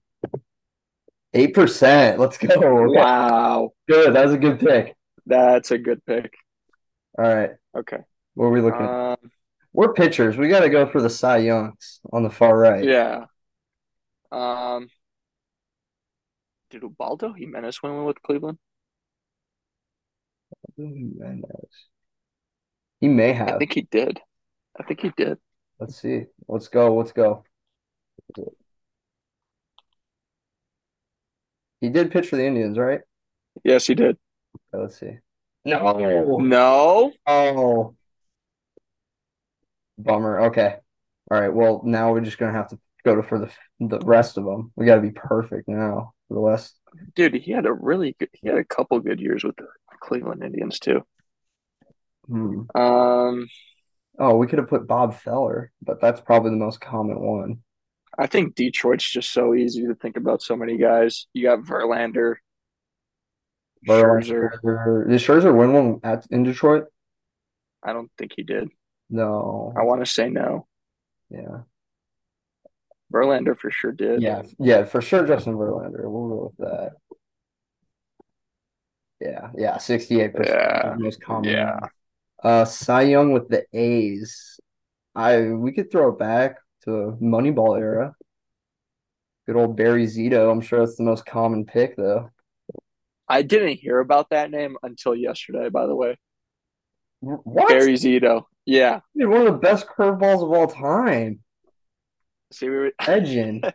Eight 1.33 1.53
percent. 1.53 2.19
Let's 2.19 2.37
go. 2.37 2.47
Okay. 2.53 2.67
Wow, 2.97 3.71
Good. 3.87 4.15
That 4.15 4.25
was 4.25 4.33
a 4.33 4.37
good 4.37 4.59
pick. 4.59 4.95
that's 5.25 5.71
a 5.71 5.77
good 5.77 6.05
pick. 6.05 6.33
All 7.17 7.25
right. 7.25 7.51
Okay. 7.75 7.99
What 8.35 8.45
are 8.45 8.49
we 8.51 8.61
looking 8.61 8.81
at? 8.81 8.89
Um, 8.89 9.17
We're 9.73 9.93
pitchers. 9.93 10.37
We 10.37 10.49
got 10.49 10.61
to 10.61 10.69
go 10.69 10.87
for 10.87 11.01
the 11.01 11.09
Cy 11.09 11.37
Youngs 11.37 11.99
on 12.11 12.23
the 12.23 12.29
far 12.29 12.57
right. 12.57 12.83
yeah. 12.83 13.25
Um, 14.31 14.89
did 16.69 16.83
Ubaldo 16.83 17.33
Jimenez 17.33 17.81
win 17.81 17.95
one 17.95 18.05
with 18.05 18.21
Cleveland? 18.21 18.57
He 20.75 21.11
may 23.07 23.33
have. 23.33 23.55
I 23.55 23.57
think 23.57 23.73
he 23.73 23.81
did. 23.83 24.19
I 24.79 24.83
think 24.83 25.01
he 25.01 25.11
did. 25.15 25.37
Let's 25.79 26.01
see. 26.01 26.25
Let's 26.47 26.67
go. 26.67 26.95
Let's 26.95 27.11
go. 27.11 27.43
He 31.79 31.89
did 31.89 32.11
pitch 32.11 32.27
for 32.27 32.35
the 32.35 32.45
Indians, 32.45 32.77
right? 32.77 33.01
Yes, 33.63 33.85
he 33.85 33.95
did. 33.95 34.17
Okay, 34.73 34.81
let's 34.81 34.99
see. 34.99 35.17
No. 35.63 36.37
No. 36.39 37.13
Oh. 37.25 37.95
Bummer. 39.97 40.41
Okay. 40.47 40.75
All 41.31 41.39
right. 41.39 41.53
Well, 41.53 41.81
now 41.83 42.11
we're 42.13 42.21
just 42.21 42.37
gonna 42.37 42.53
have 42.53 42.69
to 42.69 42.79
go 43.03 43.15
to 43.15 43.23
for 43.23 43.39
the 43.39 43.51
the 43.79 43.99
rest 43.99 44.37
of 44.37 44.45
them. 44.45 44.71
We 44.75 44.85
got 44.85 44.95
to 44.95 45.01
be 45.01 45.11
perfect 45.11 45.67
now 45.67 46.13
for 46.27 46.33
the 46.33 46.39
West. 46.41 46.79
Dude, 47.15 47.35
he 47.35 47.51
had 47.51 47.65
a 47.65 47.73
really 47.73 48.15
good, 48.19 48.29
he 48.33 48.47
had 48.47 48.57
a 48.57 48.63
couple 48.63 48.99
good 48.99 49.19
years 49.19 49.43
with 49.43 49.55
the 49.55 49.67
Cleveland 49.99 50.43
Indians 50.43 50.79
too. 50.79 51.03
Hmm. 52.27 52.63
Um, 52.75 53.47
Oh, 54.19 54.35
we 54.35 54.47
could 54.47 54.59
have 54.59 54.69
put 54.69 54.87
Bob 54.87 55.15
Feller, 55.15 55.71
but 55.81 56.01
that's 56.01 56.21
probably 56.21 56.49
the 56.51 56.57
most 56.57 56.81
common 56.81 57.19
one. 57.19 57.59
I 58.17 58.25
think 58.25 58.55
Detroit's 58.55 59.07
just 59.07 59.31
so 59.31 59.53
easy 59.53 59.85
to 59.85 59.93
think 59.93 60.17
about 60.17 60.41
so 60.41 60.55
many 60.55 60.77
guys. 60.77 61.27
You 61.33 61.43
got 61.43 61.59
Verlander, 61.59 62.35
Scherzer. 63.87 64.59
Verlander. 64.63 65.07
Did 65.07 65.19
Scherzer 65.19 65.55
win 65.55 65.73
one 65.73 65.99
at 66.03 66.25
in 66.31 66.43
Detroit? 66.43 66.85
I 67.83 67.93
don't 67.93 68.09
think 68.17 68.33
he 68.35 68.41
did. 68.41 68.69
No. 69.09 69.73
I 69.77 69.83
want 69.83 70.03
to 70.03 70.11
say 70.11 70.29
no. 70.29 70.67
Yeah. 71.29 71.61
Verlander 73.13 73.57
for 73.57 73.71
sure 73.71 73.91
did. 73.93 74.21
Yeah, 74.21 74.43
yeah, 74.59 74.83
for 74.83 75.01
sure, 75.01 75.25
Justin 75.25 75.53
Verlander. 75.53 76.03
We'll 76.11 76.27
go 76.27 76.53
with 76.57 76.67
that. 76.67 76.91
Yeah, 79.21 79.49
yeah, 79.57 79.77
68% 79.77 80.45
Yeah, 80.45 80.95
most 80.97 81.21
common. 81.23 81.49
yeah. 81.51 81.79
Uh, 82.43 82.65
Cy 82.65 83.03
Young 83.03 83.31
with 83.31 83.47
the 83.47 83.65
A's. 83.73 84.59
I 85.15 85.41
we 85.49 85.71
could 85.71 85.91
throw 85.91 86.09
it 86.09 86.19
back 86.19 86.57
to 86.83 87.17
Moneyball 87.21 87.79
era. 87.79 88.13
Good 89.47 89.55
old 89.55 89.75
Barry 89.77 90.05
Zito. 90.05 90.51
I'm 90.51 90.61
sure 90.61 90.79
that's 90.79 90.97
the 90.97 91.03
most 91.03 91.25
common 91.25 91.65
pick, 91.65 91.95
though. 91.95 92.29
I 93.27 93.41
didn't 93.41 93.77
hear 93.77 93.99
about 93.99 94.29
that 94.29 94.51
name 94.51 94.77
until 94.83 95.15
yesterday, 95.15 95.69
by 95.69 95.87
the 95.87 95.95
way. 95.95 96.17
What? 97.19 97.69
Barry 97.69 97.93
Zito. 97.93 98.43
Yeah. 98.65 98.99
Dude, 99.17 99.29
one 99.29 99.41
of 99.47 99.53
the 99.53 99.59
best 99.59 99.87
curveballs 99.87 100.43
of 100.43 100.51
all 100.51 100.67
time. 100.67 101.39
See, 102.51 102.69
we 102.69 102.75
were, 102.75 102.91
Legend. 103.07 103.73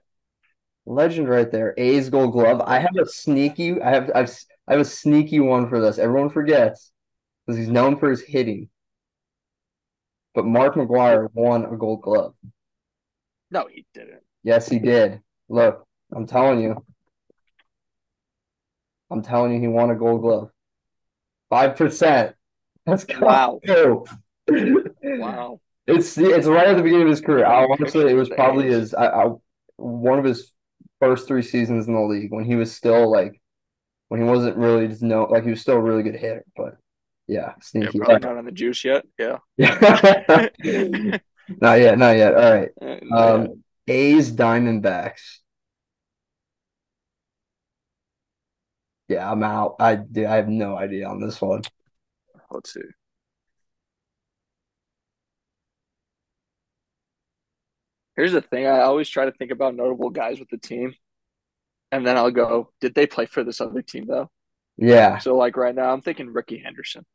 Legend 0.86 1.28
right 1.28 1.50
there. 1.50 1.74
A's 1.76 2.08
Gold 2.10 2.32
Glove. 2.32 2.60
I 2.64 2.78
have 2.78 2.96
a 3.00 3.06
sneaky. 3.06 3.80
I 3.80 3.90
have. 3.90 4.10
I've. 4.14 4.36
I 4.68 4.72
have 4.72 4.80
a 4.80 4.84
sneaky 4.84 5.40
one 5.40 5.68
for 5.68 5.80
this. 5.80 5.98
Everyone 5.98 6.30
forgets 6.30 6.92
because 7.46 7.58
he's 7.58 7.68
known 7.68 7.98
for 7.98 8.10
his 8.10 8.20
hitting. 8.22 8.68
But 10.34 10.46
Mark 10.46 10.74
McGwire 10.76 11.28
won 11.34 11.64
a 11.64 11.76
Gold 11.76 12.02
Glove. 12.02 12.34
no, 13.50 13.66
he 13.70 13.84
didn't. 13.92 14.22
Yes, 14.44 14.68
he 14.68 14.78
did. 14.78 15.20
Look, 15.48 15.86
I'm 16.14 16.26
telling 16.26 16.60
you. 16.62 16.84
I'm 19.10 19.22
telling 19.22 19.52
you, 19.52 19.60
he 19.60 19.68
won 19.68 19.90
a 19.90 19.94
Gold 19.94 20.22
Glove. 20.22 20.50
Five 21.50 21.76
percent. 21.76 22.34
Let's 22.86 23.04
go. 23.04 23.18
Wow. 23.20 23.60
Wow. 23.66 24.04
Wow. 25.02 25.60
It's 25.86 26.16
it's 26.16 26.46
right 26.46 26.68
at 26.68 26.76
the 26.76 26.82
beginning 26.82 27.06
of 27.06 27.10
his 27.10 27.20
career. 27.20 27.44
I 27.44 27.66
want 27.66 27.80
to 27.80 27.90
say 27.90 28.10
it 28.10 28.14
was 28.14 28.28
probably 28.28 28.68
his 28.68 28.94
I, 28.94 29.06
I, 29.06 29.30
one 29.76 30.18
of 30.18 30.24
his 30.24 30.52
first 31.00 31.26
three 31.26 31.42
seasons 31.42 31.88
in 31.88 31.94
the 31.94 32.00
league 32.00 32.32
when 32.32 32.44
he 32.44 32.54
was 32.56 32.74
still 32.74 33.10
like 33.10 33.40
when 34.08 34.20
he 34.20 34.26
wasn't 34.26 34.56
really 34.56 34.88
just 34.88 35.02
no 35.02 35.24
like 35.24 35.44
he 35.44 35.50
was 35.50 35.60
still 35.60 35.76
a 35.76 35.80
really 35.80 36.02
good 36.02 36.16
hitter. 36.16 36.44
But 36.56 36.76
yeah, 37.26 37.54
Yeah, 37.80 37.90
sneaky. 37.90 37.98
probably 37.98 38.20
not 38.20 38.36
on 38.36 38.44
the 38.44 38.52
juice 38.52 38.84
yet. 38.84 39.04
Yeah. 39.18 39.38
Not 41.60 41.74
yet, 41.80 41.98
not 41.98 42.16
yet. 42.16 42.34
All 42.34 42.54
right. 42.54 42.70
Um, 43.12 43.64
A's 43.88 44.32
Diamondbacks. 44.32 45.38
Yeah, 49.08 49.30
I'm 49.30 49.42
out. 49.42 49.76
I 49.80 49.92
I 50.16 50.36
have 50.36 50.48
no 50.48 50.76
idea 50.76 51.08
on 51.08 51.20
this 51.20 51.40
one. 51.40 51.62
Let's 52.52 52.72
see. 52.74 52.82
Here's 58.16 58.32
the 58.32 58.42
thing. 58.42 58.66
I 58.66 58.80
always 58.80 59.08
try 59.08 59.24
to 59.24 59.32
think 59.32 59.50
about 59.50 59.74
notable 59.74 60.10
guys 60.10 60.38
with 60.38 60.48
the 60.50 60.58
team, 60.58 60.94
and 61.92 62.06
then 62.06 62.16
I'll 62.18 62.30
go, 62.30 62.72
did 62.80 62.94
they 62.94 63.06
play 63.06 63.26
for 63.26 63.44
this 63.44 63.60
other 63.60 63.82
team 63.82 64.06
though? 64.06 64.30
Yeah. 64.76 65.22
So 65.22 65.36
like 65.36 65.56
right 65.56 65.74
now, 65.74 65.92
I'm 65.92 66.02
thinking 66.02 66.32
Rickey 66.32 66.58
Henderson, 66.58 67.06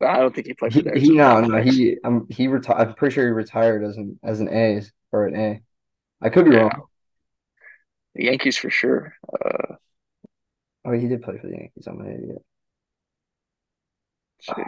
but 0.00 0.08
I 0.10 0.18
don't 0.18 0.34
think 0.34 0.46
he 0.46 0.54
played 0.54 0.72
He, 0.72 0.74
for 0.74 0.82
the 0.82 0.90
he 0.94 1.10
Arizona 1.12 1.16
no 1.16 1.40
no 1.40 1.60
he 1.62 1.98
I'm 2.04 2.26
he 2.28 2.48
retired. 2.48 2.88
I'm 2.88 2.94
pretty 2.94 3.14
sure 3.14 3.24
he 3.26 3.30
retired 3.32 3.84
as 3.84 3.96
an 3.96 4.18
as 4.22 4.40
an 4.40 4.48
A 4.48 4.82
or 5.12 5.26
an 5.26 5.36
A. 5.36 5.62
I 6.22 6.30
could 6.30 6.44
be 6.46 6.50
Yeah, 6.50 6.52
wrong. 6.52 6.88
the 8.14 8.24
Yankees 8.24 8.56
for 8.56 8.70
sure. 8.70 9.16
Uh, 9.44 9.76
Oh, 10.84 10.92
he 10.92 11.08
did 11.08 11.22
play 11.22 11.38
for 11.38 11.46
the 11.48 11.56
Yankees. 11.56 11.86
I'm 11.88 12.00
an 12.00 12.12
idiot. 12.12 12.44
See. 14.42 14.62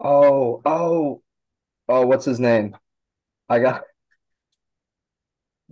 Oh, 0.00 0.60
oh, 0.64 1.22
oh, 1.88 2.06
what's 2.06 2.24
his 2.24 2.40
name? 2.40 2.76
I 3.48 3.58
got, 3.60 3.82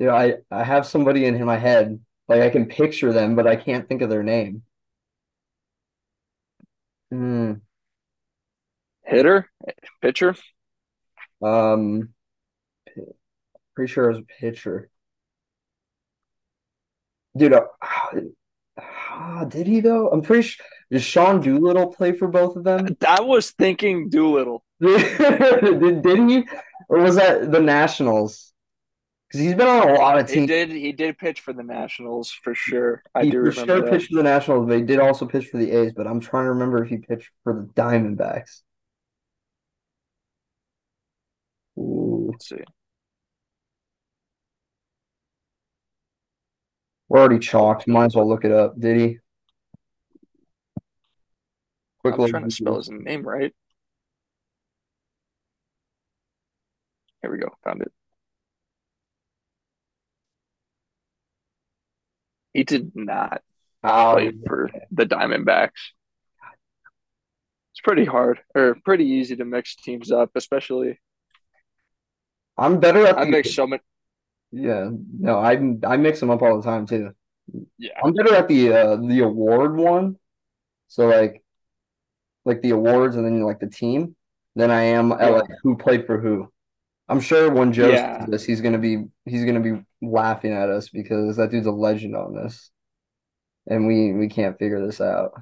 know, 0.06 0.14
I, 0.14 0.34
I 0.50 0.64
have 0.64 0.86
somebody 0.86 1.24
in 1.26 1.42
my 1.44 1.58
head. 1.58 2.00
Like 2.28 2.42
I 2.42 2.50
can 2.50 2.66
picture 2.66 3.12
them, 3.12 3.36
but 3.36 3.46
I 3.46 3.56
can't 3.56 3.88
think 3.88 4.02
of 4.02 4.10
their 4.10 4.22
name. 4.22 4.62
Hmm. 7.10 7.54
Hitter, 9.04 9.48
pitcher. 10.02 10.34
Um, 11.42 12.12
pretty 13.74 13.92
sure 13.92 14.10
it 14.10 14.14
was 14.14 14.18
a 14.18 14.40
pitcher. 14.40 14.90
Dude, 17.36 17.52
uh, 17.52 17.66
ah, 19.16 19.44
did 19.44 19.66
he 19.66 19.80
though? 19.80 20.08
I'm 20.10 20.22
pretty 20.22 20.42
sure. 20.48 20.64
Did 20.90 21.02
Sean 21.02 21.40
Doolittle 21.40 21.88
play 21.88 22.12
for 22.12 22.28
both 22.28 22.56
of 22.56 22.64
them? 22.64 22.86
I 23.06 23.20
was 23.20 23.50
thinking 23.50 24.08
Doolittle. 24.08 24.64
Did, 24.80 26.02
did 26.02 26.30
he? 26.30 26.44
Or 26.88 26.98
was 27.00 27.16
that 27.16 27.50
the 27.50 27.60
Nationals? 27.60 28.52
Because 29.28 29.40
he's 29.44 29.54
been 29.54 29.66
on 29.66 29.88
a 29.88 29.94
lot 29.94 30.18
of 30.18 30.26
teams. 30.28 30.42
He 30.42 30.46
did. 30.46 30.70
He 30.70 30.92
did 30.92 31.18
pitch 31.18 31.40
for 31.40 31.52
the 31.52 31.62
Nationals 31.62 32.30
for 32.30 32.54
sure. 32.54 33.02
I 33.14 33.24
He 33.24 33.30
do 33.30 33.38
remember 33.38 33.74
sure 33.74 33.80
that. 33.82 33.90
pitched 33.90 34.10
for 34.10 34.16
the 34.16 34.22
Nationals, 34.22 34.66
but 34.68 34.76
he 34.78 34.84
did 34.84 35.00
also 35.00 35.26
pitch 35.26 35.46
for 35.48 35.56
the 35.58 35.70
A's. 35.72 35.92
But 35.92 36.06
I'm 36.06 36.20
trying 36.20 36.44
to 36.44 36.50
remember 36.50 36.82
if 36.84 36.90
he 36.90 36.98
pitched 36.98 37.30
for 37.42 37.54
the 37.54 37.80
Diamondbacks. 37.80 38.60
Ooh, 41.78 42.30
Let's 42.32 42.48
see. 42.48 42.64
We're 47.08 47.20
already 47.20 47.38
chalked. 47.38 47.86
Might 47.88 48.06
as 48.06 48.16
well 48.16 48.28
look 48.28 48.44
it 48.44 48.52
up. 48.52 48.78
Did 48.78 48.96
he? 49.00 49.18
Quick 52.00 52.14
I'm 52.14 52.20
look. 52.20 52.30
trying 52.30 52.44
to 52.44 52.50
spell 52.50 52.76
his 52.76 52.90
name 52.90 53.22
right. 53.26 53.54
Here 57.22 57.30
we 57.30 57.38
go. 57.38 57.48
Found 57.64 57.82
it. 57.82 57.92
He 62.52 62.64
did 62.64 62.92
not 62.94 63.42
Oh, 63.84 64.12
play 64.14 64.32
for 64.46 64.70
the 64.90 65.04
Diamondbacks. 65.04 65.70
It's 67.72 67.80
pretty 67.84 68.04
hard 68.04 68.40
or 68.54 68.76
pretty 68.84 69.04
easy 69.04 69.36
to 69.36 69.44
mix 69.44 69.76
teams 69.76 70.10
up, 70.10 70.30
especially 70.34 70.98
I'm 72.56 72.80
better 72.80 73.06
at 73.06 73.18
I 73.18 73.24
the. 73.26 73.30
mix 73.30 73.54
so 73.54 73.66
many. 73.66 73.82
Yeah, 74.56 74.90
no, 75.18 75.38
I 75.38 75.52
I 75.86 75.96
mix 75.96 76.20
them 76.20 76.30
up 76.30 76.42
all 76.42 76.56
the 76.60 76.62
time 76.64 76.86
too. 76.86 77.10
Yeah, 77.78 77.92
I'm 78.02 78.12
better 78.14 78.34
at 78.34 78.48
the 78.48 78.72
uh 78.72 78.96
the 78.96 79.20
award 79.20 79.76
one. 79.76 80.16
So 80.88 81.08
like 81.08 81.42
like 82.44 82.62
the 82.62 82.70
awards 82.70 83.16
and 83.16 83.24
then 83.24 83.42
like 83.42 83.60
the 83.60 83.68
team 83.68 84.16
than 84.54 84.70
I 84.70 84.82
am 84.82 85.12
at 85.12 85.20
yeah, 85.20 85.28
like 85.28 85.50
who 85.62 85.76
played 85.76 86.06
for 86.06 86.20
who. 86.20 86.50
I'm 87.08 87.20
sure 87.20 87.50
when 87.50 87.72
Joe 87.72 87.90
yeah. 87.90 88.20
sees 88.20 88.28
this, 88.30 88.44
he's 88.44 88.60
gonna 88.60 88.78
be 88.78 89.04
he's 89.26 89.44
gonna 89.44 89.60
be 89.60 89.82
laughing 90.02 90.52
at 90.52 90.70
us 90.70 90.88
because 90.88 91.36
that 91.36 91.50
dude's 91.50 91.66
a 91.66 91.70
legend 91.72 92.16
on 92.16 92.34
this, 92.34 92.70
and 93.68 93.86
we 93.86 94.12
we 94.12 94.28
can't 94.28 94.58
figure 94.58 94.84
this 94.84 95.00
out. 95.00 95.32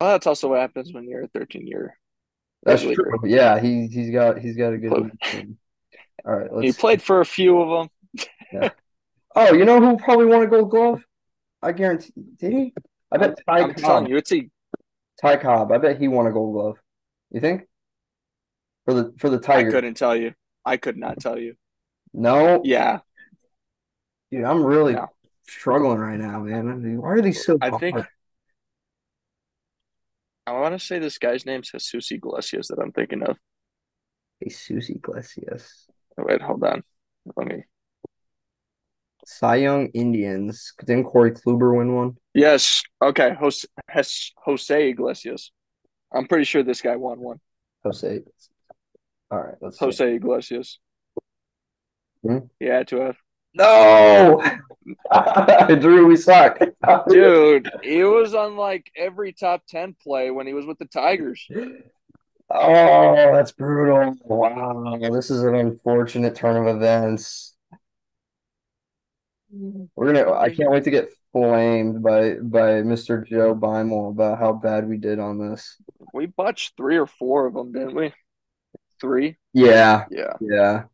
Well, 0.00 0.10
that's 0.10 0.26
also 0.26 0.48
what 0.48 0.60
happens 0.60 0.92
when 0.92 1.08
you're 1.08 1.24
a 1.24 1.28
13 1.28 1.66
year 1.66 1.98
That's 2.64 2.82
true. 2.82 3.20
Yeah, 3.24 3.60
he 3.60 3.88
he's 3.88 4.10
got 4.10 4.38
he's 4.38 4.56
got 4.56 4.72
a 4.72 4.78
good 4.78 5.12
All 6.24 6.36
right, 6.36 6.50
He 6.60 6.68
let's. 6.68 6.78
played 6.78 7.02
for 7.02 7.20
a 7.20 7.26
few 7.26 7.60
of 7.60 7.68
them. 7.68 7.88
Yeah. 8.52 8.70
Oh, 9.36 9.54
you 9.54 9.64
know 9.64 9.80
who 9.80 9.96
probably 9.98 10.26
won 10.26 10.42
a 10.42 10.46
Gold 10.46 10.70
Glove? 10.70 11.02
I 11.62 11.72
guarantee. 11.72 12.12
Did 12.38 12.52
he? 12.52 12.74
I 13.10 13.18
bet 13.18 13.38
Ty 13.46 13.62
I'm 13.62 13.74
telling 13.74 14.04
Cobb. 14.04 14.10
you, 14.10 14.16
it's 14.16 14.32
a. 14.32 14.48
Ty 15.20 15.36
Cobb. 15.36 15.72
I 15.72 15.78
bet 15.78 16.00
he 16.00 16.08
won 16.08 16.26
a 16.26 16.32
Gold 16.32 16.54
Glove. 16.54 16.76
You 17.30 17.40
think? 17.40 17.62
For 18.84 18.94
the 18.94 19.14
for 19.18 19.28
the 19.28 19.40
I 19.50 19.64
couldn't 19.64 19.94
tell 19.94 20.16
you. 20.16 20.34
I 20.64 20.76
could 20.76 20.96
not 20.96 21.20
tell 21.20 21.38
you. 21.38 21.54
No, 22.14 22.62
Yeah, 22.64 23.00
dude, 24.30 24.44
I'm 24.44 24.64
really 24.64 24.94
no. 24.94 25.08
struggling 25.46 25.98
right 25.98 26.18
now, 26.18 26.40
man. 26.40 26.98
Why 26.98 27.10
are 27.10 27.20
these 27.20 27.44
so 27.44 27.58
I 27.60 27.70
hard? 27.70 27.80
think 27.80 27.96
I 30.46 30.52
want 30.52 30.78
to 30.78 30.84
say 30.84 30.98
this 30.98 31.18
guy's 31.18 31.44
name's 31.44 31.70
Jesus 31.70 32.10
Iglesias 32.10 32.68
that 32.68 32.78
I'm 32.78 32.92
thinking 32.92 33.22
of. 33.22 33.36
Jesus 34.42 34.88
Iglesias. 34.88 35.86
Wait, 36.16 36.40
hold 36.40 36.64
on. 36.64 36.82
Let 37.36 37.46
me. 37.46 37.64
Cy 39.28 39.56
Young 39.56 39.88
Indians. 39.88 40.72
Didn't 40.84 41.04
Corey 41.04 41.32
Kluber 41.32 41.76
win 41.76 41.94
one? 41.94 42.16
Yes. 42.34 42.82
Okay. 43.02 43.34
Jose, 43.38 43.68
Jose 44.44 44.88
Iglesias. 44.88 45.52
I'm 46.12 46.26
pretty 46.26 46.44
sure 46.44 46.62
this 46.62 46.80
guy 46.80 46.96
won 46.96 47.20
one. 47.20 47.38
Jose. 47.84 48.20
All 49.30 49.38
right, 49.38 49.54
let's 49.60 49.78
see. 49.78 49.84
Jose 49.84 50.14
Iglesias. 50.14 50.78
Hmm? 52.22 52.38
Had 52.58 52.88
to 52.88 53.00
have. 53.00 53.16
No! 53.54 54.42
Drew, 55.78 56.06
we 56.06 56.16
suck. 56.16 56.58
Dude, 57.08 57.70
he 57.82 58.04
was 58.04 58.34
on 58.34 58.56
like 58.56 58.90
every 58.96 59.34
top 59.34 59.62
10 59.68 59.94
play 60.02 60.30
when 60.30 60.46
he 60.46 60.54
was 60.54 60.64
with 60.64 60.78
the 60.78 60.86
Tigers. 60.86 61.46
Oh, 62.50 63.34
that's 63.34 63.52
brutal. 63.52 64.16
Wow, 64.22 64.96
this 65.12 65.30
is 65.30 65.42
an 65.42 65.54
unfortunate 65.54 66.34
turn 66.34 66.56
of 66.56 66.76
events. 66.76 67.54
We're 69.50 70.12
gonna, 70.12 70.32
I 70.32 70.50
can't 70.50 70.70
wait 70.70 70.84
to 70.84 70.90
get 70.90 71.08
flamed 71.32 72.02
by 72.02 72.34
by 72.34 72.82
Mr. 72.82 73.24
Joe 73.24 73.54
Beimel 73.54 74.10
about 74.10 74.38
how 74.38 74.52
bad 74.52 74.88
we 74.88 74.96
did 74.98 75.18
on 75.18 75.38
this. 75.38 75.76
We 76.12 76.26
botched 76.26 76.76
three 76.76 76.98
or 76.98 77.06
four 77.06 77.46
of 77.46 77.54
them, 77.54 77.72
didn't 77.72 77.94
we? 77.94 78.12
Three? 79.00 79.36
Yeah, 79.52 80.04
Yeah. 80.10 80.34
yeah. 80.40 80.84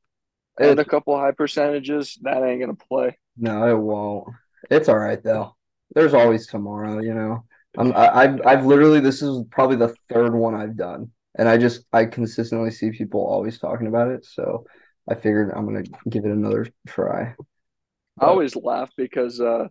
And 0.59 0.79
a 0.79 0.85
couple 0.85 1.17
high 1.19 1.33
percentages. 1.33 2.19
That 2.23 2.43
ain't 2.43 2.61
going 2.61 2.75
to 2.75 2.87
play. 2.89 3.19
no, 3.37 3.69
it 3.69 3.79
won't. 3.79 4.29
It's 4.71 4.89
all 4.89 4.99
right 4.99 5.23
though. 5.23 5.57
There's 5.95 6.15
always 6.15 6.47
tomorrow, 6.47 7.01
you 7.01 7.15
know. 7.15 7.45
I'm, 7.77 7.93
I, 7.93 8.09
I've, 8.09 8.47
I've 8.47 8.67
literally, 8.67 9.01
this 9.01 9.21
is 9.21 9.45
probably 9.51 9.77
the 9.77 9.95
third 10.09 10.33
one 10.35 10.55
I've 10.55 10.77
done, 10.77 11.11
and 11.37 11.49
I 11.49 11.57
just, 11.57 11.85
I 11.93 12.05
consistently 12.05 12.71
see 12.71 12.91
people 12.93 13.27
always 13.27 13.59
talking 13.59 13.89
about 13.89 14.11
it, 14.13 14.25
so 14.25 14.65
I 15.09 15.15
figured 15.15 15.53
I'm 15.55 15.67
gonna 15.67 15.83
give 16.09 16.25
it 16.25 16.31
another 16.31 16.67
try. 16.87 17.35
I 18.21 18.27
always 18.27 18.55
laugh 18.57 18.91
because 18.97 19.41
uh, 19.41 19.69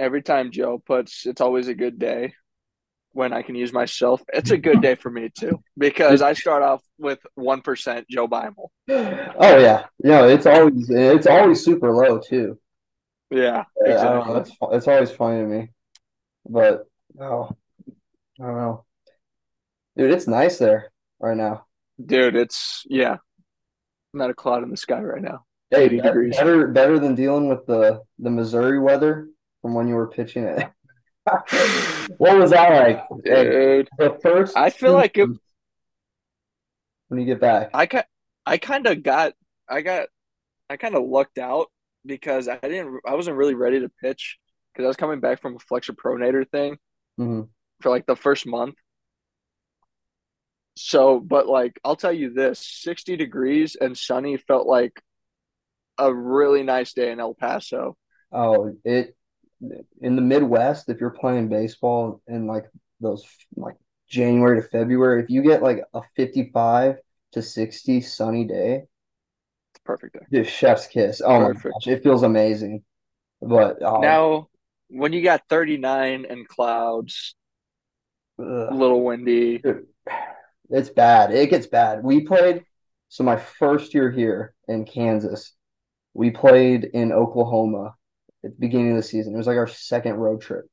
every 0.00 0.22
time 0.22 0.50
Joe 0.50 0.82
puts, 0.84 1.26
it's 1.26 1.40
always 1.40 1.68
a 1.68 1.74
good 1.74 1.98
day 1.98 2.34
when 3.12 3.32
I 3.32 3.42
can 3.42 3.54
use 3.54 3.72
myself. 3.72 4.22
It's 4.32 4.50
a 4.50 4.58
good 4.58 4.82
day 4.82 4.94
for 4.94 5.10
me 5.10 5.30
too 5.36 5.62
because 5.78 6.22
I 6.22 6.34
start 6.34 6.62
off 6.62 6.82
with 6.98 7.20
1% 7.38 8.04
Joe 8.10 8.28
Beimel. 8.28 8.68
Oh 8.88 9.58
yeah, 9.58 9.86
no, 10.02 10.28
it's 10.28 10.46
always 10.46 10.90
it's 10.90 11.26
always 11.26 11.64
super 11.64 11.92
low 11.92 12.18
too. 12.18 12.58
Yeah, 13.30 13.64
I 13.84 13.88
don't 13.88 14.28
know, 14.28 14.36
exactly. 14.36 14.40
it's 14.40 14.50
it's 14.72 14.88
always 14.88 15.10
funny 15.10 15.40
to 15.40 15.46
me, 15.46 15.68
but 16.48 16.86
oh, 17.20 17.50
I 18.40 18.44
don't 18.44 18.56
know, 18.56 18.84
dude. 19.96 20.12
It's 20.12 20.28
nice 20.28 20.58
there 20.58 20.92
right 21.18 21.36
now. 21.36 21.66
Dude, 22.04 22.36
it's, 22.36 22.84
yeah, 22.88 23.16
not 24.12 24.30
a 24.30 24.34
cloud 24.34 24.62
in 24.62 24.70
the 24.70 24.76
sky 24.76 25.00
right 25.00 25.22
now. 25.22 25.44
Hey, 25.70 25.84
80 25.86 25.96
be- 25.96 26.02
degrees. 26.02 26.36
better 26.36 26.68
better 26.68 26.98
than 26.98 27.14
dealing 27.14 27.48
with 27.48 27.66
the 27.66 28.02
the 28.18 28.30
Missouri 28.30 28.78
weather 28.78 29.28
from 29.62 29.74
when 29.74 29.88
you 29.88 29.94
were 29.94 30.08
pitching 30.08 30.44
it. 30.44 30.68
What 32.18 32.38
was 32.38 32.52
that 32.52 32.70
like? 32.70 33.04
Hey, 33.24 33.82
Dude, 33.82 33.88
the 33.98 34.16
first 34.22 34.56
I 34.56 34.70
feel 34.70 34.92
like 34.92 35.18
it, 35.18 35.28
when 37.08 37.18
you 37.20 37.26
get 37.26 37.40
back. 37.40 37.70
I, 37.74 37.86
ki- 37.86 37.98
I 38.46 38.58
kind 38.58 38.86
of 38.86 39.02
got, 39.02 39.32
I 39.68 39.80
got, 39.80 40.08
I 40.70 40.76
kind 40.76 40.94
of 40.94 41.02
lucked 41.04 41.38
out 41.38 41.66
because 42.04 42.46
I 42.46 42.58
didn't, 42.58 43.00
I 43.04 43.16
wasn't 43.16 43.36
really 43.36 43.54
ready 43.54 43.80
to 43.80 43.88
pitch 44.00 44.38
because 44.72 44.84
I 44.84 44.86
was 44.86 44.96
coming 44.96 45.18
back 45.18 45.42
from 45.42 45.56
a 45.56 45.58
flexor 45.58 45.94
pronator 45.94 46.48
thing. 46.48 46.78
Mhm. 47.18 47.48
for 47.80 47.90
like 47.90 48.06
the 48.06 48.14
first 48.14 48.46
month. 48.46 48.76
So, 50.76 51.18
but 51.18 51.48
like 51.48 51.80
I'll 51.84 51.96
tell 51.96 52.12
you 52.12 52.32
this, 52.32 52.60
60 52.60 53.16
degrees 53.16 53.74
and 53.80 53.98
sunny 53.98 54.36
felt 54.36 54.68
like 54.68 55.02
a 55.98 56.12
really 56.12 56.62
nice 56.62 56.92
day 56.92 57.10
in 57.12 57.20
El 57.20 57.34
Paso. 57.34 57.96
Oh, 58.32 58.74
it 58.84 59.16
in 60.00 60.16
the 60.16 60.22
Midwest, 60.22 60.88
if 60.88 61.00
you're 61.00 61.10
playing 61.10 61.48
baseball 61.48 62.20
in 62.26 62.46
like 62.46 62.66
those 63.00 63.24
like 63.56 63.76
January 64.08 64.60
to 64.60 64.68
February, 64.68 65.22
if 65.22 65.30
you 65.30 65.42
get 65.42 65.62
like 65.62 65.80
a 65.94 66.02
55 66.16 66.96
to 67.32 67.42
60 67.42 68.00
sunny 68.00 68.44
day, 68.44 68.84
It's 69.74 69.82
perfect 69.84 70.14
day. 70.14 70.26
just 70.32 70.50
chef's 70.50 70.86
kiss. 70.86 71.22
Oh 71.24 71.40
my 71.40 71.52
gosh, 71.52 71.86
it 71.86 72.02
feels 72.02 72.22
amazing. 72.22 72.82
But 73.40 73.78
oh, 73.82 74.00
Now, 74.00 74.48
when 74.88 75.12
you 75.12 75.22
got 75.22 75.42
39 75.48 76.26
and 76.28 76.46
clouds, 76.48 77.34
a 78.38 78.42
little 78.74 79.02
windy. 79.04 79.62
it's 80.70 80.90
bad. 80.90 81.32
It 81.32 81.50
gets 81.50 81.66
bad. 81.66 82.02
We 82.02 82.22
played, 82.26 82.64
so 83.08 83.24
my 83.24 83.36
first 83.36 83.94
year 83.94 84.10
here 84.10 84.54
in 84.68 84.84
Kansas, 84.84 85.52
we 86.16 86.30
played 86.30 86.84
in 86.84 87.12
Oklahoma 87.12 87.94
at 88.44 88.50
the 88.52 88.56
beginning 88.60 88.92
of 88.92 88.96
the 88.98 89.02
season. 89.02 89.34
It 89.34 89.38
was 89.38 89.46
like 89.48 89.58
our 89.58 89.68
second 89.68 90.14
road 90.16 90.40
trip. 90.42 90.66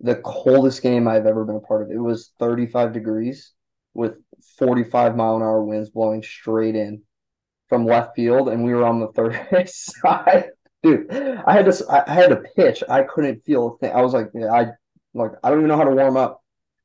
the 0.00 0.16
coldest 0.16 0.82
game 0.82 1.08
I've 1.08 1.26
ever 1.26 1.44
been 1.44 1.56
a 1.56 1.60
part 1.60 1.82
of. 1.82 1.90
It 1.90 1.98
was 1.98 2.32
35 2.38 2.92
degrees 2.92 3.52
with 3.94 4.14
45 4.58 5.16
mile 5.16 5.36
an 5.36 5.42
hour 5.42 5.62
winds 5.64 5.90
blowing 5.90 6.22
straight 6.22 6.76
in 6.76 7.02
from 7.68 7.86
left 7.86 8.16
field, 8.16 8.48
and 8.48 8.64
we 8.64 8.74
were 8.74 8.84
on 8.86 9.00
the 9.00 9.08
third 9.08 9.38
side. 9.68 10.50
Dude, 10.82 11.10
I 11.10 11.52
had 11.52 11.66
to 11.66 12.04
I 12.08 12.12
had 12.12 12.30
to 12.30 12.42
pitch. 12.56 12.82
I 12.88 13.02
couldn't 13.02 13.44
feel 13.44 13.68
a 13.68 13.78
thing. 13.78 13.92
I 13.94 14.02
was 14.02 14.14
like, 14.14 14.30
yeah, 14.34 14.52
I 14.52 14.66
like 15.14 15.32
I 15.42 15.50
don't 15.50 15.60
even 15.60 15.68
know 15.68 15.76
how 15.76 15.84
to 15.84 15.90
warm 15.96 16.16
up 16.16 16.42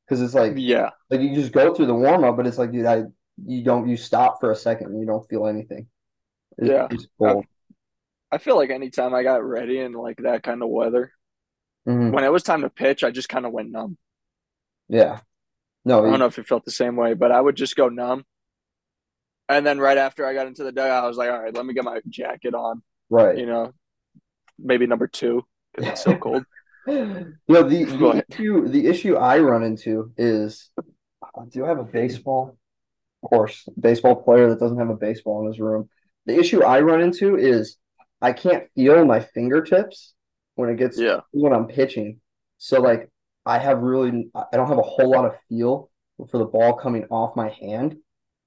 because 0.08 0.22
it's 0.22 0.34
like 0.34 0.54
Yeah, 0.58 0.90
like 1.10 1.22
you 1.22 1.36
just 1.36 1.52
go 1.52 1.74
through 1.74 1.88
the 1.88 1.96
warm 1.96 2.24
up, 2.24 2.38
but 2.38 2.48
it's 2.48 2.58
like 2.58 2.72
dude, 2.72 2.86
I 2.88 3.04
you 3.46 3.64
don't 3.64 3.88
you 3.88 3.98
stop 3.98 4.40
for 4.40 4.52
a 4.52 4.56
second 4.56 4.88
and 4.88 5.00
you 5.00 5.06
don't 5.06 5.28
feel 5.30 5.48
anything. 5.48 5.88
Yeah. 6.62 6.88
it's 6.92 7.08
cold. 7.20 7.46
I 8.34 8.40
feel 8.40 8.56
like 8.56 8.72
anytime 8.72 9.14
I 9.14 9.22
got 9.22 9.44
ready 9.44 9.80
in 9.80 9.94
like 9.94 10.18
that 10.24 10.42
kind 10.42 10.64
of 10.64 10.70
weather, 10.70 11.12
hmm 11.86 12.12
when 12.12 12.24
it 12.24 12.32
was 12.32 12.42
time 12.42 12.62
to 12.62 12.70
pitch, 12.70 13.04
I 13.04 13.12
just 13.12 13.30
kind 13.30 13.46
of 13.46 13.52
went 13.52 13.72
numb. 13.72 13.98
Yeah. 14.90 15.20
No, 15.86 16.04
I 16.04 16.10
don't 16.10 16.20
know 16.20 16.26
if 16.26 16.40
it 16.40 16.48
felt 16.48 16.66
the 16.66 16.72
same 16.72 16.96
way, 16.96 17.14
but 17.14 17.32
I 17.32 17.40
would 17.40 17.56
just 17.56 17.76
go 17.76 17.90
numb. 17.90 18.26
And 19.50 19.66
then 19.66 19.78
right 19.78 19.98
after 19.98 20.26
I 20.26 20.34
got 20.34 20.48
into 20.48 20.64
the 20.64 20.72
dugout, 20.72 21.04
I 21.04 21.08
was 21.08 21.18
like, 21.18 21.30
all 21.30 21.42
right, 21.44 21.54
let 21.54 21.66
me 21.66 21.74
get 21.74 21.84
my 21.84 22.00
jacket 22.10 22.56
on, 22.56 22.82
right. 23.10 23.38
you 23.38 23.46
know, 23.46 23.74
maybe 24.58 24.88
number 24.88 25.08
two 25.08 25.46
because 25.74 25.92
it's 25.92 26.04
so 26.04 26.16
cold. 26.18 26.46
You 26.88 27.36
know, 27.48 27.64
the, 27.64 27.84
the 27.86 28.26
issue 28.30 28.68
the 28.68 28.88
issue 28.88 29.16
I 29.16 29.40
run 29.40 29.64
into 29.64 30.12
is 30.18 30.72
uh, 30.78 31.46
do 31.50 31.66
I 31.66 31.68
have 31.68 31.80
a 31.80 31.84
baseball? 31.84 32.58
Of 33.22 33.30
course, 33.30 33.68
baseball 33.80 34.16
player 34.16 34.50
that 34.50 34.60
doesn't 34.60 34.80
have 34.80 34.90
a 34.90 34.96
baseball 34.96 35.42
in 35.42 35.48
his 35.48 35.60
room. 35.60 35.90
The 36.26 36.38
issue 36.38 36.64
I 36.64 36.82
run 36.82 37.02
into 37.02 37.38
is 37.38 37.78
I 38.24 38.34
can't 38.34 38.70
feel 38.76 39.06
my 39.06 39.22
fingertips 39.22 40.16
when 40.56 40.70
it 40.72 40.78
gets 40.78 41.06
Yeah, 41.06 41.22
when 41.34 41.54
I'm 41.54 41.68
pitching. 41.68 42.22
So 42.60 42.82
like 42.82 43.12
I 43.46 43.60
have 43.60 43.80
really 43.82 44.32
I 44.36 44.58
don't 44.58 44.70
have 44.70 44.80
a 44.80 44.84
whole 44.84 45.12
lot 45.12 45.26
of 45.26 45.36
feel 45.50 45.92
for 46.32 46.40
the 46.40 46.46
ball 46.46 46.76
coming 46.76 47.06
off 47.12 47.38
my 47.38 47.50
hand. 47.50 47.98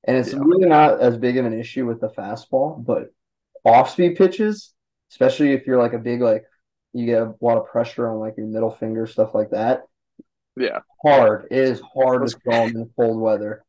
And 0.05 0.19
it's 0.19 0.33
yeah, 0.33 0.39
really 0.39 0.69
not 0.69 1.01
as 1.01 1.19
big 1.19 1.39
of 1.39 1.47
an 1.47 1.59
issue 1.59 1.87
with 1.87 2.01
the 2.01 2.11
fastball, 2.11 2.85
but 2.85 3.09
off-speed 3.65 4.17
pitches, 4.17 4.75
especially 5.13 5.53
if 5.53 5.67
you're 5.67 5.83
like 5.83 5.95
a 5.95 5.99
big 6.01 6.23
like 6.23 6.45
you 6.95 7.07
get 7.07 7.23
a 7.23 7.35
lot 7.43 7.59
of 7.59 7.67
pressure 7.69 8.09
on 8.09 8.21
like 8.21 8.37
your 8.39 8.47
middle 8.49 8.73
finger, 8.73 9.07
stuff 9.07 9.35
like 9.35 9.51
that. 9.53 9.83
yeah. 10.57 10.81
Hard. 11.03 11.49
It 11.51 11.59
is 11.59 11.81
hard 11.95 12.23
to 12.23 12.33
It's, 12.45 12.45
throw 12.45 12.67
in 12.67 12.91
cold 12.97 13.21
weather. 13.21 13.65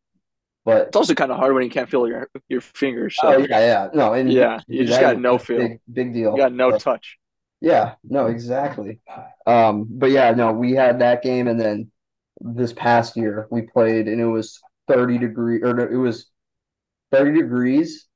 But 0.68 0.90
it's 0.90 0.98
also 0.98 1.16
kind 1.16 1.32
of 1.32 1.38
hard 1.38 1.54
when 1.54 1.64
you 1.64 1.70
can't 1.70 1.90
feel 1.90 2.08
your 2.08 2.30
your 2.50 2.62
fingers. 2.62 3.18
oh 3.22 3.38
So 3.38 3.48
yeah, 3.50 3.60
yeah. 3.60 3.88
No, 3.94 4.14
and 4.14 4.32
yeah, 4.32 4.60
you 4.68 4.86
just 4.86 5.00
got 5.00 5.18
no 5.18 5.38
feel. 5.38 5.58
big 5.58 5.80
big 5.92 6.14
You 6.32 6.38
deal. 6.38 6.38
got 6.42 6.54
no 6.54 6.72
But 6.72 6.84
touch. 6.84 7.18
yeah, 7.62 7.96
no, 8.04 8.28
exactly. 8.28 9.02
Um, 9.48 9.88
but 9.90 10.12
yeah, 10.12 10.32
no, 10.32 10.54
we 10.54 10.74
had 10.74 11.00
that 11.00 11.24
game 11.24 11.48
and 11.48 11.60
then 11.60 11.92
this 12.42 12.74
past 12.74 13.18
year 13.18 13.48
we 13.52 13.64
played 13.64 14.08
and 14.08 14.22
it 14.22 14.26
was 14.28 14.62
30 14.88 15.18
degree 15.18 15.62
or 15.64 15.80
it 15.80 15.98
was 15.98 16.28
30 17.12 17.34
degrees 17.42 18.08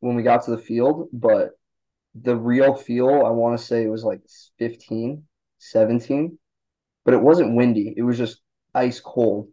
when 0.00 0.16
we 0.16 0.22
got 0.24 0.44
to 0.44 0.52
the 0.52 0.58
field, 0.58 1.08
but 1.12 1.52
the 2.14 2.36
real 2.36 2.74
feel, 2.74 3.08
I 3.26 3.30
want 3.30 3.58
to 3.58 3.64
say 3.64 3.84
it 3.84 3.88
was 3.90 4.04
like 4.04 4.22
15, 4.58 5.24
17, 5.58 6.38
but 7.04 7.14
it 7.14 7.22
wasn't 7.22 7.56
windy. 7.56 7.94
It 7.96 8.02
was 8.02 8.18
just 8.18 8.40
ice 8.74 9.00
cold. 9.00 9.48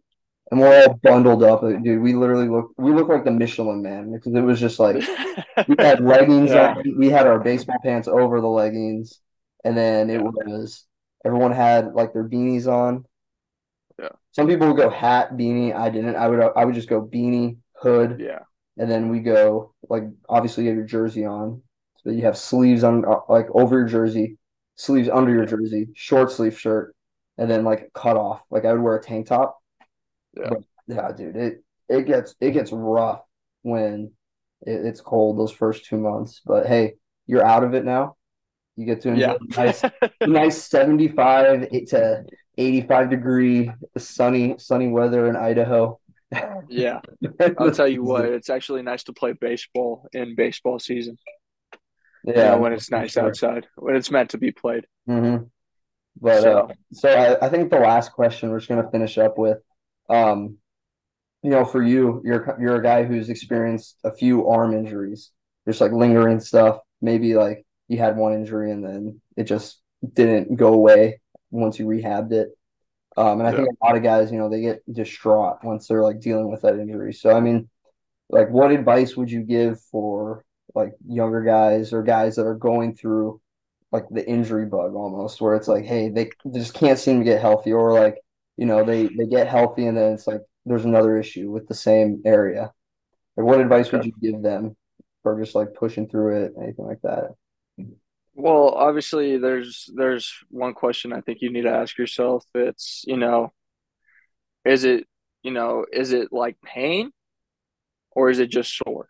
And 0.52 0.60
we're 0.60 0.84
all 0.84 1.00
bundled 1.04 1.44
up. 1.44 1.62
Dude, 1.62 2.02
we 2.02 2.14
literally 2.14 2.48
look 2.48 2.72
we 2.78 2.92
look 2.94 3.08
like 3.10 3.24
the 3.24 3.32
Michelin 3.32 3.82
man 3.82 4.12
because 4.12 4.34
it 4.34 4.42
was 4.42 4.60
just 4.60 4.80
like 4.80 4.98
we 5.66 5.76
had 5.80 6.00
leggings 6.00 6.54
Yeah, 6.54 6.56
on, 6.56 6.82
we 6.98 7.10
had 7.10 7.26
our 7.28 7.40
baseball 7.40 7.80
pants 7.84 8.08
over 8.08 8.40
the 8.40 8.48
leggings, 8.48 9.20
and 9.64 9.76
then 9.76 10.10
it 10.10 10.20
yeah, 10.20 10.22
was 10.22 10.86
everyone 11.24 11.52
had 11.52 11.94
like 11.94 12.12
their 12.14 12.28
beanies 12.28 12.66
on. 12.68 13.06
yeah, 13.98 14.08
Some 14.32 14.46
people 14.48 14.68
would 14.68 14.76
go 14.76 14.88
hat, 14.90 15.32
beanie. 15.36 15.74
I 15.74 15.90
didn't. 15.90 16.16
I 16.16 16.28
would 16.28 16.40
I 16.56 16.64
would 16.64 16.74
just 16.74 16.88
go 16.88 17.02
beanie, 17.06 17.58
hood, 17.74 18.24
yeah, 18.24 18.44
and 18.78 18.90
then 18.90 19.10
we 19.10 19.20
go 19.20 19.74
like 19.90 20.04
obviously 20.28 20.64
you 20.64 20.70
have 20.70 20.78
your 20.78 20.86
jersey 20.86 21.26
on, 21.26 21.62
so 22.04 22.10
you 22.10 22.22
have 22.24 22.38
sleeves 22.38 22.84
on 22.84 23.04
uh, 23.06 23.20
like 23.30 23.48
over 23.52 23.80
your 23.80 23.88
jersey, 23.88 24.38
sleeves 24.76 25.10
under 25.10 25.32
your 25.32 25.46
jersey, 25.46 25.90
short 25.94 26.32
sleeve 26.32 26.58
shirt, 26.60 26.96
and 27.38 27.50
then 27.50 27.64
like 27.64 27.92
cut 27.94 28.18
off. 28.18 28.42
Like 28.50 28.66
I 28.66 28.72
would 28.74 28.82
wear 28.82 28.96
a 28.96 29.02
tank 29.02 29.28
top, 29.28 29.61
yeah, 30.36 30.48
but 30.48 30.58
yeah, 30.86 31.12
dude, 31.12 31.36
it 31.36 31.64
it 31.88 32.06
gets 32.06 32.34
it 32.40 32.52
gets 32.52 32.72
rough 32.72 33.22
when 33.62 34.12
it, 34.62 34.86
it's 34.86 35.00
cold 35.00 35.38
those 35.38 35.52
first 35.52 35.84
two 35.86 35.98
months. 35.98 36.40
But 36.44 36.66
hey, 36.66 36.94
you're 37.26 37.44
out 37.44 37.64
of 37.64 37.74
it 37.74 37.84
now. 37.84 38.16
You 38.76 38.86
get 38.86 39.02
to 39.02 39.10
enjoy 39.10 39.32
yeah. 39.32 39.36
a 39.56 39.60
nice 39.60 39.86
nice 40.24 40.62
75 40.64 41.68
to 41.88 42.24
85 42.58 43.10
degree 43.10 43.72
sunny 43.98 44.56
sunny 44.58 44.88
weather 44.88 45.28
in 45.28 45.36
Idaho. 45.36 46.00
Yeah, 46.68 47.00
I'll 47.58 47.70
tell 47.70 47.88
you 47.88 48.02
what, 48.02 48.24
it's 48.24 48.50
actually 48.50 48.82
nice 48.82 49.04
to 49.04 49.12
play 49.12 49.32
baseball 49.32 50.08
in 50.12 50.34
baseball 50.34 50.78
season, 50.78 51.18
you 52.34 52.34
Yeah, 52.34 52.50
know, 52.50 52.58
when 52.58 52.72
it's 52.72 52.90
nice 52.90 53.12
sure. 53.12 53.26
outside, 53.26 53.66
when 53.76 53.96
it's 53.96 54.10
meant 54.10 54.30
to 54.30 54.38
be 54.38 54.52
played. 54.52 54.86
hmm 55.06 55.36
But 56.20 56.44
uh, 56.44 56.62
So, 56.62 56.68
so 56.92 57.08
I, 57.10 57.46
I 57.46 57.48
think 57.48 57.70
the 57.70 57.78
last 57.80 58.12
question 58.12 58.50
we're 58.50 58.58
just 58.58 58.68
gonna 58.68 58.90
finish 58.90 59.18
up 59.18 59.38
with, 59.38 59.58
um, 60.12 60.58
you 61.42 61.50
know, 61.50 61.64
for 61.64 61.82
you, 61.82 62.22
you're 62.24 62.56
you're 62.60 62.76
a 62.76 62.82
guy 62.82 63.04
who's 63.04 63.28
experienced 63.28 63.96
a 64.04 64.12
few 64.12 64.48
arm 64.48 64.74
injuries, 64.74 65.30
just 65.66 65.80
like 65.80 65.92
lingering 65.92 66.40
stuff. 66.40 66.78
Maybe 67.00 67.34
like 67.34 67.64
you 67.88 67.98
had 67.98 68.16
one 68.16 68.34
injury 68.34 68.70
and 68.70 68.84
then 68.84 69.20
it 69.36 69.44
just 69.44 69.80
didn't 70.14 70.56
go 70.56 70.72
away 70.72 71.20
once 71.50 71.78
you 71.78 71.86
rehabbed 71.86 72.32
it. 72.32 72.50
Um, 73.16 73.40
and 73.40 73.48
I 73.48 73.50
yeah. 73.50 73.56
think 73.56 73.68
a 73.70 73.84
lot 73.84 73.96
of 73.96 74.02
guys, 74.02 74.30
you 74.30 74.38
know, 74.38 74.48
they 74.48 74.60
get 74.60 74.82
distraught 74.90 75.58
once 75.64 75.86
they're 75.86 76.02
like 76.02 76.20
dealing 76.20 76.50
with 76.50 76.62
that 76.62 76.78
injury. 76.78 77.12
So 77.12 77.30
I 77.36 77.40
mean, 77.40 77.68
like, 78.30 78.48
what 78.50 78.70
advice 78.70 79.16
would 79.16 79.30
you 79.30 79.42
give 79.42 79.80
for 79.90 80.44
like 80.74 80.92
younger 81.06 81.42
guys 81.42 81.92
or 81.92 82.02
guys 82.02 82.36
that 82.36 82.46
are 82.46 82.54
going 82.54 82.94
through 82.94 83.40
like 83.90 84.06
the 84.10 84.26
injury 84.26 84.64
bug 84.64 84.94
almost, 84.94 85.40
where 85.40 85.54
it's 85.54 85.68
like, 85.68 85.84
hey, 85.84 86.08
they 86.08 86.30
just 86.54 86.72
can't 86.72 86.98
seem 86.98 87.18
to 87.18 87.24
get 87.24 87.42
healthy, 87.42 87.72
or 87.72 87.92
like, 87.92 88.21
you 88.56 88.66
know, 88.66 88.84
they 88.84 89.06
they 89.06 89.26
get 89.26 89.48
healthy 89.48 89.86
and 89.86 89.96
then 89.96 90.12
it's 90.12 90.26
like 90.26 90.42
there's 90.64 90.84
another 90.84 91.18
issue 91.18 91.50
with 91.50 91.66
the 91.68 91.74
same 91.74 92.22
area. 92.24 92.72
Like, 93.36 93.46
what 93.46 93.60
advice 93.60 93.90
would 93.92 94.04
you 94.04 94.12
give 94.20 94.42
them 94.42 94.76
for 95.22 95.40
just 95.40 95.54
like 95.54 95.74
pushing 95.74 96.08
through 96.08 96.44
it, 96.44 96.52
anything 96.60 96.84
like 96.84 97.00
that? 97.02 97.34
Well, 98.34 98.70
obviously, 98.70 99.38
there's 99.38 99.90
there's 99.94 100.32
one 100.48 100.74
question 100.74 101.12
I 101.12 101.20
think 101.20 101.38
you 101.40 101.52
need 101.52 101.62
to 101.62 101.70
ask 101.72 101.98
yourself. 101.98 102.44
It's, 102.54 103.04
you 103.06 103.16
know, 103.16 103.52
is 104.64 104.84
it, 104.84 105.06
you 105.42 105.50
know, 105.50 105.84
is 105.92 106.12
it 106.12 106.32
like 106.32 106.56
pain 106.62 107.12
or 108.12 108.30
is 108.30 108.38
it 108.38 108.50
just 108.50 108.76
sore? 108.76 109.08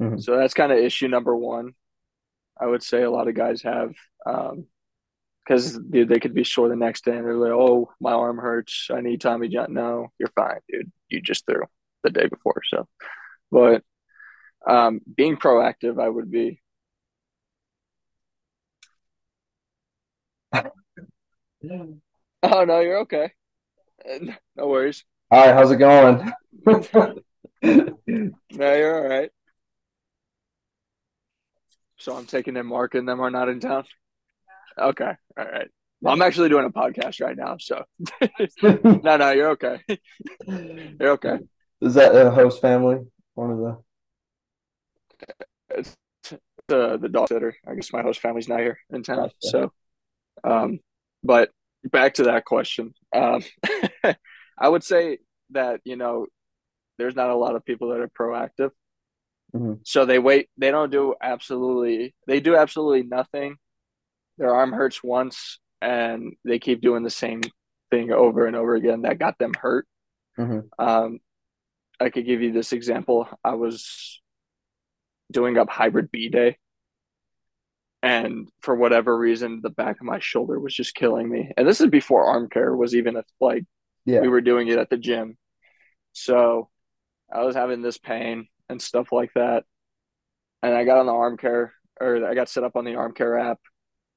Mhm. 0.00 0.22
So 0.22 0.36
that's 0.36 0.54
kind 0.54 0.72
of 0.72 0.78
issue 0.78 1.08
number 1.08 1.36
one. 1.36 1.74
I 2.60 2.66
would 2.66 2.82
say 2.82 3.02
a 3.02 3.10
lot 3.10 3.28
of 3.28 3.34
guys 3.34 3.62
have, 3.62 3.94
um, 4.26 4.66
because 5.44 5.78
dude, 5.78 6.08
they 6.08 6.20
could 6.20 6.34
be 6.34 6.44
sore 6.44 6.68
the 6.68 6.76
next 6.76 7.04
day 7.04 7.16
and 7.16 7.26
they're 7.26 7.36
like, 7.36 7.52
"Oh, 7.52 7.90
my 8.00 8.12
arm 8.12 8.38
hurts. 8.38 8.88
I 8.92 9.00
need 9.00 9.20
Tommy 9.20 9.48
John." 9.48 9.72
No, 9.74 10.08
you're 10.18 10.32
fine, 10.36 10.60
dude. 10.68 10.90
You 11.08 11.20
just 11.20 11.46
threw 11.46 11.62
the 12.04 12.10
day 12.10 12.26
before. 12.28 12.62
So, 12.68 12.86
but 13.50 13.82
um, 14.66 15.00
being 15.16 15.36
proactive, 15.36 16.00
I 16.00 16.08
would 16.08 16.30
be. 16.30 16.60
Oh 22.42 22.64
no, 22.64 22.80
you're 22.80 23.00
okay. 23.00 23.32
No 24.56 24.66
worries. 24.66 25.04
All 25.30 25.46
right, 25.46 25.54
how's 25.54 25.70
it 25.70 25.76
going? 25.76 26.32
No, 27.64 28.74
you're 28.74 29.02
all 29.02 29.08
right. 29.08 29.30
So 31.96 32.16
I'm 32.16 32.26
taking 32.26 32.56
in 32.56 32.66
Mark 32.66 32.94
and 32.94 33.08
them 33.08 33.20
are 33.20 33.30
not 33.30 33.48
in 33.48 33.60
town. 33.60 33.84
Okay, 34.78 35.12
all 35.38 35.44
right. 35.44 35.68
I'm 36.04 36.22
actually 36.22 36.48
doing 36.48 36.64
a 36.64 36.70
podcast 36.70 37.20
right 37.20 37.36
now, 37.36 37.56
so 37.60 37.84
no, 38.62 39.16
no, 39.16 39.30
you're 39.30 39.50
okay. 39.50 39.80
You're 41.00 41.12
okay. 41.12 41.38
Is 41.80 41.94
that 41.94 42.14
a 42.14 42.30
host 42.30 42.60
family? 42.60 42.98
One 43.34 43.50
of 43.50 43.58
the 43.58 43.78
It's 45.70 45.96
the 46.68 46.98
the 46.98 47.08
dog 47.08 47.28
sitter. 47.28 47.56
I 47.66 47.74
guess 47.74 47.92
my 47.92 48.02
host 48.02 48.20
family's 48.20 48.48
not 48.48 48.60
here 48.60 48.78
in 48.90 49.02
town, 49.02 49.30
so 49.40 49.72
um, 50.44 50.80
but 51.22 51.50
back 51.84 52.14
to 52.14 52.24
that 52.24 52.44
question. 52.44 52.94
Um, 53.14 53.42
I 54.58 54.68
would 54.68 54.84
say 54.84 55.18
that 55.50 55.80
you 55.84 55.96
know 55.96 56.26
there's 56.98 57.16
not 57.16 57.30
a 57.30 57.36
lot 57.36 57.56
of 57.56 57.64
people 57.64 57.88
that 57.90 58.00
are 58.00 58.08
proactive. 58.08 58.70
Mhm. 59.54 59.80
So 59.84 60.04
they 60.04 60.18
wait. 60.18 60.48
They 60.56 60.70
don't 60.70 60.90
do 60.90 61.14
absolutely. 61.22 62.14
They 62.26 62.40
do 62.40 62.56
absolutely 62.56 63.02
nothing. 63.04 63.56
Their 64.38 64.54
arm 64.54 64.72
hurts 64.72 65.02
once, 65.02 65.58
and 65.80 66.34
they 66.44 66.58
keep 66.58 66.80
doing 66.80 67.02
the 67.02 67.10
same 67.10 67.42
thing 67.90 68.10
over 68.12 68.46
and 68.46 68.56
over 68.56 68.74
again. 68.74 69.02
That 69.02 69.18
got 69.18 69.38
them 69.38 69.52
hurt. 69.54 69.86
Mhm. 70.38 70.68
Um, 70.78 71.20
I 72.00 72.10
could 72.10 72.26
give 72.26 72.40
you 72.42 72.52
this 72.52 72.72
example. 72.72 73.28
I 73.44 73.54
was 73.54 74.20
doing 75.30 75.56
up 75.58 75.68
hybrid 75.70 76.10
B 76.10 76.28
day, 76.28 76.58
and 78.02 78.48
for 78.60 78.74
whatever 78.74 79.16
reason, 79.16 79.60
the 79.62 79.70
back 79.70 80.00
of 80.00 80.06
my 80.06 80.18
shoulder 80.18 80.58
was 80.58 80.74
just 80.74 80.94
killing 80.94 81.28
me. 81.28 81.52
And 81.56 81.66
this 81.68 81.80
is 81.80 81.88
before 81.88 82.24
arm 82.24 82.48
care 82.48 82.74
was 82.76 82.94
even 82.94 83.16
a, 83.16 83.24
like 83.40 83.64
Yeah. 84.04 84.20
we 84.20 84.28
were 84.28 84.40
doing 84.40 84.68
it 84.68 84.78
at 84.78 84.90
the 84.90 84.96
gym. 84.96 85.36
So 86.12 86.68
I 87.32 87.44
was 87.44 87.54
having 87.54 87.80
this 87.82 87.98
pain 87.98 88.48
and 88.68 88.82
stuff 88.82 89.12
like 89.12 89.32
that. 89.34 89.64
And 90.62 90.74
I 90.74 90.84
got 90.84 90.98
on 90.98 91.06
the 91.06 91.12
arm 91.14 91.36
care 91.36 91.74
or 92.00 92.26
I 92.26 92.34
got 92.34 92.48
set 92.48 92.64
up 92.64 92.76
on 92.76 92.84
the 92.84 92.96
arm 92.96 93.14
care 93.14 93.38
app, 93.38 93.60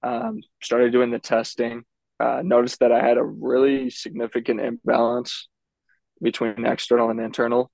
um, 0.05 0.41
started 0.61 0.91
doing 0.91 1.11
the 1.11 1.19
testing, 1.19 1.83
uh, 2.19 2.41
noticed 2.43 2.79
that 2.79 2.91
I 2.91 3.05
had 3.05 3.17
a 3.17 3.23
really 3.23 3.89
significant 3.89 4.61
imbalance 4.61 5.47
between 6.21 6.65
external 6.65 7.09
and 7.09 7.19
internal. 7.19 7.71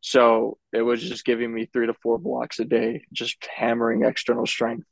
So 0.00 0.58
it 0.72 0.82
was 0.82 1.02
just 1.02 1.24
giving 1.24 1.52
me 1.52 1.66
three 1.66 1.86
to 1.86 1.94
four 1.94 2.18
blocks 2.18 2.60
a 2.60 2.64
day, 2.64 3.02
just 3.12 3.36
hammering 3.54 4.04
external 4.04 4.46
strength. 4.46 4.86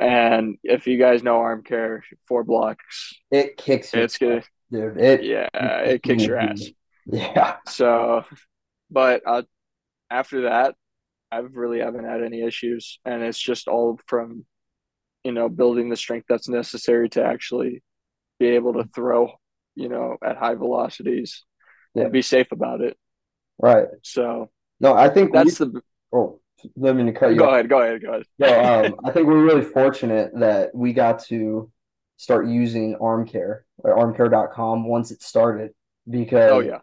And 0.00 0.56
if 0.62 0.86
you 0.86 0.98
guys 0.98 1.22
know 1.22 1.38
arm 1.38 1.62
care, 1.62 2.04
four 2.26 2.44
blocks, 2.44 3.14
It 3.30 3.56
kicks 3.56 3.94
it's 3.94 4.18
good. 4.18 4.44
dude. 4.70 4.96
It 5.00 5.24
Yeah, 5.24 5.48
it 5.80 6.02
kicks 6.02 6.24
your 6.24 6.38
ass. 6.38 6.64
Yeah. 7.10 7.56
So, 7.66 8.24
but 8.90 9.22
uh, 9.26 9.42
after 10.10 10.42
that, 10.42 10.74
I've 11.32 11.54
really 11.54 11.78
haven't 11.78 12.04
had 12.04 12.22
any 12.22 12.42
issues, 12.42 12.98
and 13.04 13.22
it's 13.22 13.38
just 13.38 13.66
all 13.66 13.98
from, 14.06 14.44
you 15.24 15.32
know, 15.32 15.48
building 15.48 15.88
the 15.88 15.96
strength 15.96 16.26
that's 16.28 16.48
necessary 16.48 17.08
to 17.10 17.24
actually 17.24 17.82
be 18.38 18.48
able 18.48 18.74
to 18.74 18.84
throw, 18.94 19.32
you 19.74 19.88
know, 19.88 20.16
at 20.24 20.36
high 20.36 20.54
velocities 20.54 21.44
Yeah. 21.94 22.04
and 22.04 22.12
be 22.12 22.22
safe 22.22 22.52
about 22.52 22.80
it. 22.80 22.96
Right. 23.58 23.88
So 24.02 24.50
No, 24.80 24.94
I 24.94 25.08
think 25.08 25.32
we, 25.32 25.38
that's 25.38 25.58
the. 25.58 25.80
oh, 26.12 26.40
let 26.76 26.94
me 26.96 27.10
cut 27.12 27.30
you 27.32 27.36
Go 27.38 27.46
off. 27.46 27.52
ahead, 27.54 27.68
go 27.68 27.80
ahead, 27.82 28.02
go 28.02 28.10
ahead. 28.10 28.24
No, 28.38 28.64
um, 28.86 28.96
I 29.04 29.10
think 29.12 29.26
we're 29.26 29.44
really 29.44 29.62
fortunate 29.64 30.32
that 30.38 30.74
we 30.74 30.92
got 30.92 31.20
to 31.26 31.70
start 32.16 32.46
using 32.48 32.96
Arm 33.00 33.26
ArmCare 33.26 33.60
or 33.78 33.96
armcare.com 33.96 34.86
once 34.88 35.10
it 35.10 35.22
started 35.22 35.70
because 36.08 36.50
Oh 36.52 36.60
yeah, 36.60 36.80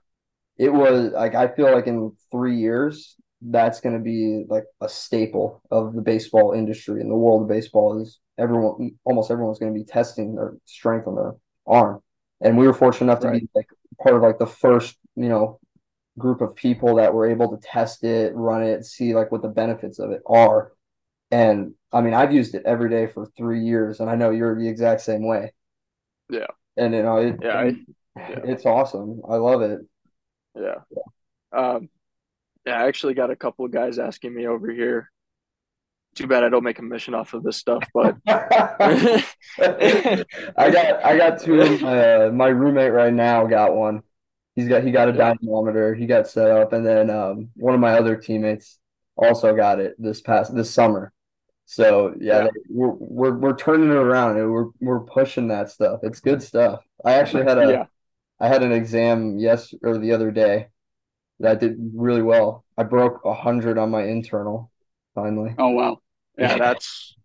it 0.57 0.71
was 0.73 1.11
like 1.11 1.35
I 1.35 1.47
feel 1.49 1.71
like 1.73 1.87
in 1.87 2.13
three 2.31 2.57
years 2.57 3.15
that's 3.51 3.81
going 3.81 3.95
to 3.95 4.01
be 4.03 4.45
like 4.49 4.65
a 4.81 4.89
staple 4.89 5.61
of 5.71 5.93
the 5.93 6.01
baseball 6.01 6.53
industry 6.53 7.01
and 7.01 7.11
the 7.11 7.15
world 7.15 7.43
of 7.43 7.47
baseball 7.47 8.01
is 8.01 8.19
everyone 8.37 8.91
almost 9.05 9.31
everyone's 9.31 9.59
going 9.59 9.73
to 9.73 9.79
be 9.79 9.85
testing 9.85 10.35
their 10.35 10.55
strength 10.65 11.07
on 11.07 11.15
their 11.15 11.33
arm 11.67 12.01
and 12.41 12.57
we 12.57 12.67
were 12.67 12.73
fortunate 12.73 13.05
enough 13.11 13.21
to 13.21 13.27
Right. 13.27 13.41
be 13.41 13.47
like 13.55 13.67
part 14.01 14.15
of 14.15 14.21
like 14.21 14.39
the 14.39 14.47
first 14.47 14.97
you 15.15 15.29
know 15.29 15.59
group 16.19 16.41
of 16.41 16.55
people 16.55 16.95
that 16.95 17.13
were 17.13 17.29
able 17.29 17.49
to 17.55 17.67
test 17.67 18.03
it 18.03 18.33
run 18.35 18.63
it 18.63 18.85
see 18.85 19.15
like 19.15 19.31
what 19.31 19.41
the 19.41 19.49
benefits 19.49 19.99
of 19.99 20.11
it 20.11 20.21
are 20.27 20.71
and 21.31 21.73
I 21.93 22.01
mean 22.01 22.13
I've 22.13 22.33
used 22.33 22.55
it 22.55 22.63
every 22.65 22.89
day 22.89 23.07
for 23.07 23.27
three 23.37 23.61
years 23.63 23.99
and 23.99 24.09
I 24.09 24.15
know 24.15 24.31
you're 24.31 24.59
the 24.59 24.67
exact 24.69 25.01
same 25.01 25.27
way 25.27 25.53
Yeah. 26.29 26.47
and 26.77 26.93
you 26.93 27.03
know 27.03 27.17
it, 27.17 27.35
Yeah, 27.41 27.57
I- 27.57 27.77
yeah. 28.15 28.45
it's 28.45 28.65
awesome 28.65 29.21
I 29.29 29.35
love 29.35 29.61
it 29.61 29.81
yeah. 30.55 30.75
Um, 31.51 31.89
yeah, 32.65 32.81
I 32.81 32.87
actually 32.87 33.13
got 33.13 33.31
a 33.31 33.35
couple 33.35 33.65
of 33.65 33.71
guys 33.71 33.99
asking 33.99 34.33
me 34.33 34.47
over 34.47 34.71
here. 34.71 35.11
Too 36.15 36.27
bad 36.27 36.43
I 36.43 36.49
don't 36.49 36.63
make 36.63 36.79
a 36.79 36.83
mission 36.83 37.13
off 37.13 37.33
of 37.33 37.43
this 37.43 37.57
stuff, 37.57 37.83
but 37.93 38.15
I 39.59 40.69
got 40.71 41.03
I 41.05 41.17
got 41.17 41.41
two 41.41 41.77
my 41.79 42.25
uh, 42.25 42.31
my 42.31 42.47
roommate 42.47 42.93
right 42.93 43.13
now 43.13 43.45
got 43.47 43.75
one. 43.75 44.01
He's 44.55 44.69
got 44.69 44.83
he 44.83 44.91
got 44.91 45.09
a 45.09 45.11
Yeah. 45.11 45.33
dynamometer. 45.33 45.93
He 45.93 46.05
got 46.05 46.27
set 46.27 46.49
up, 46.49 46.71
and 46.73 46.85
then 46.85 47.09
um, 47.09 47.49
one 47.55 47.73
of 47.73 47.81
my 47.81 47.93
other 47.97 48.15
teammates 48.15 48.79
also 49.17 49.55
got 49.55 49.79
it 49.79 49.95
this 49.99 50.21
past 50.21 50.55
this 50.55 50.71
summer. 50.71 51.11
So 51.65 52.13
yeah, 52.19 52.45
Yeah. 52.45 52.47
we're, 52.69 52.91
we're 52.91 53.37
we're 53.37 53.55
turning 53.57 53.89
it 53.89 53.95
around 53.95 54.37
and 54.37 54.51
we're 54.51 54.69
we're 54.79 55.01
pushing 55.01 55.49
that 55.49 55.69
stuff. 55.69 55.99
It's 56.03 56.19
good 56.21 56.41
stuff. 56.41 56.83
I 57.03 57.13
actually 57.15 57.43
had 57.43 57.57
a 57.57 57.67
yeah, 57.69 57.85
I 58.39 58.47
had 58.47 58.63
an 58.63 58.71
exam 58.71 59.37
yes 59.39 59.73
or 59.83 59.97
the 59.97 60.13
other 60.13 60.31
day 60.31 60.67
that 61.39 61.59
did 61.59 61.77
really 61.93 62.21
well. 62.21 62.65
I 62.77 62.83
broke 62.83 63.23
a 63.25 63.33
hundred 63.33 63.77
on 63.77 63.91
my 63.91 64.03
internal 64.03 64.71
finally. 65.15 65.57
Oh 65.57 65.69
wow. 65.69 66.01
Yeah, 66.37 66.55
Yeah. 66.55 66.57
that's 66.57 67.15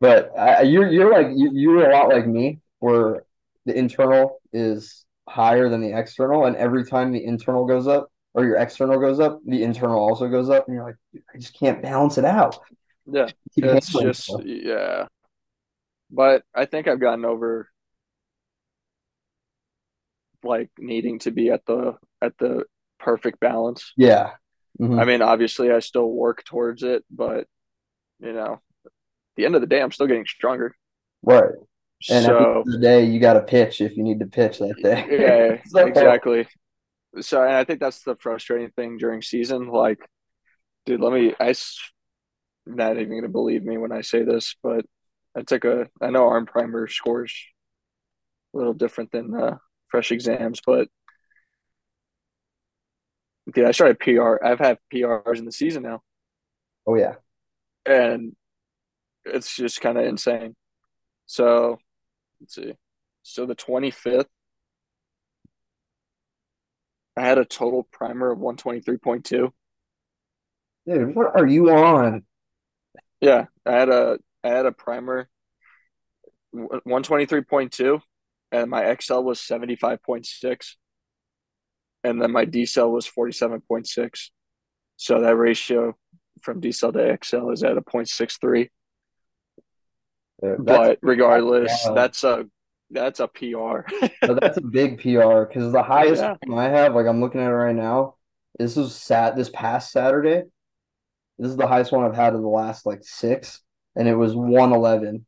But 0.00 0.36
I, 0.38 0.62
you're 0.62 0.90
you're 0.90 1.12
like 1.12 1.28
you, 1.34 1.50
you're 1.52 1.90
a 1.90 1.94
lot 1.94 2.08
like 2.08 2.26
me, 2.26 2.60
where 2.80 3.24
the 3.64 3.76
internal 3.76 4.40
is 4.52 5.04
higher 5.28 5.68
than 5.68 5.80
the 5.80 5.96
external, 5.96 6.44
and 6.46 6.56
every 6.56 6.84
time 6.84 7.12
the 7.12 7.24
internal 7.24 7.64
goes 7.66 7.86
up 7.86 8.10
or 8.34 8.44
your 8.44 8.56
external 8.56 8.98
goes 9.00 9.20
up, 9.20 9.40
the 9.46 9.62
internal 9.62 9.98
also 9.98 10.28
goes 10.28 10.50
up, 10.50 10.66
and 10.66 10.74
you're 10.74 10.84
like, 10.84 10.96
I 11.34 11.38
just 11.38 11.54
can't 11.54 11.80
balance 11.82 12.18
it 12.18 12.24
out. 12.24 12.58
yeah. 13.06 13.30
Keep 13.54 13.70
It's 13.72 13.94
just 13.96 14.34
stuff. 14.34 14.42
yeah. 14.44 15.06
But 16.10 16.44
I 16.54 16.64
think 16.64 16.88
I've 16.88 17.00
gotten 17.00 17.24
over 17.26 17.68
like 20.42 20.70
needing 20.78 21.18
to 21.20 21.30
be 21.30 21.50
at 21.50 21.64
the 21.66 21.94
at 22.20 22.36
the 22.38 22.64
perfect 23.04 23.38
balance. 23.40 23.92
yeah. 23.96 24.30
Mhm. 24.80 25.00
I 25.00 25.04
mean, 25.04 25.22
obviously 25.22 25.70
I 25.70 25.78
still 25.78 26.10
work 26.10 26.42
towards 26.44 26.82
it, 26.82 27.04
but 27.10 27.46
you 28.18 28.32
know, 28.32 28.60
at 28.86 28.92
the 29.36 29.44
end 29.44 29.54
of 29.54 29.60
the 29.60 29.68
day 29.68 29.80
I'm 29.80 29.92
still 29.92 30.08
getting 30.08 30.26
stronger. 30.26 30.74
Right. 31.22 31.44
And 32.10 32.26
at 32.26 32.32
the 32.32 32.36
end 32.36 32.44
So 32.44 32.60
of 32.60 32.64
the 32.66 32.78
day, 32.78 33.04
you 33.04 33.20
got 33.20 33.34
to 33.34 33.42
pitch 33.42 33.80
if 33.80 33.96
you 33.96 34.02
need 34.02 34.18
to 34.20 34.26
pitch 34.26 34.58
that 34.58 34.76
day. 34.82 35.06
yeah, 35.10 35.62
So- 35.66 35.86
exactly. 35.86 36.48
So 37.20 37.40
and 37.44 37.52
I 37.54 37.62
think 37.62 37.78
that's 37.78 38.02
the 38.02 38.16
frustrating 38.16 38.70
thing 38.74 38.96
during 38.98 39.22
season. 39.22 39.68
Like, 39.68 40.00
dude, 40.86 41.00
let 41.00 41.12
me. 41.12 41.32
I'm 41.38 41.54
not 42.66 42.98
even 42.98 43.16
gonna 43.18 43.28
believe 43.28 43.62
me 43.62 43.78
when 43.78 43.92
I 43.92 44.00
say 44.00 44.24
this, 44.24 44.56
but 44.60 44.84
I 45.36 45.42
took 45.42 45.64
a. 45.64 45.86
I 46.00 46.10
know 46.10 46.26
arm 46.26 46.46
primer 46.46 46.88
scores 46.88 47.32
a 48.52 48.58
little 48.58 48.74
different 48.74 49.12
than 49.12 49.32
uh, 49.34 49.58
fresh 49.88 50.10
exams, 50.10 50.60
but 50.66 50.88
dude, 53.52 53.66
I 53.66 53.72
started 53.72 53.98
PR. 54.00 54.36
I've 54.44 54.58
had 54.58 54.78
PRs 54.92 55.38
in 55.38 55.44
the 55.44 55.52
season 55.52 55.82
now, 55.82 56.02
Oh 56.86 56.94
yeah. 56.96 57.14
and 57.86 58.34
it's 59.24 59.56
just 59.56 59.80
kind 59.80 59.98
of 59.98 60.04
insane. 60.04 60.54
So 61.26 61.78
let's 62.40 62.54
see. 62.54 62.74
So 63.22 63.46
the 63.46 63.54
twenty 63.54 63.90
fifth. 63.90 64.28
I 67.16 67.22
had 67.22 67.38
a 67.38 67.44
total 67.44 67.84
primer 67.92 68.32
of 68.32 68.40
123.2. 68.40 69.52
Dude, 70.86 71.14
what 71.14 71.36
are 71.38 71.46
you 71.46 71.70
on? 71.70 72.24
Yeah, 73.20 73.46
I 73.64 73.72
had 73.72 73.88
a 73.88 74.18
I 74.42 74.48
had 74.48 74.66
a 74.66 74.72
primer 74.72 75.28
123.2 76.54 78.00
and 78.52 78.70
my 78.70 78.82
accel 78.82 79.22
was 79.24 79.40
75.6 79.40 80.76
and 82.04 82.20
then 82.20 82.30
my 82.32 82.44
decel 82.46 82.90
was 82.90 83.08
47.6. 83.08 84.30
So 84.96 85.20
that 85.22 85.36
ratio 85.36 85.96
from 86.42 86.60
decel 86.60 86.92
to 86.92 86.98
accel 86.98 87.52
is 87.52 87.62
at 87.64 87.76
a 87.76 87.82
0.63. 87.82 88.68
Dude, 90.42 90.52
uh, 90.52 90.56
That's, 90.58 90.62
But 90.64 90.98
regardless, 91.02 91.72
wow. 91.86 91.94
that's 91.94 92.22
a 92.24 92.46
that's 92.90 93.18
a 93.18 93.26
PR. 93.28 93.80
but 94.20 94.40
that's 94.40 94.58
a 94.58 94.60
big 94.70 95.00
PR 95.00 95.44
because 95.44 95.72
the 95.72 95.82
highest 95.82 96.22
Yeah. 96.22 96.36
I 96.54 96.64
have, 96.68 96.94
like 96.94 97.06
I'm 97.06 97.20
looking 97.20 97.40
at 97.40 97.50
it 97.50 97.54
right 97.54 97.74
now, 97.74 98.16
this 98.58 98.76
was 98.76 98.94
sat 98.94 99.34
this 99.36 99.48
past 99.50 99.90
Saturday. 99.90 100.42
This 101.38 101.50
is 101.50 101.56
the 101.56 101.66
highest 101.66 101.90
one 101.90 102.04
I've 102.04 102.14
had 102.14 102.34
in 102.34 102.42
the 102.42 102.48
last 102.48 102.86
like 102.86 103.00
six, 103.02 103.60
and 103.96 104.06
it 104.06 104.14
was 104.14 104.36
111. 104.36 105.26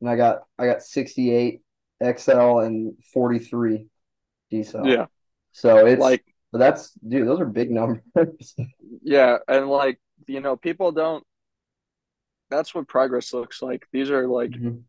And 0.00 0.08
I 0.10 0.14
got 0.16 0.42
I 0.58 0.66
got 0.66 0.82
68 0.82 1.60
accel 2.00 2.64
and 2.64 2.94
43 3.12 3.86
decel. 4.52 4.86
yeah, 4.88 5.06
So 5.58 5.86
it's 5.86 6.00
like 6.00 6.24
that's 6.52 6.92
dude, 6.92 7.26
those 7.26 7.40
are 7.40 7.46
big 7.46 7.70
numbers. 7.70 8.02
yeah, 9.02 9.38
and 9.48 9.68
like 9.68 10.00
you 10.26 10.40
know, 10.40 10.56
people 10.56 10.92
don't. 10.92 11.24
That's 12.50 12.74
what 12.74 12.88
progress 12.88 13.34
looks 13.34 13.60
like. 13.60 13.86
These 13.92 14.10
are 14.10 14.26
like 14.26 14.50
Mhm. 14.50 14.82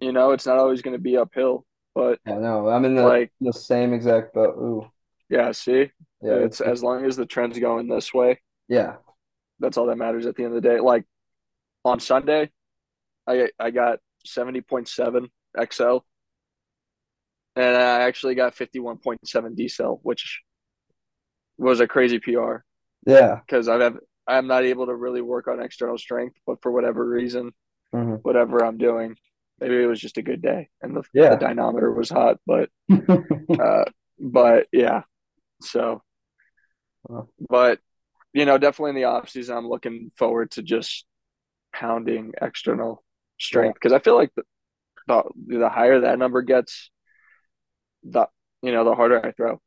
you 0.00 0.12
know, 0.12 0.32
it's 0.32 0.46
not 0.46 0.58
always 0.58 0.82
going 0.82 0.96
to 0.96 1.02
be 1.02 1.16
uphill, 1.16 1.64
but 1.94 2.20
Yeah, 2.26 2.38
no, 2.38 2.68
I'm 2.68 2.84
in 2.84 2.94
the 2.94 3.04
like 3.04 3.32
the 3.40 3.52
same 3.52 3.92
exact 3.92 4.34
boat. 4.34 4.56
Ooh, 4.58 4.90
yeah, 5.28 5.52
see, 5.52 5.90
yeah, 6.20 6.34
it's 6.34 6.60
as 6.60 6.82
long 6.82 7.04
as 7.04 7.16
the 7.16 7.26
trend's 7.26 7.58
going 7.58 7.88
this 7.88 8.12
way, 8.12 8.40
yeah, 8.68 8.96
that's 9.60 9.76
all 9.76 9.86
that 9.86 9.96
matters 9.96 10.26
at 10.26 10.36
the 10.36 10.44
end 10.44 10.54
of 10.54 10.62
the 10.62 10.68
day. 10.68 10.80
Like 10.80 11.04
on 11.84 12.00
Sunday, 12.00 12.50
I 13.26 13.50
I 13.58 13.70
got 13.70 14.00
70.7 14.24 15.28
accel 15.56 16.02
and 17.58 17.76
I 17.76 18.02
actually 18.02 18.34
got 18.36 18.54
51.7 18.56 19.56
decel, 19.56 20.00
which 20.02 20.42
was 21.56 21.80
a 21.80 21.88
crazy 21.88 22.18
PR 22.18 22.64
Yeah. 23.06 23.40
because 23.46 23.68
I 23.68 23.80
have 23.82 23.98
I'm 24.26 24.46
not 24.46 24.64
able 24.64 24.86
to 24.86 24.94
really 24.94 25.22
work 25.22 25.48
on 25.48 25.60
external 25.62 25.98
strength, 25.98 26.36
but 26.46 26.62
for 26.62 26.70
whatever 26.70 27.06
reason, 27.08 27.52
hmm 27.92 28.16
whatever 28.22 28.64
I'm 28.64 28.78
doing, 28.78 29.16
maybe 29.60 29.82
it 29.82 29.86
was 29.86 30.00
just 30.00 30.18
a 30.18 30.22
good 30.22 30.42
day 30.42 30.68
and 30.82 30.96
the, 30.96 31.02
the 31.30 31.36
dynamometer 31.36 31.92
was 31.92 32.10
hot, 32.10 32.38
but 32.46 32.70
uh, 33.60 33.84
but 34.20 34.68
yeah, 34.72 35.02
so. 35.62 36.02
Wow. 37.08 37.28
but 37.48 37.80
you 38.34 38.44
know, 38.44 38.58
definitely 38.58 38.90
in 38.90 38.96
the 38.96 39.04
off 39.04 39.30
season, 39.30 39.56
I'm 39.56 39.68
looking 39.68 40.12
forward 40.16 40.50
to 40.52 40.62
just 40.62 41.06
pounding 41.74 42.34
external 42.40 43.04
strength 43.38 43.74
because 43.74 43.92
I 43.92 44.00
feel 44.00 44.16
like 44.16 44.32
the, 44.36 44.42
the 45.08 45.22
the 45.60 45.68
higher 45.70 46.00
that 46.00 46.18
number 46.18 46.42
gets, 46.42 46.90
the 48.02 48.26
you 48.62 48.72
know 48.72 48.84
the 48.84 48.94
harder 48.94 49.24
I 49.24 49.32
throw. 49.32 49.60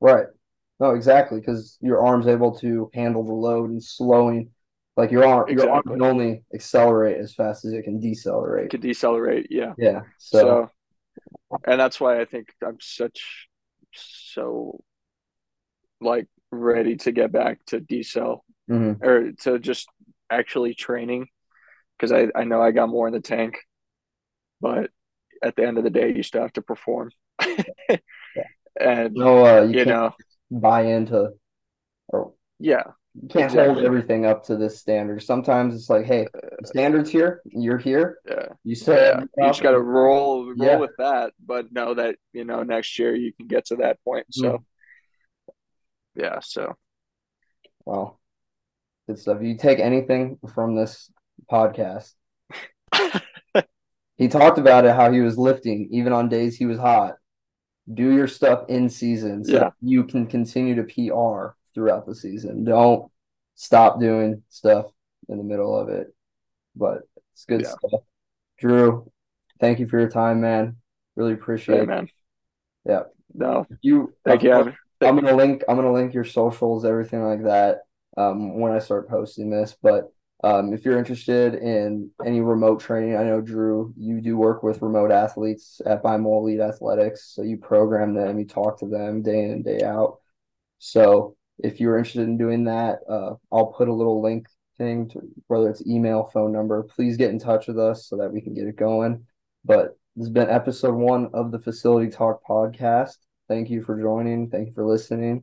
Right. 0.00 0.26
No, 0.80 0.90
exactly, 0.90 1.40
because 1.40 1.78
your 1.80 2.04
arm's 2.04 2.26
able 2.26 2.58
to 2.58 2.90
handle 2.92 3.24
the 3.24 3.32
load 3.32 3.70
and 3.70 3.82
slowing. 3.82 4.50
Like 4.96 5.10
your 5.10 5.24
arm, 5.26 5.48
your 5.48 5.70
arm 5.70 5.82
can 5.84 6.02
only 6.02 6.44
accelerate 6.54 7.18
as 7.18 7.34
fast 7.34 7.64
as 7.64 7.72
it 7.72 7.82
can 7.82 8.00
decelerate. 8.00 8.70
could 8.70 8.80
decelerate. 8.80 9.48
Yeah. 9.50 9.72
Yeah. 9.76 10.02
So, 10.18 10.38
So 10.38 10.70
and 11.66 11.80
that's 11.80 12.00
why 12.00 12.20
I 12.20 12.24
think 12.24 12.48
I'm 12.64 12.78
such 12.80 13.48
so 13.92 14.82
like 16.00 16.26
ready 16.50 16.96
to 16.96 17.12
get 17.12 17.32
back 17.32 17.64
to 17.66 17.80
decel 17.80 18.40
mhm. 18.70 19.02
or 19.02 19.32
to 19.42 19.58
just 19.58 19.88
actually 20.30 20.74
training 20.74 21.26
because 21.96 22.12
I 22.12 22.28
I 22.34 22.44
know 22.44 22.60
I 22.60 22.72
got 22.72 22.88
more 22.88 23.06
in 23.06 23.14
the 23.14 23.20
tank, 23.20 23.58
but 24.60 24.90
at 25.44 25.56
the 25.56 25.66
end 25.66 25.78
of 25.78 25.84
the 25.84 25.90
day, 25.90 26.12
you 26.14 26.22
still 26.22 26.42
have 26.42 26.52
to 26.54 26.62
perform. 26.62 27.10
Yeah. 27.46 27.96
And 28.80 29.14
No, 29.14 29.46
uh, 29.46 29.62
you 29.62 29.68
you 29.68 29.84
can't 29.84 29.88
know, 29.88 30.14
buy 30.50 30.82
into, 30.82 31.30
or 32.08 32.34
yeah, 32.58 32.82
you 33.14 33.28
can't 33.28 33.52
hold 33.52 33.78
everything 33.78 34.26
up 34.26 34.42
to 34.46 34.56
this 34.56 34.80
standard. 34.80 35.22
Sometimes 35.22 35.76
it's 35.76 35.88
like, 35.88 36.06
hey, 36.06 36.26
the 36.60 36.66
standard's 36.66 37.08
here, 37.10 37.40
you're 37.44 37.78
here, 37.78 38.18
Yeah. 38.28 38.48
you 38.64 38.74
said 38.74 39.26
Yeah. 39.38 39.44
You 39.44 39.48
just 39.50 39.62
got 39.62 39.72
to 39.72 39.80
roll 39.80 40.46
roll 40.46 40.54
yeah. 40.56 40.76
with 40.76 40.90
that, 40.98 41.34
but 41.38 41.70
know 41.70 41.94
that, 41.94 42.16
you 42.32 42.44
know, 42.44 42.64
next 42.64 42.98
year 42.98 43.14
you 43.14 43.32
can 43.32 43.46
get 43.46 43.66
to 43.66 43.76
that 43.76 44.02
point. 44.02 44.26
So, 44.32 44.58
Mhm. 44.58 44.64
yeah, 46.16 46.40
so 46.40 46.74
Well, 47.84 48.18
good 49.06 49.18
stuff. 49.20 49.40
You 49.40 49.56
take 49.56 49.78
anything 49.78 50.38
from 50.52 50.74
this 50.74 51.12
podcast. 51.48 52.12
He 54.16 54.28
talked 54.28 54.58
about 54.58 54.84
it 54.84 54.94
how 54.94 55.10
he 55.10 55.20
was 55.20 55.38
lifting 55.38 55.88
even 55.90 56.12
on 56.12 56.28
days 56.28 56.56
he 56.56 56.66
was 56.66 56.78
hot. 56.78 57.16
Do 57.92 58.12
your 58.14 58.28
stuff 58.28 58.64
in 58.68 58.88
season 58.88 59.44
so 59.44 59.52
yeah, 59.52 59.70
you 59.82 60.04
can 60.04 60.26
continue 60.26 60.74
to 60.76 60.84
PR 60.84 61.54
throughout 61.74 62.06
the 62.06 62.14
season. 62.14 62.64
Don't 62.64 63.10
stop 63.56 64.00
doing 64.00 64.42
stuff 64.48 64.86
in 65.28 65.38
the 65.38 65.44
middle 65.44 65.78
of 65.78 65.88
it. 65.88 66.14
But 66.76 67.02
it's 67.32 67.44
good 67.44 67.62
yeah. 67.62 67.68
stuff. 67.68 68.00
Drew, 68.58 69.10
thank 69.60 69.80
you 69.80 69.88
for 69.88 69.98
your 69.98 70.08
time, 70.08 70.40
man. 70.40 70.76
Really 71.16 71.32
Hey 71.32 71.34
appreciate 71.34 71.80
it. 71.80 71.88
man. 71.88 72.08
Yeah. 72.86 73.02
No, 73.34 73.66
You, 73.82 74.14
thank 74.24 74.40
of 74.40 74.44
you. 74.44 74.52
Evan. 74.52 74.76
I'm 75.00 75.16
gonna 75.16 75.34
link 75.36 75.64
I'm 75.68 75.76
gonna 75.76 75.92
link 75.92 76.14
your 76.14 76.24
socials, 76.24 76.84
everything 76.84 77.22
like 77.22 77.42
that, 77.44 77.80
um, 78.16 78.58
when 78.58 78.72
I 78.72 78.78
start 78.78 79.08
posting 79.08 79.50
this. 79.50 79.76
But 79.82 80.12
um, 80.44 80.74
if 80.74 80.84
you're 80.84 80.98
interested 80.98 81.54
in 81.54 82.10
any 82.22 82.42
remote 82.42 82.78
training, 82.78 83.16
I 83.16 83.22
know 83.22 83.40
Drew, 83.40 83.94
you 83.96 84.20
do 84.20 84.36
work 84.36 84.62
with 84.62 84.82
remote 84.82 85.10
athletes 85.10 85.80
at 85.86 86.02
Beimel 86.02 86.40
Elite 86.40 86.60
Athletics, 86.60 87.32
so 87.34 87.40
you 87.40 87.56
program 87.56 88.12
them, 88.12 88.38
you 88.38 88.44
talk 88.44 88.78
to 88.80 88.86
them 88.86 89.22
day 89.22 89.42
in 89.42 89.50
and 89.52 89.64
day 89.64 89.80
out. 89.80 90.18
So 90.80 91.34
if 91.58 91.80
you're 91.80 91.96
interested 91.96 92.28
in 92.28 92.36
doing 92.36 92.64
that, 92.64 92.98
uh, 93.08 93.36
I'll 93.50 93.68
put 93.68 93.88
a 93.88 93.94
little 93.94 94.20
link 94.20 94.46
thing 94.76 95.08
to 95.10 95.22
whether 95.46 95.70
it's 95.70 95.86
email, 95.86 96.28
phone 96.30 96.52
number. 96.52 96.82
Please 96.82 97.16
get 97.16 97.30
in 97.30 97.38
touch 97.38 97.66
with 97.66 97.78
us 97.78 98.06
so 98.06 98.18
that 98.18 98.30
we 98.30 98.42
can 98.42 98.52
get 98.52 98.66
it 98.66 98.76
going. 98.76 99.24
But 99.64 99.96
this 100.14 100.26
has 100.26 100.30
been 100.30 100.50
episode 100.50 100.94
one 100.94 101.30
of 101.32 101.52
the 101.52 101.58
Facility 101.58 102.10
Talk 102.10 102.42
podcast. 102.46 103.16
Thank 103.48 103.70
you 103.70 103.82
for 103.82 103.98
joining. 103.98 104.50
Thank 104.50 104.68
you 104.68 104.74
for 104.74 104.84
listening. 104.84 105.42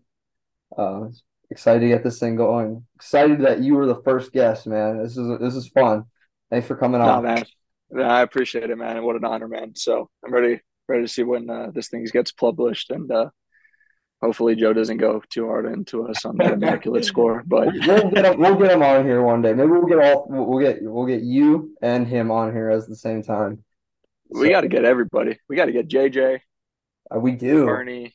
Uh, 0.78 1.08
excited 1.52 1.82
to 1.82 1.88
get 1.88 2.04
this 2.04 2.20
thing 2.20 2.36
going. 2.36 2.86
Excited 2.96 3.42
that 3.42 3.60
you 3.60 3.76
were 3.76 3.86
the 3.86 4.02
first 4.04 4.32
guest, 4.32 4.66
man. 4.66 5.04
This 5.04 5.18
is 5.18 5.40
this 5.40 5.56
is 5.56 5.68
fun. 5.68 6.06
Thanks 6.50 6.68
for 6.68 6.76
coming 6.76 7.02
on. 7.02 7.24
man. 7.24 7.46
I 8.04 8.22
appreciate 8.22 8.70
it, 8.70 8.78
man. 8.78 8.98
And 8.98 9.06
what 9.06 9.18
an 9.18 9.26
honor, 9.26 9.48
man. 9.48 9.76
So 9.76 10.10
I'm 10.26 10.34
ready 10.34 10.62
ready 10.88 11.04
to 11.04 11.08
see 11.08 11.24
when 11.24 11.50
uh, 11.50 11.72
this 11.74 11.90
thing 11.90 12.04
gets 12.12 12.32
published 12.32 12.90
and 12.90 13.10
uh, 13.12 13.30
hopefully 14.22 14.56
Joe 14.56 14.74
doesn't 14.74 14.98
go 14.98 15.22
too 15.30 15.46
hard 15.46 15.66
into 15.66 16.08
us 16.08 16.26
on 16.26 16.38
that 16.38 16.54
immaculate 16.54 17.06
score. 17.06 17.44
But 17.46 17.68
We'll 17.88 18.10
get 18.10 18.26
him. 18.26 18.40
We'll 18.40 18.56
get 18.56 18.72
him 18.72 18.82
on 18.84 19.06
here 19.06 19.22
one 19.22 19.42
day. 19.42 19.54
Maybe 19.54 19.70
we'll 19.72 19.86
get 19.86 20.00
all. 20.00 20.26
We'll 20.30 20.60
get. 20.60 20.80
We'll 20.82 21.06
get 21.06 21.22
you 21.22 21.76
and 21.82 22.08
him 22.08 22.32
on 22.32 22.54
here 22.54 22.70
at 22.70 22.88
the 22.88 22.96
same 22.96 23.24
time. 23.24 23.64
we 24.30 24.48
So 24.48 24.50
got 24.50 24.62
to 24.62 24.68
get 24.70 24.86
everybody. 24.86 25.38
We 25.50 25.56
got 25.56 25.66
to 25.66 25.72
get 25.74 25.88
JJ, 25.90 26.40
uh, 27.14 27.20
we 27.20 27.34
do. 27.34 27.66
Bernie. 27.66 28.14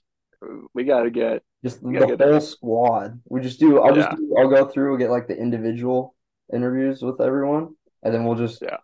We 0.75 0.85
got 0.85 1.03
to 1.03 1.11
get 1.11 1.43
Just 1.65 1.83
the 1.83 1.91
get 1.91 2.21
whole 2.21 2.41
squad. 2.41 3.21
We 3.29 3.41
just 3.41 3.59
do. 3.59 3.81
I'll 3.81 3.95
just 3.95 4.11
do. 4.11 4.35
I'll 4.39 4.49
go 4.49 4.67
through. 4.67 4.91
We'll 4.91 4.99
get 4.99 5.11
like 5.11 5.29
the 5.29 5.37
individual 5.37 6.15
interviews 6.53 7.03
with 7.03 7.21
everyone, 7.21 7.75
and 8.03 8.15
then 8.15 8.25
we'll 8.25 8.37
just 8.37 8.63
yeah. 8.63 8.79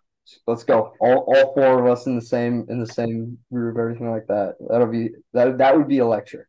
let's 0.47 0.63
go. 0.63 0.93
All 0.99 1.19
all 1.27 1.53
four 1.53 1.79
of 1.79 1.91
us 1.91 2.05
in 2.07 2.15
the 2.15 2.21
same 2.21 2.65
in 2.69 2.79
the 2.79 2.87
same 2.87 3.37
group, 3.51 3.77
everything 3.77 4.09
like 4.09 4.27
that. 4.27 4.55
That'll 4.69 4.87
be 4.87 5.09
that. 5.33 5.57
That 5.57 5.77
would 5.77 5.87
be 5.87 5.97
electric. 5.97 6.47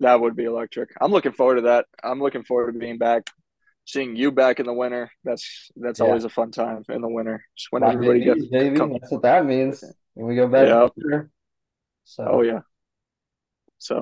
That 0.00 0.20
would 0.20 0.36
be 0.36 0.44
electric. 0.44 0.90
I'm 1.00 1.10
looking 1.10 1.32
forward 1.32 1.56
to 1.56 1.60
that. 1.62 1.86
I'm 2.02 2.20
looking 2.20 2.44
forward 2.44 2.72
to 2.72 2.78
being 2.78 2.98
back, 2.98 3.30
seeing 3.86 4.14
you 4.14 4.30
back 4.30 4.60
in 4.60 4.66
the 4.66 4.74
winter. 4.74 5.10
That's 5.24 5.70
that's 5.76 6.00
Yeah. 6.00 6.06
always 6.06 6.24
a 6.24 6.28
fun 6.28 6.50
time 6.50 6.84
in 6.88 7.00
the 7.00 7.08
winter. 7.08 7.42
Just 7.56 7.68
when 7.70 7.82
My 7.82 7.92
everybody 7.92 8.20
gets 8.20 8.46
baby. 8.46 8.76
That's 8.78 9.10
what 9.10 9.22
that 9.22 9.46
means. 9.46 9.82
When 10.14 10.26
we 10.26 10.36
go 10.36 10.48
back 10.48 10.68
oh, 10.68 10.90
Yeah. 10.96 11.04
there. 11.08 11.30
Oh 11.30 11.30
So 12.04 12.42
yeah. 12.42 12.60